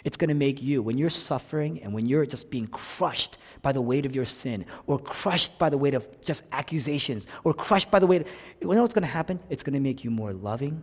It's 0.04 0.16
going 0.16 0.28
to 0.28 0.34
make 0.34 0.62
you, 0.62 0.80
when 0.80 0.96
you're 0.96 1.10
suffering 1.10 1.82
and 1.82 1.92
when 1.92 2.06
you're 2.06 2.24
just 2.24 2.50
being 2.50 2.66
crushed 2.68 3.38
by 3.60 3.72
the 3.72 3.82
weight 3.82 4.06
of 4.06 4.14
your 4.14 4.24
sin, 4.24 4.64
or 4.86 4.98
crushed 4.98 5.58
by 5.58 5.68
the 5.68 5.76
weight 5.76 5.94
of 5.94 6.06
just 6.22 6.44
accusations, 6.52 7.26
or 7.44 7.52
crushed 7.52 7.90
by 7.90 7.98
the 7.98 8.06
weight, 8.06 8.26
you 8.60 8.68
know 8.68 8.80
what's 8.80 8.94
going 8.94 9.02
to 9.02 9.08
happen? 9.08 9.40
It's 9.50 9.62
going 9.62 9.74
to 9.74 9.80
make 9.80 10.04
you 10.04 10.10
more 10.10 10.32
loving. 10.32 10.82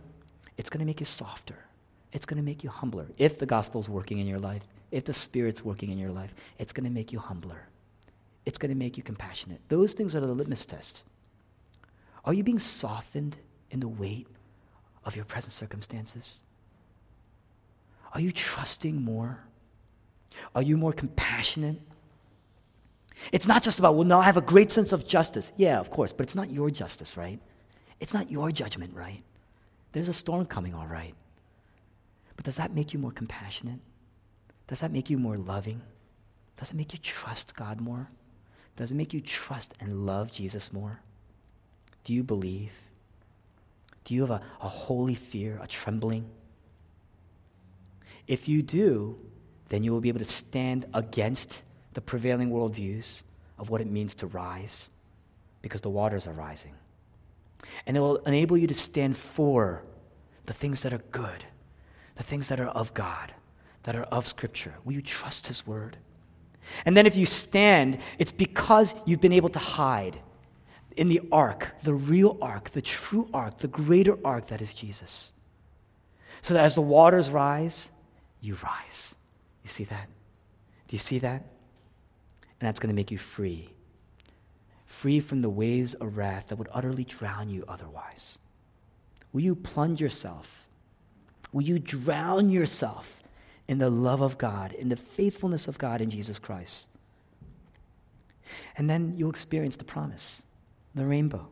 It's 0.58 0.70
going 0.70 0.80
to 0.80 0.86
make 0.86 1.00
you 1.00 1.06
softer. 1.06 1.56
It's 2.12 2.26
going 2.26 2.36
to 2.36 2.42
make 2.44 2.62
you 2.62 2.70
humbler 2.70 3.06
if 3.18 3.38
the 3.38 3.46
gospel 3.46 3.80
is 3.80 3.88
working 3.88 4.18
in 4.18 4.26
your 4.26 4.38
life 4.38 4.62
if 4.90 5.04
the 5.04 5.12
Spirit's 5.12 5.64
working 5.64 5.90
in 5.90 5.98
your 5.98 6.10
life, 6.10 6.34
it's 6.58 6.72
going 6.72 6.84
to 6.84 6.90
make 6.90 7.12
you 7.12 7.18
humbler. 7.18 7.68
It's 8.44 8.58
going 8.58 8.70
to 8.70 8.76
make 8.76 8.96
you 8.96 9.02
compassionate. 9.02 9.60
Those 9.68 9.92
things 9.92 10.14
are 10.14 10.20
the 10.20 10.26
litmus 10.26 10.64
test. 10.64 11.04
Are 12.24 12.34
you 12.34 12.42
being 12.42 12.58
softened 12.58 13.38
in 13.70 13.80
the 13.80 13.88
weight 13.88 14.26
of 15.04 15.16
your 15.16 15.24
present 15.24 15.52
circumstances? 15.52 16.42
Are 18.12 18.20
you 18.20 18.32
trusting 18.32 19.00
more? 19.00 19.38
Are 20.54 20.62
you 20.62 20.76
more 20.76 20.92
compassionate? 20.92 21.80
It's 23.32 23.46
not 23.46 23.62
just 23.62 23.78
about, 23.78 23.94
well, 23.94 24.06
no, 24.06 24.20
I 24.20 24.24
have 24.24 24.36
a 24.36 24.42
great 24.42 24.70
sense 24.72 24.92
of 24.92 25.06
justice. 25.06 25.52
Yeah, 25.56 25.78
of 25.78 25.90
course, 25.90 26.12
but 26.12 26.22
it's 26.24 26.34
not 26.34 26.50
your 26.50 26.70
justice, 26.70 27.16
right? 27.16 27.38
It's 28.00 28.14
not 28.14 28.30
your 28.30 28.50
judgment, 28.50 28.94
right? 28.94 29.22
There's 29.92 30.08
a 30.08 30.12
storm 30.12 30.46
coming, 30.46 30.74
all 30.74 30.86
right. 30.86 31.14
But 32.36 32.44
does 32.44 32.56
that 32.56 32.74
make 32.74 32.92
you 32.94 32.98
more 32.98 33.10
compassionate? 33.10 33.80
Does 34.70 34.78
that 34.80 34.92
make 34.92 35.10
you 35.10 35.18
more 35.18 35.36
loving? 35.36 35.82
Does 36.56 36.70
it 36.70 36.76
make 36.76 36.92
you 36.92 36.98
trust 37.00 37.56
God 37.56 37.80
more? 37.80 38.08
Does 38.76 38.92
it 38.92 38.94
make 38.94 39.12
you 39.12 39.20
trust 39.20 39.74
and 39.80 40.06
love 40.06 40.30
Jesus 40.30 40.72
more? 40.72 41.00
Do 42.04 42.14
you 42.14 42.22
believe? 42.22 42.70
Do 44.04 44.14
you 44.14 44.20
have 44.20 44.30
a, 44.30 44.40
a 44.62 44.68
holy 44.68 45.16
fear, 45.16 45.58
a 45.60 45.66
trembling? 45.66 46.24
If 48.28 48.48
you 48.48 48.62
do, 48.62 49.18
then 49.70 49.82
you 49.82 49.90
will 49.90 50.00
be 50.00 50.08
able 50.08 50.20
to 50.20 50.24
stand 50.24 50.86
against 50.94 51.64
the 51.94 52.00
prevailing 52.00 52.50
worldviews 52.50 53.24
of 53.58 53.70
what 53.70 53.80
it 53.80 53.88
means 53.88 54.14
to 54.14 54.28
rise 54.28 54.88
because 55.62 55.80
the 55.80 55.90
waters 55.90 56.28
are 56.28 56.32
rising. 56.32 56.74
And 57.88 57.96
it 57.96 58.00
will 58.00 58.18
enable 58.18 58.56
you 58.56 58.68
to 58.68 58.74
stand 58.74 59.16
for 59.16 59.82
the 60.46 60.52
things 60.52 60.82
that 60.82 60.92
are 60.92 61.02
good, 61.10 61.44
the 62.14 62.22
things 62.22 62.48
that 62.50 62.60
are 62.60 62.68
of 62.68 62.94
God, 62.94 63.34
that 63.84 63.96
are 63.96 64.04
of 64.04 64.26
Scripture? 64.26 64.74
Will 64.84 64.94
you 64.94 65.02
trust 65.02 65.46
His 65.46 65.66
Word? 65.66 65.96
And 66.84 66.96
then 66.96 67.06
if 67.06 67.16
you 67.16 67.26
stand, 67.26 67.98
it's 68.18 68.32
because 68.32 68.94
you've 69.06 69.20
been 69.20 69.32
able 69.32 69.48
to 69.50 69.58
hide 69.58 70.20
in 70.96 71.08
the 71.08 71.20
ark, 71.32 71.74
the 71.82 71.94
real 71.94 72.36
ark, 72.40 72.70
the 72.70 72.82
true 72.82 73.28
ark, 73.32 73.58
the 73.58 73.68
greater 73.68 74.18
ark 74.24 74.48
that 74.48 74.60
is 74.60 74.74
Jesus. 74.74 75.32
So 76.42 76.54
that 76.54 76.64
as 76.64 76.74
the 76.74 76.82
waters 76.82 77.30
rise, 77.30 77.90
you 78.40 78.56
rise. 78.62 79.14
You 79.62 79.68
see 79.68 79.84
that? 79.84 80.08
Do 80.88 80.94
you 80.94 80.98
see 80.98 81.18
that? 81.20 81.42
And 82.42 82.66
that's 82.66 82.80
going 82.80 82.88
to 82.88 82.94
make 82.94 83.10
you 83.10 83.18
free. 83.18 83.70
Free 84.86 85.20
from 85.20 85.40
the 85.42 85.50
waves 85.50 85.94
of 85.94 86.16
wrath 86.16 86.48
that 86.48 86.56
would 86.56 86.68
utterly 86.72 87.04
drown 87.04 87.48
you 87.48 87.64
otherwise. 87.68 88.38
Will 89.32 89.42
you 89.42 89.54
plunge 89.54 90.00
yourself? 90.00 90.66
Will 91.52 91.62
you 91.62 91.78
drown 91.78 92.50
yourself 92.50 93.19
in 93.70 93.78
the 93.78 93.88
love 93.88 94.20
of 94.20 94.36
God, 94.36 94.72
in 94.72 94.88
the 94.88 94.96
faithfulness 94.96 95.68
of 95.68 95.78
God 95.78 96.00
in 96.00 96.10
Jesus 96.10 96.40
Christ. 96.40 96.88
And 98.76 98.90
then 98.90 99.14
you'll 99.16 99.30
experience 99.30 99.76
the 99.76 99.84
promise, 99.84 100.42
the 100.96 101.06
rainbow, 101.06 101.46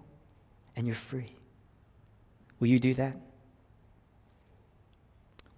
and 0.75 0.85
you're 0.85 0.97
free. 0.97 1.37
Will 2.59 2.67
you 2.67 2.81
do 2.81 2.93
that? 2.95 3.17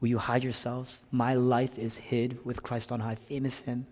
Will 0.03 0.09
you 0.09 0.19
hide 0.19 0.45
yourselves? 0.45 1.01
My 1.11 1.33
life 1.33 1.79
is 1.79 1.97
hid 1.97 2.45
with 2.45 2.63
Christ 2.63 2.93
on 2.93 3.01
high. 3.01 3.15
Famous 3.15 3.61
hymn. 3.61 3.87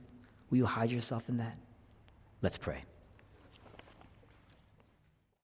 Will 0.51 0.59
you 0.59 0.67
hide 0.67 0.91
yourself 0.91 1.27
in 1.31 1.39
that? 1.39 1.57
Let's 2.43 2.59
pray. 2.59 2.85